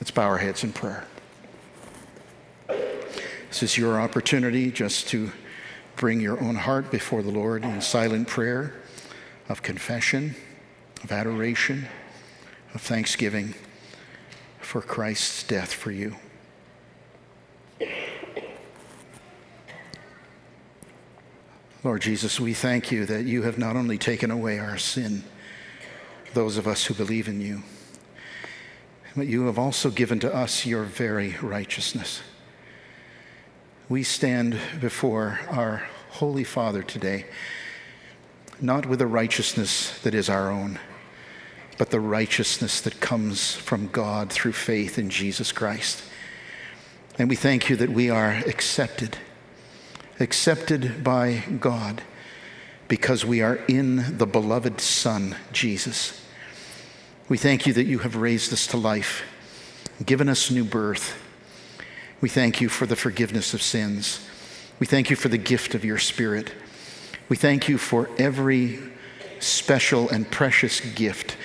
Let's 0.00 0.10
bow 0.10 0.22
our 0.22 0.38
heads 0.38 0.64
in 0.64 0.72
prayer. 0.72 1.06
This 2.66 3.62
is 3.62 3.76
your 3.76 4.00
opportunity 4.00 4.70
just 4.70 5.08
to 5.08 5.30
bring 5.96 6.20
your 6.20 6.42
own 6.42 6.56
heart 6.56 6.90
before 6.90 7.22
the 7.22 7.30
Lord 7.30 7.64
in 7.64 7.80
silent 7.82 8.26
prayer 8.26 8.74
of 9.48 9.62
confession, 9.62 10.34
of 11.04 11.12
adoration, 11.12 11.86
of 12.74 12.80
thanksgiving 12.80 13.54
for 14.60 14.80
Christ's 14.80 15.42
death 15.42 15.72
for 15.72 15.90
you. 15.90 16.16
Lord 21.84 22.00
Jesus, 22.00 22.38
we 22.38 22.54
thank 22.54 22.92
you 22.92 23.04
that 23.06 23.24
you 23.24 23.42
have 23.42 23.58
not 23.58 23.74
only 23.74 23.98
taken 23.98 24.30
away 24.30 24.60
our 24.60 24.78
sin, 24.78 25.24
those 26.32 26.56
of 26.56 26.68
us 26.68 26.84
who 26.84 26.94
believe 26.94 27.26
in 27.26 27.40
you, 27.40 27.64
but 29.16 29.26
you 29.26 29.46
have 29.46 29.58
also 29.58 29.90
given 29.90 30.20
to 30.20 30.32
us 30.32 30.64
your 30.64 30.84
very 30.84 31.36
righteousness. 31.42 32.22
We 33.88 34.04
stand 34.04 34.56
before 34.80 35.40
our 35.50 35.88
Holy 36.10 36.44
Father 36.44 36.84
today, 36.84 37.26
not 38.60 38.86
with 38.86 39.02
a 39.02 39.06
righteousness 39.08 39.98
that 40.02 40.14
is 40.14 40.30
our 40.30 40.52
own, 40.52 40.78
but 41.78 41.90
the 41.90 41.98
righteousness 41.98 42.80
that 42.82 43.00
comes 43.00 43.56
from 43.56 43.88
God 43.88 44.30
through 44.30 44.52
faith 44.52 44.98
in 44.98 45.10
Jesus 45.10 45.50
Christ. 45.50 46.04
And 47.18 47.28
we 47.28 47.34
thank 47.34 47.68
you 47.68 47.74
that 47.74 47.90
we 47.90 48.08
are 48.08 48.30
accepted, 48.46 49.18
accepted 50.22 51.04
by 51.04 51.42
God 51.60 52.02
because 52.88 53.24
we 53.24 53.42
are 53.42 53.56
in 53.68 54.18
the 54.18 54.26
beloved 54.26 54.80
Son, 54.80 55.36
Jesus. 55.52 56.24
We 57.28 57.38
thank 57.38 57.66
you 57.66 57.72
that 57.74 57.84
you 57.84 57.98
have 57.98 58.16
raised 58.16 58.52
us 58.52 58.66
to 58.68 58.76
life, 58.76 59.22
given 60.04 60.28
us 60.28 60.50
new 60.50 60.64
birth. 60.64 61.20
We 62.20 62.28
thank 62.28 62.60
you 62.60 62.68
for 62.68 62.86
the 62.86 62.96
forgiveness 62.96 63.52
of 63.52 63.62
sins. 63.62 64.26
We 64.78 64.86
thank 64.86 65.10
you 65.10 65.16
for 65.16 65.28
the 65.28 65.38
gift 65.38 65.74
of 65.74 65.84
your 65.84 65.98
Spirit. 65.98 66.52
We 67.28 67.36
thank 67.36 67.68
you 67.68 67.78
for 67.78 68.08
every 68.18 68.78
special 69.40 70.08
and 70.10 70.30
precious 70.30 70.80
gift, 70.80 71.36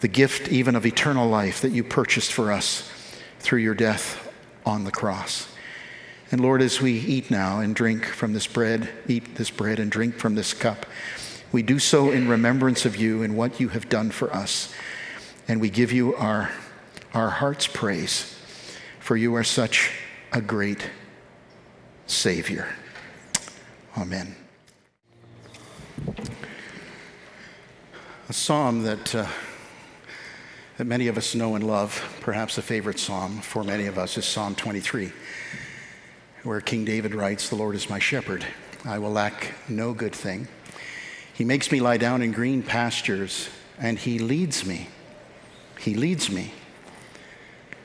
the 0.00 0.08
gift 0.08 0.48
even 0.48 0.76
of 0.76 0.86
eternal 0.86 1.28
life 1.28 1.60
that 1.60 1.72
you 1.72 1.84
purchased 1.84 2.32
for 2.32 2.52
us 2.52 2.90
through 3.40 3.60
your 3.60 3.74
death 3.74 4.32
on 4.64 4.84
the 4.84 4.92
cross. 4.92 5.48
And 6.32 6.40
Lord, 6.40 6.60
as 6.60 6.80
we 6.80 6.92
eat 6.92 7.30
now 7.30 7.60
and 7.60 7.74
drink 7.74 8.04
from 8.04 8.32
this 8.32 8.48
bread, 8.48 8.88
eat 9.06 9.36
this 9.36 9.50
bread 9.50 9.78
and 9.78 9.90
drink 9.90 10.16
from 10.16 10.34
this 10.34 10.52
cup, 10.52 10.84
we 11.52 11.62
do 11.62 11.78
so 11.78 12.10
in 12.10 12.26
remembrance 12.26 12.84
of 12.84 12.96
you 12.96 13.22
and 13.22 13.36
what 13.36 13.60
you 13.60 13.68
have 13.68 13.88
done 13.88 14.10
for 14.10 14.34
us. 14.34 14.74
And 15.46 15.60
we 15.60 15.70
give 15.70 15.92
you 15.92 16.16
our, 16.16 16.50
our 17.14 17.30
heart's 17.30 17.68
praise, 17.68 18.36
for 18.98 19.16
you 19.16 19.36
are 19.36 19.44
such 19.44 19.92
a 20.32 20.40
great 20.40 20.90
Savior. 22.08 22.74
Amen. 23.96 24.34
A 28.28 28.32
psalm 28.32 28.82
that, 28.82 29.14
uh, 29.14 29.26
that 30.76 30.86
many 30.86 31.06
of 31.06 31.16
us 31.16 31.36
know 31.36 31.54
and 31.54 31.64
love, 31.64 32.18
perhaps 32.20 32.58
a 32.58 32.62
favorite 32.62 32.98
psalm 32.98 33.40
for 33.40 33.62
many 33.62 33.86
of 33.86 33.96
us, 33.96 34.18
is 34.18 34.24
Psalm 34.24 34.56
23 34.56 35.12
where 36.46 36.60
King 36.60 36.84
David 36.84 37.12
writes, 37.12 37.48
The 37.48 37.56
Lord 37.56 37.74
is 37.74 37.90
my 37.90 37.98
shepherd. 37.98 38.46
I 38.84 38.98
will 39.00 39.10
lack 39.10 39.54
no 39.68 39.92
good 39.92 40.14
thing. 40.14 40.46
He 41.34 41.44
makes 41.44 41.72
me 41.72 41.80
lie 41.80 41.96
down 41.96 42.22
in 42.22 42.30
green 42.30 42.62
pastures, 42.62 43.48
and 43.78 43.98
he 43.98 44.20
leads 44.20 44.64
me. 44.64 44.88
He 45.80 45.94
leads 45.94 46.30
me 46.30 46.52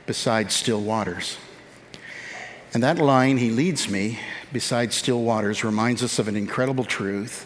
beside 0.05 0.51
still 0.51 0.79
waters. 0.79 1.37
And 2.73 2.83
that 2.83 2.99
line, 2.99 3.37
He 3.37 3.49
leads 3.49 3.89
me 3.89 4.19
beside 4.53 4.93
still 4.93 5.21
waters, 5.23 5.63
reminds 5.63 6.03
us 6.03 6.19
of 6.19 6.27
an 6.27 6.37
incredible 6.37 6.85
truth 6.85 7.45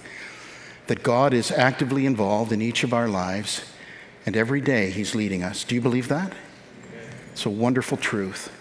that 0.88 1.02
God 1.02 1.34
is 1.34 1.50
actively 1.50 2.06
involved 2.06 2.52
in 2.52 2.62
each 2.62 2.84
of 2.84 2.94
our 2.94 3.08
lives, 3.08 3.64
and 4.26 4.38
every 4.38 4.62
day 4.62 4.92
He's 4.92 5.16
leading 5.16 5.42
us. 5.42 5.64
Do 5.64 5.74
you 5.74 5.82
believe 5.82 6.10
that? 6.10 6.34
It's 7.32 7.46
a 7.46 7.50
wonderful 7.50 7.98
truth. 7.98 8.52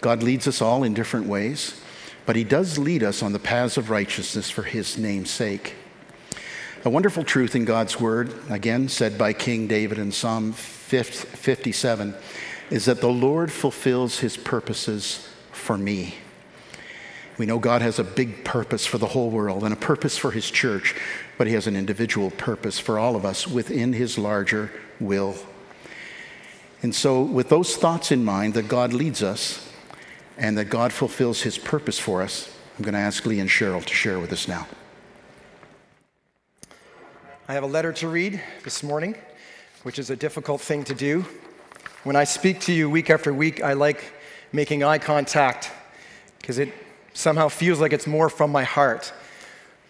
God 0.00 0.22
leads 0.22 0.46
us 0.46 0.62
all 0.62 0.84
in 0.84 0.94
different 0.94 1.26
ways 1.26 1.80
but 2.26 2.36
he 2.36 2.44
does 2.44 2.78
lead 2.78 3.02
us 3.02 3.22
on 3.22 3.32
the 3.32 3.38
paths 3.38 3.76
of 3.76 3.90
righteousness 3.90 4.50
for 4.50 4.62
his 4.62 4.96
name's 4.96 5.30
sake. 5.30 5.74
A 6.84 6.90
wonderful 6.90 7.24
truth 7.24 7.56
in 7.56 7.64
God's 7.64 7.98
word, 7.98 8.34
again 8.50 8.88
said 8.88 9.16
by 9.16 9.32
King 9.32 9.66
David 9.66 9.98
in 9.98 10.12
Psalm 10.12 10.52
57, 10.52 12.14
is 12.70 12.84
that 12.84 13.00
the 13.00 13.08
Lord 13.08 13.50
fulfills 13.50 14.18
his 14.18 14.36
purposes 14.36 15.28
for 15.52 15.78
me. 15.78 16.14
We 17.36 17.46
know 17.46 17.58
God 17.58 17.82
has 17.82 17.98
a 17.98 18.04
big 18.04 18.44
purpose 18.44 18.86
for 18.86 18.98
the 18.98 19.06
whole 19.06 19.30
world 19.30 19.64
and 19.64 19.72
a 19.72 19.76
purpose 19.76 20.16
for 20.16 20.30
his 20.30 20.50
church, 20.50 20.94
but 21.36 21.46
he 21.46 21.54
has 21.54 21.66
an 21.66 21.76
individual 21.76 22.30
purpose 22.30 22.78
for 22.78 22.98
all 22.98 23.16
of 23.16 23.24
us 23.24 23.48
within 23.48 23.92
his 23.92 24.18
larger 24.18 24.70
will. 25.00 25.34
And 26.82 26.94
so, 26.94 27.22
with 27.22 27.48
those 27.48 27.76
thoughts 27.76 28.12
in 28.12 28.24
mind, 28.24 28.54
that 28.54 28.68
God 28.68 28.92
leads 28.92 29.22
us, 29.22 29.72
and 30.36 30.58
that 30.58 30.66
God 30.66 30.92
fulfills 30.92 31.42
his 31.42 31.58
purpose 31.58 31.98
for 31.98 32.22
us, 32.22 32.54
I'm 32.76 32.84
going 32.84 32.94
to 32.94 33.00
ask 33.00 33.24
Lee 33.24 33.40
and 33.40 33.48
Cheryl 33.48 33.84
to 33.84 33.94
share 33.94 34.18
with 34.18 34.32
us 34.32 34.48
now. 34.48 34.66
I 37.46 37.52
have 37.52 37.62
a 37.62 37.68
letter 37.68 37.92
to 37.92 38.08
read 38.08 38.40
this 38.64 38.82
morning, 38.82 39.14
which 39.82 39.98
is 39.98 40.10
a 40.10 40.16
difficult 40.16 40.60
thing 40.60 40.82
to 40.84 40.94
do. 40.94 41.24
When 42.02 42.16
I 42.16 42.24
speak 42.24 42.60
to 42.62 42.72
you 42.72 42.90
week 42.90 43.10
after 43.10 43.32
week, 43.32 43.62
I 43.62 43.74
like 43.74 44.12
making 44.52 44.82
eye 44.82 44.98
contact 44.98 45.70
because 46.38 46.58
it 46.58 46.72
somehow 47.12 47.48
feels 47.48 47.80
like 47.80 47.92
it's 47.92 48.06
more 48.06 48.28
from 48.28 48.50
my 48.50 48.64
heart. 48.64 49.12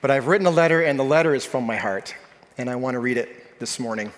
But 0.00 0.10
I've 0.10 0.26
written 0.26 0.46
a 0.46 0.50
letter, 0.50 0.82
and 0.82 0.98
the 0.98 1.04
letter 1.04 1.34
is 1.34 1.46
from 1.46 1.64
my 1.64 1.76
heart, 1.76 2.14
and 2.58 2.68
I 2.68 2.76
want 2.76 2.94
to 2.94 2.98
read 2.98 3.16
it 3.16 3.58
this 3.58 3.80
morning. 3.80 4.12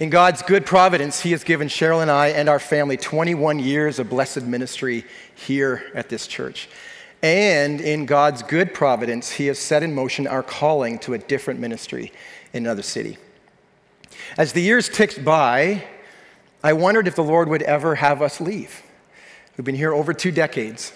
In 0.00 0.10
God's 0.10 0.42
good 0.42 0.66
providence, 0.66 1.20
He 1.20 1.30
has 1.32 1.44
given 1.44 1.68
Cheryl 1.68 2.02
and 2.02 2.10
I 2.10 2.28
and 2.28 2.48
our 2.48 2.58
family 2.58 2.96
21 2.96 3.58
years 3.58 3.98
of 3.98 4.10
blessed 4.10 4.42
ministry 4.42 5.04
here 5.34 5.90
at 5.94 6.08
this 6.08 6.26
church. 6.26 6.68
And 7.22 7.80
in 7.80 8.06
God's 8.06 8.42
good 8.42 8.74
providence, 8.74 9.30
He 9.30 9.46
has 9.46 9.58
set 9.58 9.82
in 9.82 9.94
motion 9.94 10.26
our 10.26 10.42
calling 10.42 10.98
to 11.00 11.14
a 11.14 11.18
different 11.18 11.60
ministry 11.60 12.12
in 12.52 12.64
another 12.64 12.82
city. 12.82 13.18
As 14.36 14.52
the 14.52 14.62
years 14.62 14.88
ticked 14.88 15.24
by, 15.24 15.84
I 16.64 16.72
wondered 16.72 17.06
if 17.06 17.16
the 17.16 17.24
Lord 17.24 17.48
would 17.48 17.62
ever 17.62 17.96
have 17.96 18.22
us 18.22 18.40
leave. 18.40 18.82
We've 19.56 19.64
been 19.64 19.74
here 19.74 19.92
over 19.92 20.12
two 20.12 20.32
decades, 20.32 20.92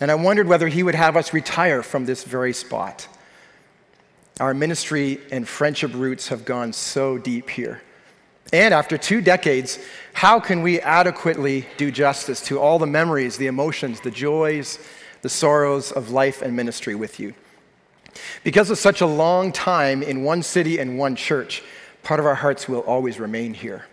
and 0.00 0.10
I 0.10 0.14
wondered 0.14 0.48
whether 0.48 0.68
He 0.68 0.82
would 0.82 0.94
have 0.94 1.16
us 1.16 1.32
retire 1.32 1.82
from 1.82 2.06
this 2.06 2.24
very 2.24 2.52
spot. 2.52 3.08
Our 4.38 4.52
ministry 4.52 5.18
and 5.32 5.48
friendship 5.48 5.94
roots 5.94 6.28
have 6.28 6.44
gone 6.44 6.72
so 6.72 7.18
deep 7.18 7.48
here. 7.48 7.82
And 8.52 8.72
after 8.72 8.96
two 8.96 9.20
decades, 9.20 9.78
how 10.12 10.38
can 10.38 10.62
we 10.62 10.80
adequately 10.80 11.66
do 11.76 11.90
justice 11.90 12.40
to 12.42 12.60
all 12.60 12.78
the 12.78 12.86
memories, 12.86 13.36
the 13.36 13.48
emotions, 13.48 14.00
the 14.00 14.10
joys, 14.10 14.78
the 15.22 15.28
sorrows 15.28 15.90
of 15.92 16.10
life 16.10 16.42
and 16.42 16.54
ministry 16.54 16.94
with 16.94 17.18
you? 17.18 17.34
Because 18.44 18.70
of 18.70 18.78
such 18.78 19.00
a 19.00 19.06
long 19.06 19.52
time 19.52 20.02
in 20.02 20.22
one 20.22 20.42
city 20.42 20.78
and 20.78 20.98
one 20.98 21.16
church, 21.16 21.62
part 22.02 22.20
of 22.20 22.26
our 22.26 22.34
hearts 22.34 22.68
will 22.68 22.80
always 22.80 23.18
remain 23.18 23.52
here. 23.52 23.86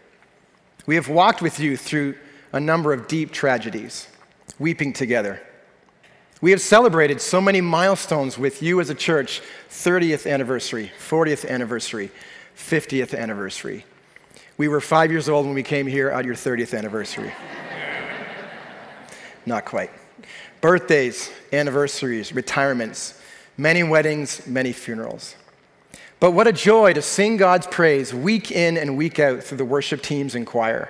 We 0.85 0.95
have 0.95 1.09
walked 1.09 1.41
with 1.41 1.59
you 1.59 1.75
through 1.75 2.15
a 2.51 2.59
number 2.59 2.93
of 2.93 3.07
deep 3.07 3.31
tragedies, 3.31 4.07
weeping 4.59 4.93
together. 4.93 5.41
We 6.41 6.51
have 6.51 6.61
celebrated 6.61 7.21
so 7.21 7.41
many 7.41 7.61
milestones 7.61 8.37
with 8.37 8.61
you 8.61 8.79
as 8.81 8.89
a 8.89 8.95
church 8.95 9.41
30th 9.69 10.29
anniversary, 10.29 10.91
40th 10.99 11.49
anniversary, 11.49 12.11
50th 12.55 13.17
anniversary. 13.17 13.85
We 14.55 14.67
were 14.67 14.81
five 14.81 15.11
years 15.11 15.29
old 15.29 15.45
when 15.47 15.55
we 15.55 15.63
came 15.63 15.87
here 15.87 16.09
at 16.09 16.25
your 16.25 16.35
30th 16.35 16.77
anniversary. 16.77 17.33
Not 19.45 19.65
quite. 19.65 19.89
Birthdays, 20.61 21.31
anniversaries, 21.51 22.33
retirements, 22.33 23.19
many 23.57 23.81
weddings, 23.81 24.45
many 24.45 24.71
funerals. 24.71 25.35
But 26.19 26.31
what 26.31 26.47
a 26.47 26.53
joy 26.53 26.93
to 26.93 27.01
sing 27.01 27.37
God's 27.37 27.65
praise 27.67 28.13
week 28.13 28.51
in 28.51 28.77
and 28.77 28.95
week 28.95 29.19
out 29.19 29.43
through 29.43 29.57
the 29.57 29.65
worship 29.65 30.01
teams 30.01 30.35
and 30.35 30.45
choir. 30.45 30.89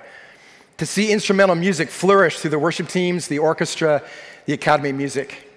To 0.77 0.85
see 0.85 1.11
instrumental 1.11 1.55
music 1.55 1.89
flourish 1.89 2.39
through 2.39 2.51
the 2.51 2.59
worship 2.59 2.89
teams, 2.89 3.29
the 3.29 3.39
orchestra, 3.39 4.03
the 4.45 4.53
Academy 4.53 4.89
of 4.89 4.97
Music. 4.97 5.49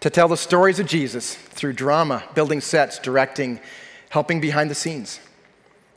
To 0.00 0.08
tell 0.08 0.28
the 0.28 0.36
stories 0.36 0.78
of 0.78 0.86
Jesus 0.86 1.34
through 1.34 1.74
drama, 1.74 2.24
building 2.34 2.62
sets, 2.62 2.98
directing, 2.98 3.60
helping 4.08 4.40
behind 4.40 4.70
the 4.70 4.74
scenes 4.74 5.20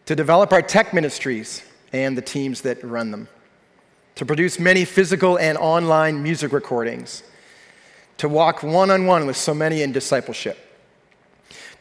to 0.08 0.16
develop 0.16 0.53
our 0.53 0.62
tech 0.62 0.93
ministries 0.93 1.62
and 1.91 2.18
the 2.18 2.22
teams 2.22 2.62
that 2.62 2.82
run 2.84 3.12
them, 3.12 3.28
to 4.16 4.26
produce 4.26 4.58
many 4.58 4.86
physical 4.86 5.38
and 5.38 5.58
online 5.58 6.24
music 6.24 6.53
recordings, 6.53 7.24
to 8.18 8.28
walk 8.30 8.64
one 8.64 8.89
on 8.89 9.05
one 9.05 9.28
with 9.28 9.36
so 9.36 9.53
many 9.53 9.82
in 9.82 9.91
discipleship, 9.91 10.58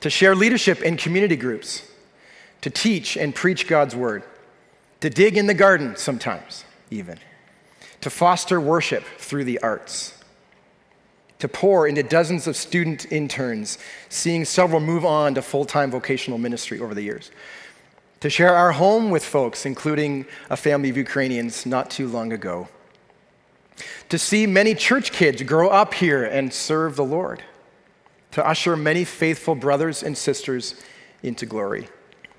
to 0.00 0.10
share 0.10 0.34
leadership 0.34 0.82
in 0.82 0.96
community 0.96 1.36
groups, 1.36 1.88
to 2.62 2.68
teach 2.68 3.16
and 3.16 3.32
preach 3.32 3.68
God's 3.68 3.94
word, 3.94 4.24
to 5.00 5.08
dig 5.08 5.36
in 5.36 5.46
the 5.46 5.54
garden 5.54 5.94
sometimes, 5.96 6.64
even, 6.90 7.20
to 8.00 8.10
foster 8.10 8.60
worship 8.60 9.04
through 9.18 9.44
the 9.44 9.60
arts, 9.60 10.20
to 11.38 11.46
pour 11.46 11.86
into 11.86 12.02
dozens 12.02 12.48
of 12.48 12.56
student 12.56 13.10
interns, 13.12 13.78
seeing 14.08 14.44
several 14.44 14.80
move 14.80 15.04
on 15.04 15.32
to 15.34 15.42
full 15.42 15.64
time 15.64 15.92
vocational 15.92 16.38
ministry 16.38 16.80
over 16.80 16.92
the 16.92 17.02
years 17.02 17.30
to 18.20 18.30
share 18.30 18.54
our 18.54 18.72
home 18.72 19.10
with 19.10 19.24
folks, 19.24 19.66
including 19.66 20.26
a 20.50 20.56
family 20.56 20.88
of 20.88 20.96
Ukrainians 20.96 21.66
not 21.66 21.90
too 21.90 22.08
long 22.08 22.32
ago, 22.32 22.68
to 24.08 24.18
see 24.18 24.46
many 24.46 24.74
church 24.74 25.12
kids 25.12 25.42
grow 25.42 25.68
up 25.68 25.94
here 25.94 26.24
and 26.24 26.52
serve 26.52 26.96
the 26.96 27.04
Lord, 27.04 27.42
to 28.32 28.46
usher 28.46 28.76
many 28.76 29.04
faithful 29.04 29.54
brothers 29.54 30.02
and 30.02 30.16
sisters 30.16 30.82
into 31.22 31.44
glory, 31.44 31.88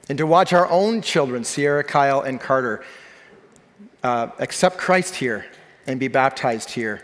and 0.09 0.17
to 0.17 0.25
watch 0.25 0.53
our 0.53 0.69
own 0.69 1.01
children, 1.01 1.43
Sierra, 1.43 1.84
Kyle, 1.84 2.21
and 2.21 2.39
Carter, 2.39 2.84
uh, 4.03 4.30
accept 4.39 4.78
Christ 4.78 5.15
here 5.15 5.45
and 5.86 5.99
be 5.99 6.07
baptized 6.07 6.71
here. 6.71 7.01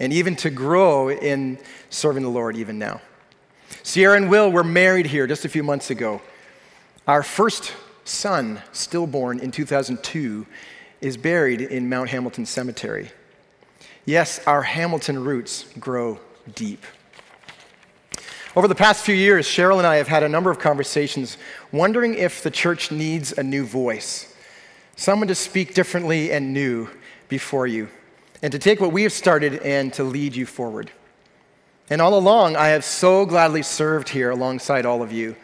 And 0.00 0.12
even 0.12 0.34
to 0.36 0.50
grow 0.50 1.08
in 1.08 1.58
serving 1.88 2.24
the 2.24 2.28
Lord 2.28 2.56
even 2.56 2.78
now. 2.78 3.00
Sierra 3.86 4.16
and 4.16 4.30
Will 4.30 4.50
were 4.50 4.64
married 4.64 5.04
here 5.04 5.26
just 5.26 5.44
a 5.44 5.48
few 5.48 5.62
months 5.62 5.90
ago. 5.90 6.22
Our 7.06 7.22
first 7.22 7.74
son, 8.06 8.62
stillborn 8.72 9.40
in 9.40 9.50
2002, 9.50 10.46
is 11.02 11.18
buried 11.18 11.60
in 11.60 11.90
Mount 11.90 12.08
Hamilton 12.08 12.46
Cemetery. 12.46 13.10
Yes, 14.06 14.40
our 14.46 14.62
Hamilton 14.62 15.22
roots 15.22 15.66
grow 15.78 16.18
deep. 16.54 16.82
Over 18.56 18.68
the 18.68 18.74
past 18.74 19.04
few 19.04 19.14
years, 19.14 19.46
Cheryl 19.46 19.76
and 19.76 19.86
I 19.86 19.96
have 19.96 20.08
had 20.08 20.22
a 20.22 20.30
number 20.30 20.50
of 20.50 20.58
conversations 20.58 21.36
wondering 21.70 22.14
if 22.14 22.42
the 22.42 22.50
church 22.50 22.90
needs 22.90 23.32
a 23.36 23.42
new 23.42 23.66
voice, 23.66 24.34
someone 24.96 25.28
to 25.28 25.34
speak 25.34 25.74
differently 25.74 26.32
and 26.32 26.54
new 26.54 26.88
before 27.28 27.66
you, 27.66 27.90
and 28.42 28.50
to 28.50 28.58
take 28.58 28.80
what 28.80 28.92
we 28.92 29.02
have 29.02 29.12
started 29.12 29.56
and 29.56 29.92
to 29.92 30.04
lead 30.04 30.34
you 30.34 30.46
forward. 30.46 30.90
And 31.90 32.00
all 32.00 32.16
along, 32.16 32.56
I 32.56 32.68
have 32.68 32.84
so 32.84 33.26
gladly 33.26 33.62
served 33.62 34.08
here 34.08 34.30
alongside 34.30 34.86
all 34.86 35.02
of 35.02 35.12
you. 35.12 35.36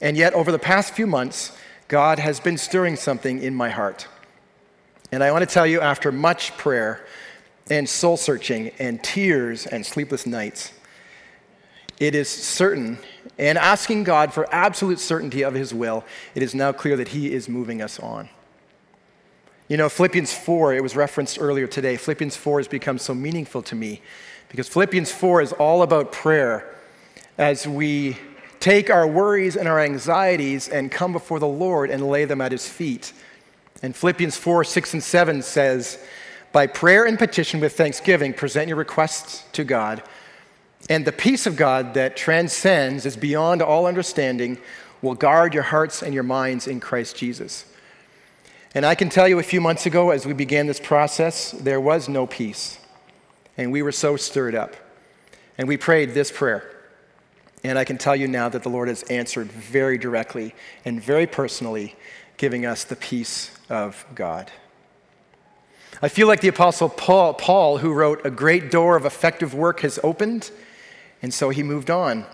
And 0.00 0.16
yet, 0.16 0.34
over 0.34 0.50
the 0.50 0.58
past 0.58 0.94
few 0.94 1.06
months, 1.06 1.56
God 1.86 2.18
has 2.18 2.40
been 2.40 2.58
stirring 2.58 2.96
something 2.96 3.40
in 3.40 3.54
my 3.54 3.70
heart. 3.70 4.08
And 5.12 5.22
I 5.22 5.30
want 5.30 5.48
to 5.48 5.52
tell 5.52 5.66
you, 5.66 5.80
after 5.80 6.10
much 6.10 6.56
prayer 6.56 7.06
and 7.70 7.88
soul 7.88 8.16
searching 8.16 8.72
and 8.78 9.02
tears 9.02 9.66
and 9.66 9.86
sleepless 9.86 10.26
nights, 10.26 10.72
it 12.00 12.16
is 12.16 12.28
certain, 12.28 12.98
and 13.38 13.56
asking 13.56 14.02
God 14.02 14.32
for 14.34 14.52
absolute 14.52 14.98
certainty 14.98 15.42
of 15.42 15.54
His 15.54 15.72
will, 15.72 16.04
it 16.34 16.42
is 16.42 16.54
now 16.54 16.72
clear 16.72 16.96
that 16.96 17.08
He 17.08 17.32
is 17.32 17.48
moving 17.48 17.80
us 17.80 18.00
on. 18.00 18.28
You 19.68 19.76
know, 19.76 19.88
Philippians 19.88 20.32
4, 20.32 20.74
it 20.74 20.82
was 20.82 20.96
referenced 20.96 21.38
earlier 21.40 21.66
today. 21.66 21.96
Philippians 21.96 22.36
4 22.36 22.58
has 22.58 22.68
become 22.68 22.98
so 22.98 23.14
meaningful 23.14 23.62
to 23.62 23.74
me 23.74 24.02
because 24.54 24.68
Philippians 24.68 25.10
4 25.10 25.42
is 25.42 25.52
all 25.54 25.82
about 25.82 26.12
prayer 26.12 26.76
as 27.38 27.66
we 27.66 28.16
take 28.60 28.88
our 28.88 29.04
worries 29.04 29.56
and 29.56 29.66
our 29.66 29.80
anxieties 29.80 30.68
and 30.68 30.92
come 30.92 31.12
before 31.12 31.40
the 31.40 31.46
Lord 31.48 31.90
and 31.90 32.08
lay 32.08 32.24
them 32.24 32.40
at 32.40 32.52
His 32.52 32.68
feet. 32.68 33.12
And 33.82 33.96
Philippians 33.96 34.36
4, 34.36 34.62
6, 34.62 34.92
and 34.92 35.02
7 35.02 35.42
says, 35.42 35.98
By 36.52 36.68
prayer 36.68 37.04
and 37.04 37.18
petition 37.18 37.58
with 37.58 37.76
thanksgiving, 37.76 38.32
present 38.32 38.68
your 38.68 38.76
requests 38.76 39.42
to 39.54 39.64
God. 39.64 40.04
And 40.88 41.04
the 41.04 41.10
peace 41.10 41.48
of 41.48 41.56
God 41.56 41.94
that 41.94 42.16
transcends, 42.16 43.06
is 43.06 43.16
beyond 43.16 43.60
all 43.60 43.86
understanding, 43.86 44.58
will 45.02 45.16
guard 45.16 45.52
your 45.52 45.64
hearts 45.64 46.00
and 46.00 46.14
your 46.14 46.22
minds 46.22 46.68
in 46.68 46.78
Christ 46.78 47.16
Jesus. 47.16 47.64
And 48.72 48.86
I 48.86 48.94
can 48.94 49.08
tell 49.08 49.26
you 49.26 49.40
a 49.40 49.42
few 49.42 49.60
months 49.60 49.84
ago, 49.84 50.10
as 50.10 50.24
we 50.24 50.32
began 50.32 50.68
this 50.68 50.78
process, 50.78 51.50
there 51.50 51.80
was 51.80 52.08
no 52.08 52.28
peace. 52.28 52.78
And 53.56 53.72
we 53.72 53.82
were 53.82 53.92
so 53.92 54.16
stirred 54.16 54.54
up. 54.54 54.76
And 55.56 55.68
we 55.68 55.76
prayed 55.76 56.14
this 56.14 56.32
prayer. 56.32 56.70
And 57.62 57.78
I 57.78 57.84
can 57.84 57.96
tell 57.96 58.16
you 58.16 58.28
now 58.28 58.48
that 58.48 58.62
the 58.62 58.68
Lord 58.68 58.88
has 58.88 59.02
answered 59.04 59.50
very 59.50 59.96
directly 59.96 60.54
and 60.84 61.02
very 61.02 61.26
personally, 61.26 61.96
giving 62.36 62.66
us 62.66 62.84
the 62.84 62.96
peace 62.96 63.56
of 63.70 64.04
God. 64.14 64.50
I 66.02 66.08
feel 66.08 66.26
like 66.26 66.40
the 66.40 66.48
Apostle 66.48 66.88
Paul, 66.88 67.34
Paul, 67.34 67.78
who 67.78 67.92
wrote, 67.92 68.26
A 68.26 68.30
great 68.30 68.70
door 68.70 68.96
of 68.96 69.06
effective 69.06 69.54
work 69.54 69.80
has 69.80 69.98
opened 70.02 70.50
and 71.24 71.32
so 71.32 71.48
he 71.48 71.62
moved 71.62 71.88
on. 71.88 72.26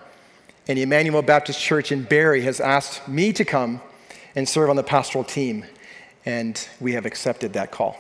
And 0.67 0.77
the 0.77 0.83
Emmanuel 0.83 1.23
Baptist 1.23 1.61
Church 1.61 1.93
in 1.93 2.03
Barrie 2.03 2.43
has 2.43 2.59
asked 2.59 3.07
me 3.07 3.33
to 3.35 3.45
come 3.45 3.81
and 4.35 4.49
serve 4.49 4.69
on 4.69 4.75
the 4.75 4.83
pastoral 4.83 5.23
team. 5.23 5.65
And 6.27 6.67
we 6.81 6.95
have 6.95 7.07
accepted 7.07 7.53
that 7.53 7.71
call. 7.71 7.97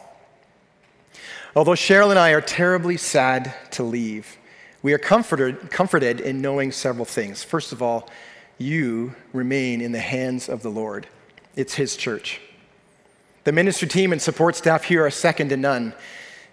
Although 1.56 1.72
Cheryl 1.72 2.10
and 2.10 2.18
I 2.18 2.30
are 2.30 2.40
terribly 2.40 2.96
sad 2.96 3.54
to 3.72 3.82
leave, 3.82 4.38
we 4.82 4.92
are 4.92 4.98
comforted, 4.98 5.70
comforted 5.70 6.20
in 6.20 6.40
knowing 6.40 6.70
several 6.70 7.04
things. 7.04 7.42
First 7.42 7.72
of 7.72 7.82
all, 7.82 8.08
you 8.58 9.14
remain 9.32 9.80
in 9.80 9.92
the 9.92 9.98
hands 10.00 10.48
of 10.48 10.62
the 10.62 10.70
Lord, 10.70 11.08
it's 11.56 11.74
His 11.74 11.96
church. 11.96 12.40
The 13.44 13.52
ministry 13.52 13.88
team 13.88 14.12
and 14.12 14.22
support 14.22 14.54
staff 14.54 14.84
here 14.84 15.04
are 15.04 15.10
second 15.10 15.48
to 15.48 15.56
none. 15.56 15.92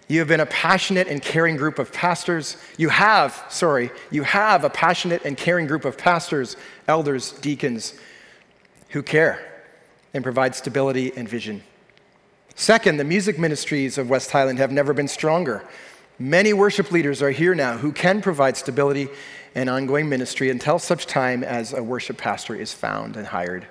You 0.08 0.18
have 0.20 0.28
been 0.28 0.40
a 0.40 0.46
passionate 0.46 1.06
and 1.06 1.22
caring 1.22 1.56
group 1.56 1.78
of 1.78 1.92
pastors. 1.92 2.56
You 2.78 2.88
have, 2.88 3.44
sorry, 3.50 3.90
you 4.10 4.22
have 4.22 4.64
a 4.64 4.70
passionate 4.70 5.22
and 5.24 5.36
caring 5.36 5.66
group 5.66 5.84
of 5.84 5.98
pastors, 5.98 6.56
elders, 6.88 7.32
deacons 7.32 7.92
who 8.88 9.02
care 9.02 9.62
and 10.14 10.24
provide 10.24 10.54
stability 10.54 11.12
and 11.14 11.28
vision. 11.28 11.62
Second, 12.58 12.96
the 12.96 13.04
music 13.04 13.38
ministries 13.38 13.98
of 13.98 14.10
West 14.10 14.32
Highland 14.32 14.58
have 14.58 14.72
never 14.72 14.92
been 14.92 15.06
stronger. 15.06 15.62
Many 16.18 16.52
worship 16.52 16.90
leaders 16.90 17.22
are 17.22 17.30
here 17.30 17.54
now 17.54 17.76
who 17.76 17.92
can 17.92 18.20
provide 18.20 18.56
stability 18.56 19.06
and 19.54 19.70
ongoing 19.70 20.08
ministry 20.08 20.50
until 20.50 20.80
such 20.80 21.06
time 21.06 21.44
as 21.44 21.72
a 21.72 21.84
worship 21.84 22.18
pastor 22.18 22.56
is 22.56 22.72
found 22.72 23.16
and 23.16 23.28
hired. 23.28 23.68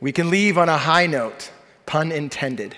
We 0.00 0.10
can 0.10 0.28
leave 0.28 0.58
on 0.58 0.68
a 0.68 0.76
high 0.76 1.06
note, 1.06 1.52
pun 1.86 2.10
intended. 2.10 2.76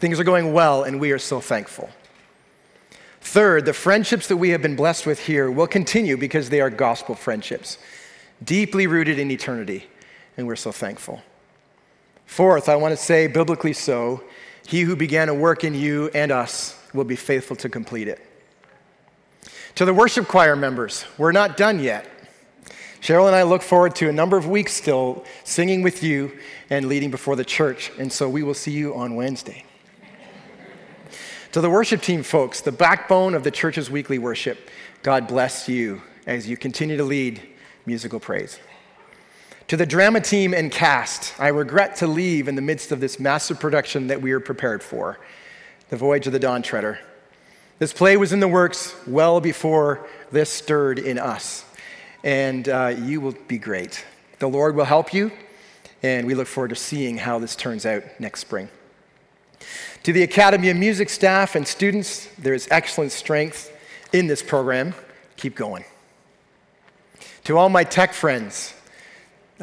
Things 0.00 0.18
are 0.18 0.24
going 0.24 0.54
well, 0.54 0.82
and 0.82 0.98
we 0.98 1.12
are 1.12 1.18
so 1.18 1.38
thankful. 1.38 1.90
Third, 3.20 3.66
the 3.66 3.74
friendships 3.74 4.26
that 4.28 4.38
we 4.38 4.48
have 4.48 4.62
been 4.62 4.74
blessed 4.74 5.04
with 5.04 5.26
here 5.26 5.50
will 5.50 5.66
continue 5.66 6.16
because 6.16 6.48
they 6.48 6.62
are 6.62 6.70
gospel 6.70 7.14
friendships, 7.14 7.76
deeply 8.42 8.86
rooted 8.86 9.18
in 9.18 9.30
eternity, 9.30 9.84
and 10.38 10.46
we're 10.46 10.56
so 10.56 10.72
thankful. 10.72 11.22
Fourth, 12.32 12.70
I 12.70 12.76
want 12.76 12.92
to 12.92 12.96
say, 12.96 13.26
biblically 13.26 13.74
so, 13.74 14.24
he 14.66 14.80
who 14.80 14.96
began 14.96 15.28
a 15.28 15.34
work 15.34 15.64
in 15.64 15.74
you 15.74 16.08
and 16.14 16.32
us 16.32 16.82
will 16.94 17.04
be 17.04 17.14
faithful 17.14 17.56
to 17.56 17.68
complete 17.68 18.08
it. 18.08 18.26
To 19.74 19.84
the 19.84 19.92
worship 19.92 20.28
choir 20.28 20.56
members, 20.56 21.04
we're 21.18 21.32
not 21.32 21.58
done 21.58 21.78
yet. 21.78 22.08
Cheryl 23.02 23.26
and 23.26 23.36
I 23.36 23.42
look 23.42 23.60
forward 23.60 23.94
to 23.96 24.08
a 24.08 24.12
number 24.14 24.38
of 24.38 24.48
weeks 24.48 24.72
still 24.72 25.26
singing 25.44 25.82
with 25.82 26.02
you 26.02 26.32
and 26.70 26.88
leading 26.88 27.10
before 27.10 27.36
the 27.36 27.44
church, 27.44 27.92
and 27.98 28.10
so 28.10 28.30
we 28.30 28.42
will 28.42 28.54
see 28.54 28.72
you 28.72 28.94
on 28.94 29.14
Wednesday. 29.14 29.66
To 31.52 31.60
the 31.60 31.68
worship 31.68 32.00
team 32.00 32.22
folks, 32.22 32.62
the 32.62 32.72
backbone 32.72 33.34
of 33.34 33.44
the 33.44 33.50
church's 33.50 33.90
weekly 33.90 34.18
worship, 34.18 34.70
God 35.02 35.28
bless 35.28 35.68
you 35.68 36.00
as 36.26 36.48
you 36.48 36.56
continue 36.56 36.96
to 36.96 37.04
lead 37.04 37.42
musical 37.84 38.20
praise. 38.20 38.58
To 39.68 39.76
the 39.76 39.86
drama 39.86 40.20
team 40.20 40.52
and 40.52 40.70
cast, 40.70 41.38
I 41.38 41.48
regret 41.48 41.96
to 41.96 42.06
leave 42.06 42.48
in 42.48 42.56
the 42.56 42.62
midst 42.62 42.92
of 42.92 43.00
this 43.00 43.18
massive 43.18 43.58
production 43.58 44.08
that 44.08 44.20
we 44.20 44.32
are 44.32 44.40
prepared 44.40 44.82
for 44.82 45.18
The 45.88 45.96
Voyage 45.96 46.26
of 46.26 46.32
the 46.32 46.38
Dawn 46.38 46.62
Treader. 46.62 46.98
This 47.78 47.92
play 47.92 48.16
was 48.16 48.32
in 48.32 48.40
the 48.40 48.48
works 48.48 48.94
well 49.06 49.40
before 49.40 50.06
this 50.30 50.50
stirred 50.50 50.98
in 50.98 51.18
us, 51.18 51.64
and 52.22 52.68
uh, 52.68 52.94
you 52.98 53.20
will 53.20 53.34
be 53.48 53.56
great. 53.56 54.04
The 54.40 54.48
Lord 54.48 54.76
will 54.76 54.84
help 54.84 55.14
you, 55.14 55.32
and 56.02 56.26
we 56.26 56.34
look 56.34 56.48
forward 56.48 56.68
to 56.68 56.76
seeing 56.76 57.16
how 57.16 57.38
this 57.38 57.56
turns 57.56 57.86
out 57.86 58.02
next 58.18 58.40
spring. 58.40 58.68
To 60.02 60.12
the 60.12 60.22
Academy 60.22 60.68
of 60.68 60.76
Music 60.76 61.08
staff 61.08 61.54
and 61.54 61.66
students, 61.66 62.26
there 62.36 62.54
is 62.54 62.68
excellent 62.70 63.12
strength 63.12 63.74
in 64.12 64.26
this 64.26 64.42
program. 64.42 64.94
Keep 65.36 65.54
going. 65.54 65.84
To 67.44 67.56
all 67.56 67.68
my 67.68 67.84
tech 67.84 68.12
friends, 68.12 68.74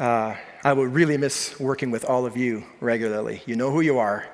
uh, 0.00 0.34
I 0.64 0.72
will 0.72 0.86
really 0.86 1.18
miss 1.18 1.60
working 1.60 1.90
with 1.90 2.06
all 2.06 2.24
of 2.24 2.34
you 2.34 2.64
regularly. 2.80 3.42
You 3.44 3.54
know 3.54 3.70
who 3.70 3.82
you 3.82 3.98
are, 3.98 4.26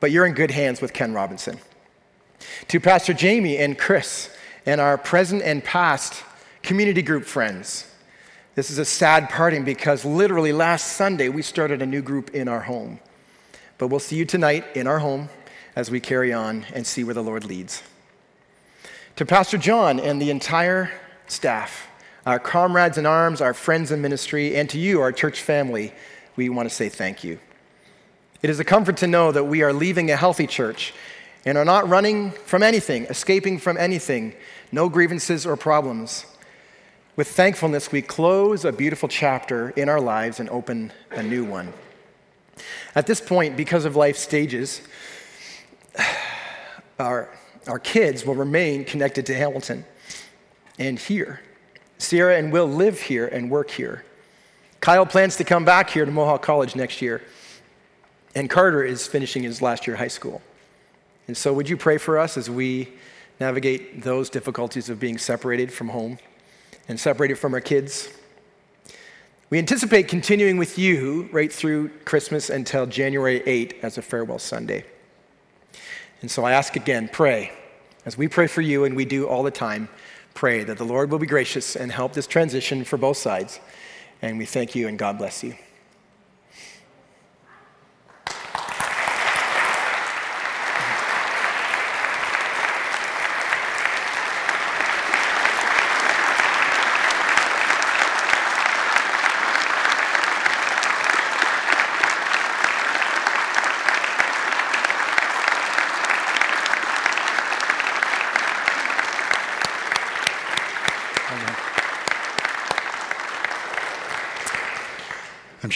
but 0.00 0.10
you're 0.10 0.26
in 0.26 0.34
good 0.34 0.50
hands 0.50 0.82
with 0.82 0.92
Ken 0.92 1.14
Robinson. 1.14 1.58
To 2.68 2.78
Pastor 2.78 3.14
Jamie 3.14 3.56
and 3.56 3.78
Chris 3.78 4.28
and 4.66 4.78
our 4.78 4.98
present 4.98 5.42
and 5.42 5.64
past 5.64 6.22
community 6.62 7.00
group 7.00 7.24
friends, 7.24 7.90
this 8.54 8.70
is 8.70 8.76
a 8.76 8.84
sad 8.84 9.30
parting 9.30 9.64
because 9.64 10.04
literally 10.04 10.52
last 10.52 10.92
Sunday 10.92 11.30
we 11.30 11.40
started 11.40 11.80
a 11.80 11.86
new 11.86 12.02
group 12.02 12.34
in 12.34 12.46
our 12.46 12.60
home. 12.60 13.00
But 13.78 13.88
we'll 13.88 13.98
see 13.98 14.16
you 14.16 14.26
tonight 14.26 14.64
in 14.74 14.86
our 14.86 14.98
home 14.98 15.30
as 15.74 15.90
we 15.90 16.00
carry 16.00 16.34
on 16.34 16.66
and 16.74 16.86
see 16.86 17.02
where 17.02 17.14
the 17.14 17.22
Lord 17.22 17.44
leads. 17.44 17.82
To 19.16 19.24
Pastor 19.24 19.56
John 19.56 19.98
and 19.98 20.20
the 20.20 20.30
entire 20.30 20.90
staff, 21.28 21.88
our 22.26 22.40
comrades 22.40 22.98
in 22.98 23.06
arms, 23.06 23.40
our 23.40 23.54
friends 23.54 23.92
in 23.92 24.02
ministry, 24.02 24.56
and 24.56 24.68
to 24.70 24.78
you, 24.78 25.00
our 25.00 25.12
church 25.12 25.40
family, 25.40 25.92
we 26.34 26.48
want 26.48 26.68
to 26.68 26.74
say 26.74 26.88
thank 26.88 27.22
you. 27.22 27.38
It 28.42 28.50
is 28.50 28.58
a 28.58 28.64
comfort 28.64 28.96
to 28.98 29.06
know 29.06 29.30
that 29.32 29.44
we 29.44 29.62
are 29.62 29.72
leaving 29.72 30.10
a 30.10 30.16
healthy 30.16 30.46
church 30.46 30.92
and 31.44 31.56
are 31.56 31.64
not 31.64 31.88
running 31.88 32.32
from 32.32 32.64
anything, 32.64 33.04
escaping 33.04 33.58
from 33.58 33.76
anything, 33.76 34.34
no 34.72 34.88
grievances 34.88 35.46
or 35.46 35.56
problems. 35.56 36.26
With 37.14 37.28
thankfulness, 37.28 37.92
we 37.92 38.02
close 38.02 38.64
a 38.64 38.72
beautiful 38.72 39.08
chapter 39.08 39.70
in 39.70 39.88
our 39.88 40.00
lives 40.00 40.40
and 40.40 40.50
open 40.50 40.92
a 41.12 41.22
new 41.22 41.44
one. 41.44 41.72
At 42.96 43.06
this 43.06 43.20
point, 43.20 43.56
because 43.56 43.84
of 43.84 43.94
life 43.94 44.16
stages, 44.16 44.82
our, 46.98 47.30
our 47.68 47.78
kids 47.78 48.26
will 48.26 48.34
remain 48.34 48.84
connected 48.84 49.26
to 49.26 49.34
Hamilton 49.34 49.84
and 50.78 50.98
here. 50.98 51.40
Sierra 51.98 52.36
and 52.36 52.52
Will 52.52 52.66
live 52.66 53.00
here 53.00 53.26
and 53.26 53.50
work 53.50 53.70
here. 53.70 54.04
Kyle 54.80 55.06
plans 55.06 55.36
to 55.36 55.44
come 55.44 55.64
back 55.64 55.90
here 55.90 56.04
to 56.04 56.10
Mohawk 56.10 56.42
College 56.42 56.76
next 56.76 57.00
year. 57.00 57.22
And 58.34 58.50
Carter 58.50 58.84
is 58.84 59.06
finishing 59.06 59.42
his 59.42 59.62
last 59.62 59.86
year 59.86 59.94
of 59.94 60.00
high 60.00 60.08
school. 60.08 60.42
And 61.26 61.36
so, 61.36 61.52
would 61.52 61.68
you 61.68 61.76
pray 61.76 61.98
for 61.98 62.18
us 62.18 62.36
as 62.36 62.48
we 62.50 62.92
navigate 63.40 64.02
those 64.02 64.30
difficulties 64.30 64.88
of 64.88 65.00
being 65.00 65.18
separated 65.18 65.72
from 65.72 65.88
home 65.88 66.18
and 66.88 67.00
separated 67.00 67.36
from 67.36 67.54
our 67.54 67.60
kids? 67.60 68.10
We 69.48 69.58
anticipate 69.58 70.08
continuing 70.08 70.56
with 70.58 70.78
you 70.78 71.28
right 71.32 71.52
through 71.52 71.90
Christmas 72.04 72.50
until 72.50 72.84
January 72.86 73.42
8 73.46 73.76
as 73.82 73.96
a 73.96 74.02
farewell 74.02 74.38
Sunday. 74.38 74.84
And 76.20 76.30
so 76.30 76.44
I 76.44 76.52
ask 76.52 76.76
again, 76.76 77.08
pray. 77.12 77.52
As 78.04 78.18
we 78.18 78.28
pray 78.28 78.46
for 78.46 78.60
you, 78.60 78.84
and 78.84 78.94
we 78.94 79.04
do 79.04 79.26
all 79.26 79.42
the 79.42 79.50
time, 79.50 79.88
pray 80.36 80.62
that 80.62 80.78
the 80.78 80.84
Lord 80.84 81.10
will 81.10 81.18
be 81.18 81.26
gracious 81.26 81.74
and 81.74 81.90
help 81.90 82.12
this 82.12 82.26
transition 82.26 82.84
for 82.84 82.96
both 82.96 83.16
sides. 83.16 83.58
And 84.22 84.38
we 84.38 84.44
thank 84.44 84.74
you, 84.74 84.86
and 84.86 84.98
God 84.98 85.18
bless 85.18 85.42
you. 85.42 85.56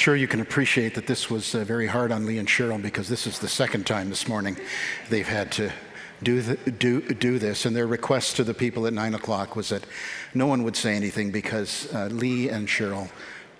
Sure 0.01 0.16
you 0.16 0.26
can 0.26 0.40
appreciate 0.40 0.94
that 0.94 1.07
this 1.07 1.28
was 1.28 1.55
uh, 1.55 1.62
very 1.62 1.86
hard 1.86 2.11
on 2.11 2.24
Lee 2.24 2.38
and 2.38 2.48
Cheryl 2.48 2.80
because 2.80 3.07
this 3.07 3.26
is 3.26 3.38
the 3.38 3.48
second 3.48 3.86
time 3.86 4.09
this 4.09 4.26
morning 4.26 4.57
they've 5.11 5.28
had 5.28 5.53
to 5.53 5.70
do, 6.22 6.40
the, 6.40 6.70
do, 6.70 7.03
do 7.12 7.38
this. 7.38 7.66
And 7.66 7.76
their 7.76 7.86
request 7.86 8.36
to 8.36 8.44
the 8.44 8.55
people 8.55 8.86
at 8.86 8.94
9 8.94 9.14
o'clock 9.14 9.57
was 9.57 9.68
that 9.68 9.84
no 10.32 10.46
one 10.46 10.62
would 10.62 10.74
say 10.74 10.96
anything 10.96 11.30
because 11.30 11.92
uh, 11.92 12.07
Lee 12.07 12.48
and 12.48 12.66
Cheryl 12.66 13.11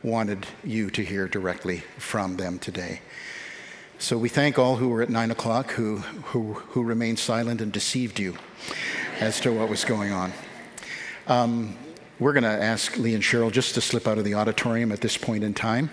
wanted 0.03 0.47
you 0.65 0.89
to 0.93 1.05
hear 1.05 1.29
directly 1.29 1.83
from 1.99 2.39
them 2.39 2.59
today. 2.59 3.03
So 3.99 4.17
we 4.17 4.31
thank 4.31 4.59
all 4.59 4.77
who 4.77 4.89
were 4.89 5.03
at 5.03 5.11
9 5.11 5.31
o'clock 5.33 5.73
who, 5.73 5.99
who, 5.99 6.55
who 6.55 6.83
remained 6.83 7.19
silent 7.19 7.61
and 7.61 7.71
deceived 7.71 8.19
you 8.19 8.35
as 9.21 9.41
to 9.41 9.53
what 9.53 9.69
was 9.69 9.85
going 9.85 10.13
on. 10.13 10.33
Um, 11.27 11.77
we're 12.21 12.35
going 12.35 12.45
to 12.45 12.51
ask 12.51 12.99
Lee 12.99 13.15
and 13.15 13.23
Cheryl 13.23 13.51
just 13.51 13.75
to 13.75 13.81
slip 13.81 14.07
out 14.07 14.19
of 14.19 14.25
the 14.25 14.35
auditorium 14.35 14.93
at 14.93 15.01
this 15.01 15.17
point 15.17 15.43
in 15.43 15.55
time. 15.55 15.91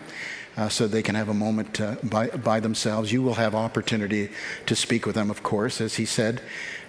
Uh, 0.57 0.67
so 0.67 0.87
they 0.87 1.03
can 1.03 1.13
have 1.13 1.29
a 1.29 1.33
moment 1.33 1.79
uh, 1.79 1.95
by, 2.03 2.27
by, 2.29 2.59
themselves. 2.59 3.11
You 3.11 3.21
will 3.21 3.35
have 3.35 3.53
opportunity 3.53 4.31
to 4.65 4.75
speak 4.75 5.05
with 5.05 5.13
them, 5.13 5.29
of 5.29 5.43
course. 5.43 5.79
As 5.79 5.95
he 5.95 6.05
said, 6.05 6.41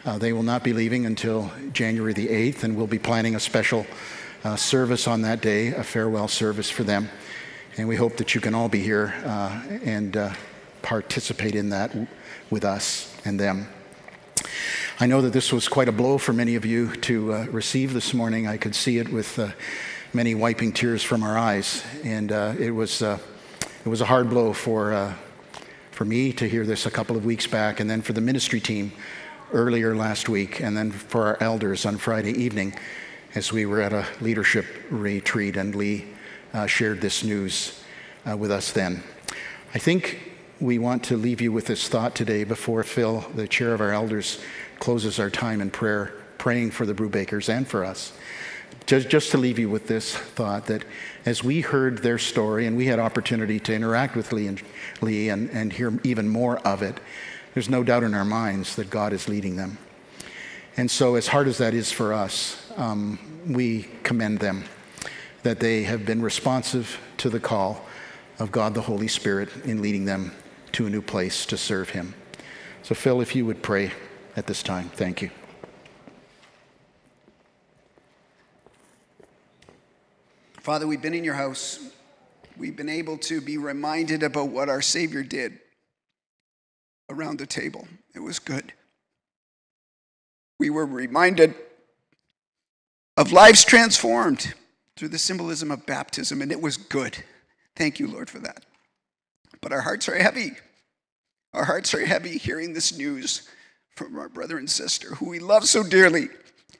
uh, 0.06 0.16
they 0.16 0.32
will 0.32 0.42
not 0.42 0.64
be 0.64 0.72
leaving 0.72 1.04
until 1.04 1.52
January 1.74 2.14
the 2.14 2.28
8th, 2.28 2.64
and 2.64 2.76
we'll 2.76 2.86
be 2.86 2.98
planning 2.98 3.36
a 3.36 3.40
special 3.40 3.86
uh, 4.42 4.56
service 4.56 5.06
on 5.06 5.20
that 5.20 5.42
day, 5.42 5.68
a 5.68 5.84
farewell 5.84 6.28
service 6.28 6.70
for 6.70 6.82
them. 6.82 7.10
And 7.76 7.86
we 7.86 7.96
hope 7.96 8.16
that 8.16 8.34
you 8.34 8.40
can 8.40 8.54
all 8.54 8.70
be 8.70 8.80
here 8.80 9.14
uh, 9.26 9.62
and 9.84 10.16
uh, 10.16 10.32
participate 10.80 11.54
in 11.54 11.68
that 11.68 11.94
with 12.48 12.64
us 12.64 13.14
and 13.26 13.38
them. 13.38 13.68
I 15.00 15.06
know 15.06 15.20
that 15.20 15.32
this 15.32 15.52
was 15.52 15.68
quite 15.68 15.88
a 15.88 15.92
blow 15.92 16.18
for 16.18 16.32
many 16.32 16.56
of 16.56 16.64
you 16.64 16.92
to 17.02 17.32
uh, 17.32 17.44
receive 17.52 17.92
this 17.92 18.12
morning. 18.12 18.48
I 18.48 18.56
could 18.56 18.74
see 18.74 18.98
it 18.98 19.08
with 19.08 19.38
uh, 19.38 19.50
many 20.12 20.34
wiping 20.34 20.72
tears 20.72 21.04
from 21.04 21.22
our 21.22 21.38
eyes, 21.38 21.84
and 22.02 22.32
uh, 22.32 22.54
it 22.58 22.72
was 22.72 23.00
uh, 23.00 23.16
it 23.84 23.88
was 23.88 24.00
a 24.00 24.04
hard 24.04 24.28
blow 24.28 24.52
for 24.52 24.92
uh, 24.92 25.14
for 25.92 26.04
me 26.04 26.32
to 26.32 26.48
hear 26.48 26.66
this 26.66 26.84
a 26.84 26.90
couple 26.90 27.16
of 27.16 27.24
weeks 27.24 27.46
back, 27.46 27.78
and 27.78 27.88
then 27.88 28.02
for 28.02 28.12
the 28.12 28.20
ministry 28.20 28.58
team 28.58 28.90
earlier 29.52 29.94
last 29.94 30.28
week, 30.28 30.60
and 30.60 30.76
then 30.76 30.90
for 30.90 31.26
our 31.26 31.38
elders 31.40 31.86
on 31.86 31.96
Friday 31.96 32.32
evening 32.32 32.74
as 33.36 33.52
we 33.52 33.66
were 33.66 33.80
at 33.80 33.92
a 33.92 34.04
leadership 34.20 34.66
retreat, 34.90 35.56
and 35.56 35.76
Lee 35.76 36.06
uh, 36.52 36.66
shared 36.66 37.00
this 37.00 37.22
news 37.22 37.84
with 38.36 38.50
us 38.50 38.72
then. 38.72 39.04
I 39.72 39.78
think 39.78 40.28
we 40.60 40.76
want 40.76 41.04
to 41.04 41.16
leave 41.16 41.40
you 41.40 41.52
with 41.52 41.66
this 41.66 41.88
thought 41.88 42.16
today 42.16 42.42
before 42.42 42.82
Phil, 42.82 43.24
the 43.36 43.46
chair 43.46 43.72
of 43.72 43.80
our 43.80 43.92
elders, 43.92 44.40
closes 44.78 45.18
our 45.18 45.30
time 45.30 45.60
in 45.60 45.70
prayer, 45.70 46.14
praying 46.38 46.70
for 46.70 46.86
the 46.86 46.94
Brewbakers 46.94 47.48
and 47.48 47.66
for 47.66 47.84
us. 47.84 48.12
Just, 48.86 49.08
just 49.10 49.30
to 49.32 49.38
leave 49.38 49.58
you 49.58 49.68
with 49.68 49.86
this 49.86 50.14
thought 50.14 50.66
that 50.66 50.84
as 51.26 51.44
we 51.44 51.60
heard 51.60 51.98
their 51.98 52.18
story 52.18 52.66
and 52.66 52.76
we 52.76 52.86
had 52.86 52.98
opportunity 52.98 53.60
to 53.60 53.74
interact 53.74 54.16
with 54.16 54.32
Lee 54.32 54.46
and, 54.46 54.62
Lee 55.02 55.28
and, 55.28 55.50
and 55.50 55.72
hear 55.72 55.98
even 56.04 56.28
more 56.28 56.58
of 56.60 56.82
it, 56.82 56.98
there's 57.54 57.68
no 57.68 57.82
doubt 57.82 58.02
in 58.02 58.14
our 58.14 58.24
minds 58.24 58.76
that 58.76 58.88
God 58.88 59.12
is 59.12 59.28
leading 59.28 59.56
them. 59.56 59.78
And 60.76 60.90
so, 60.90 61.16
as 61.16 61.26
hard 61.26 61.48
as 61.48 61.58
that 61.58 61.74
is 61.74 61.90
for 61.90 62.12
us, 62.12 62.70
um, 62.76 63.18
we 63.46 63.88
commend 64.04 64.38
them 64.38 64.64
that 65.42 65.60
they 65.60 65.82
have 65.82 66.06
been 66.06 66.22
responsive 66.22 67.00
to 67.18 67.28
the 67.28 67.40
call 67.40 67.84
of 68.38 68.52
God 68.52 68.74
the 68.74 68.82
Holy 68.82 69.08
Spirit 69.08 69.48
in 69.64 69.82
leading 69.82 70.04
them 70.04 70.32
to 70.72 70.86
a 70.86 70.90
new 70.90 71.02
place 71.02 71.46
to 71.46 71.56
serve 71.56 71.90
Him. 71.90 72.14
So, 72.82 72.94
Phil, 72.94 73.20
if 73.20 73.34
you 73.34 73.44
would 73.44 73.62
pray 73.62 73.92
at 74.38 74.46
this 74.46 74.62
time. 74.62 74.88
Thank 74.90 75.20
you. 75.20 75.30
Father, 80.60 80.86
we've 80.86 81.02
been 81.02 81.14
in 81.14 81.24
your 81.24 81.34
house. 81.34 81.80
We've 82.56 82.76
been 82.76 82.88
able 82.88 83.18
to 83.18 83.40
be 83.40 83.58
reminded 83.58 84.22
about 84.22 84.48
what 84.48 84.68
our 84.68 84.80
Savior 84.80 85.24
did 85.24 85.58
around 87.10 87.38
the 87.38 87.46
table. 87.46 87.88
It 88.14 88.20
was 88.20 88.38
good. 88.38 88.72
We 90.60 90.70
were 90.70 90.86
reminded 90.86 91.54
of 93.16 93.32
lives 93.32 93.64
transformed 93.64 94.54
through 94.96 95.08
the 95.08 95.18
symbolism 95.18 95.72
of 95.72 95.84
baptism, 95.84 96.42
and 96.42 96.52
it 96.52 96.60
was 96.60 96.76
good. 96.76 97.24
Thank 97.74 97.98
you, 97.98 98.06
Lord, 98.06 98.30
for 98.30 98.38
that. 98.38 98.64
But 99.60 99.72
our 99.72 99.80
hearts 99.80 100.08
are 100.08 100.16
heavy. 100.16 100.52
Our 101.54 101.64
hearts 101.64 101.92
are 101.94 102.04
heavy 102.04 102.38
hearing 102.38 102.72
this 102.72 102.96
news 102.96 103.48
from 103.98 104.18
our 104.18 104.28
brother 104.28 104.56
and 104.56 104.70
sister 104.70 105.16
who 105.16 105.28
we 105.28 105.40
love 105.40 105.64
so 105.64 105.82
dearly 105.82 106.28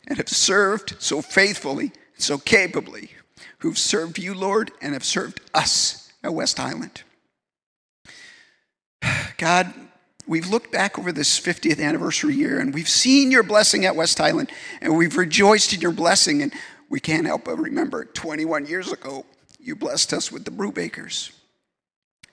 and 0.06 0.18
have 0.18 0.28
served 0.28 0.94
so 1.00 1.20
faithfully, 1.20 1.90
so 2.16 2.38
capably, 2.38 3.10
who've 3.58 3.76
served 3.76 4.18
you, 4.18 4.34
Lord, 4.34 4.70
and 4.80 4.92
have 4.94 5.04
served 5.04 5.40
us 5.52 6.10
at 6.22 6.32
West 6.32 6.58
Highland. 6.58 7.02
God, 9.36 9.74
we've 10.26 10.48
looked 10.48 10.70
back 10.70 10.98
over 10.98 11.10
this 11.10 11.38
50th 11.40 11.82
anniversary 11.82 12.34
year 12.34 12.60
and 12.60 12.72
we've 12.72 12.88
seen 12.88 13.32
your 13.32 13.42
blessing 13.42 13.84
at 13.84 13.96
West 13.96 14.16
Highland 14.18 14.50
and 14.80 14.96
we've 14.96 15.16
rejoiced 15.16 15.72
in 15.72 15.80
your 15.80 15.92
blessing. 15.92 16.40
And 16.42 16.52
we 16.88 17.00
can't 17.00 17.26
help 17.26 17.44
but 17.44 17.58
remember 17.58 18.04
21 18.04 18.66
years 18.66 18.92
ago, 18.92 19.26
you 19.58 19.74
blessed 19.74 20.12
us 20.12 20.30
with 20.30 20.44
the 20.44 20.50
Brewbakers. 20.52 21.32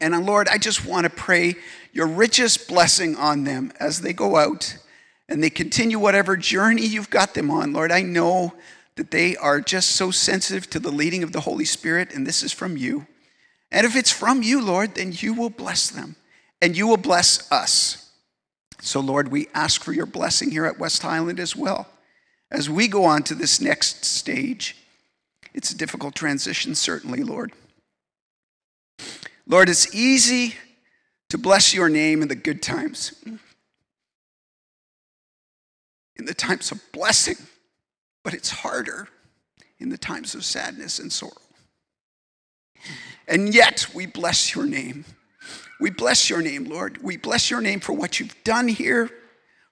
And 0.02 0.14
uh, 0.14 0.20
Lord, 0.20 0.48
I 0.50 0.58
just 0.58 0.86
want 0.86 1.06
to 1.06 1.10
pray 1.10 1.56
your 1.96 2.08
richest 2.08 2.68
blessing 2.68 3.16
on 3.16 3.46
them 3.46 3.72
as 3.80 4.02
they 4.02 4.12
go 4.12 4.36
out 4.36 4.78
and 5.30 5.42
they 5.42 5.50
continue 5.50 5.98
whatever 5.98 6.36
journey 6.36 6.86
you've 6.86 7.10
got 7.10 7.34
them 7.34 7.50
on. 7.50 7.72
Lord, 7.72 7.90
I 7.90 8.02
know 8.02 8.54
that 8.98 9.12
they 9.12 9.38
are 9.38 9.62
just 9.62 9.92
so 9.92 10.12
sensitive 10.12 10.70
to 10.72 10.80
the 10.80 10.92
leading 10.92 11.24
of 11.24 11.32
the 11.32 11.40
Holy 11.40 11.64
Spirit, 11.64 12.14
and 12.14 12.28
this 12.28 12.44
is 12.44 12.52
from 12.52 12.76
you. 12.76 13.08
And 13.72 13.88
if 13.88 13.96
it's 13.96 14.12
from 14.12 14.44
you, 14.44 14.62
Lord, 14.62 14.96
then 14.96 15.14
you 15.16 15.34
will 15.34 15.50
bless 15.50 15.90
them 15.90 16.18
and 16.62 16.76
you 16.76 16.86
will 16.86 16.98
bless 16.98 17.50
us. 17.50 18.12
So, 18.82 19.00
Lord, 19.00 19.30
we 19.32 19.48
ask 19.54 19.82
for 19.82 19.94
your 19.94 20.06
blessing 20.06 20.52
here 20.52 20.66
at 20.66 20.78
West 20.78 21.02
Highland 21.02 21.40
as 21.40 21.56
well. 21.56 21.88
As 22.52 22.70
we 22.70 22.90
go 22.90 23.06
on 23.06 23.24
to 23.24 23.36
this 23.36 23.62
next 23.62 24.04
stage, 24.04 24.76
it's 25.54 25.72
a 25.72 25.78
difficult 25.78 26.14
transition, 26.14 26.76
certainly, 26.76 27.24
Lord. 27.24 27.54
Lord, 29.48 29.70
it's 29.70 29.96
easy 29.96 30.56
to 31.36 31.42
bless 31.42 31.74
your 31.74 31.90
name 31.90 32.22
in 32.22 32.30
the 32.30 32.36
good 32.36 32.62
times, 32.62 33.14
in 36.16 36.24
the 36.24 36.34
times 36.34 36.72
of 36.72 36.82
blessing, 36.94 37.36
but 38.24 38.34
it's 38.34 38.50
harder 38.50 39.10
in 39.78 39.90
the 39.90 39.98
times 39.98 40.34
of 40.34 40.46
sadness 40.46 40.98
and 40.98 41.12
sorrow. 41.12 41.34
And 43.28 43.54
yet, 43.54 43.86
we 43.94 44.06
bless 44.06 44.56
your 44.56 44.66
name. 44.66 45.04
We 45.82 45.90
bless 45.90 46.30
your 46.30 46.42
name, 46.42 46.70
Lord. 46.70 47.04
We 47.04 47.18
bless 47.18 47.52
your 47.52 47.60
name 47.60 47.82
for 47.82 47.92
what 47.92 48.18
you've 48.18 48.42
done 48.46 48.70
here, 48.70 49.10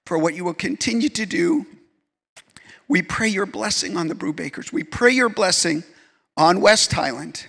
for 0.04 0.18
what 0.18 0.34
you 0.34 0.44
will 0.44 0.52
continue 0.52 1.08
to 1.08 1.24
do. 1.24 1.64
We 2.88 3.00
pray 3.00 3.28
your 3.28 3.46
blessing 3.46 3.96
on 3.96 4.08
the 4.08 4.14
Brewbakers. 4.14 4.70
We 4.70 4.84
pray 4.84 5.12
your 5.12 5.30
blessing 5.30 5.82
on 6.36 6.60
West 6.60 6.92
Highland. 6.92 7.46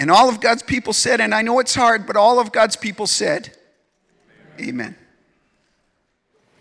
And 0.00 0.10
all 0.10 0.30
of 0.30 0.40
God's 0.40 0.62
people 0.62 0.94
said, 0.94 1.20
and 1.20 1.34
I 1.34 1.42
know 1.42 1.58
it's 1.58 1.74
hard, 1.74 2.06
but 2.06 2.16
all 2.16 2.40
of 2.40 2.52
God's 2.52 2.74
people 2.74 3.06
said, 3.06 3.54
Amen. 4.58 4.68
Amen. 4.68 4.96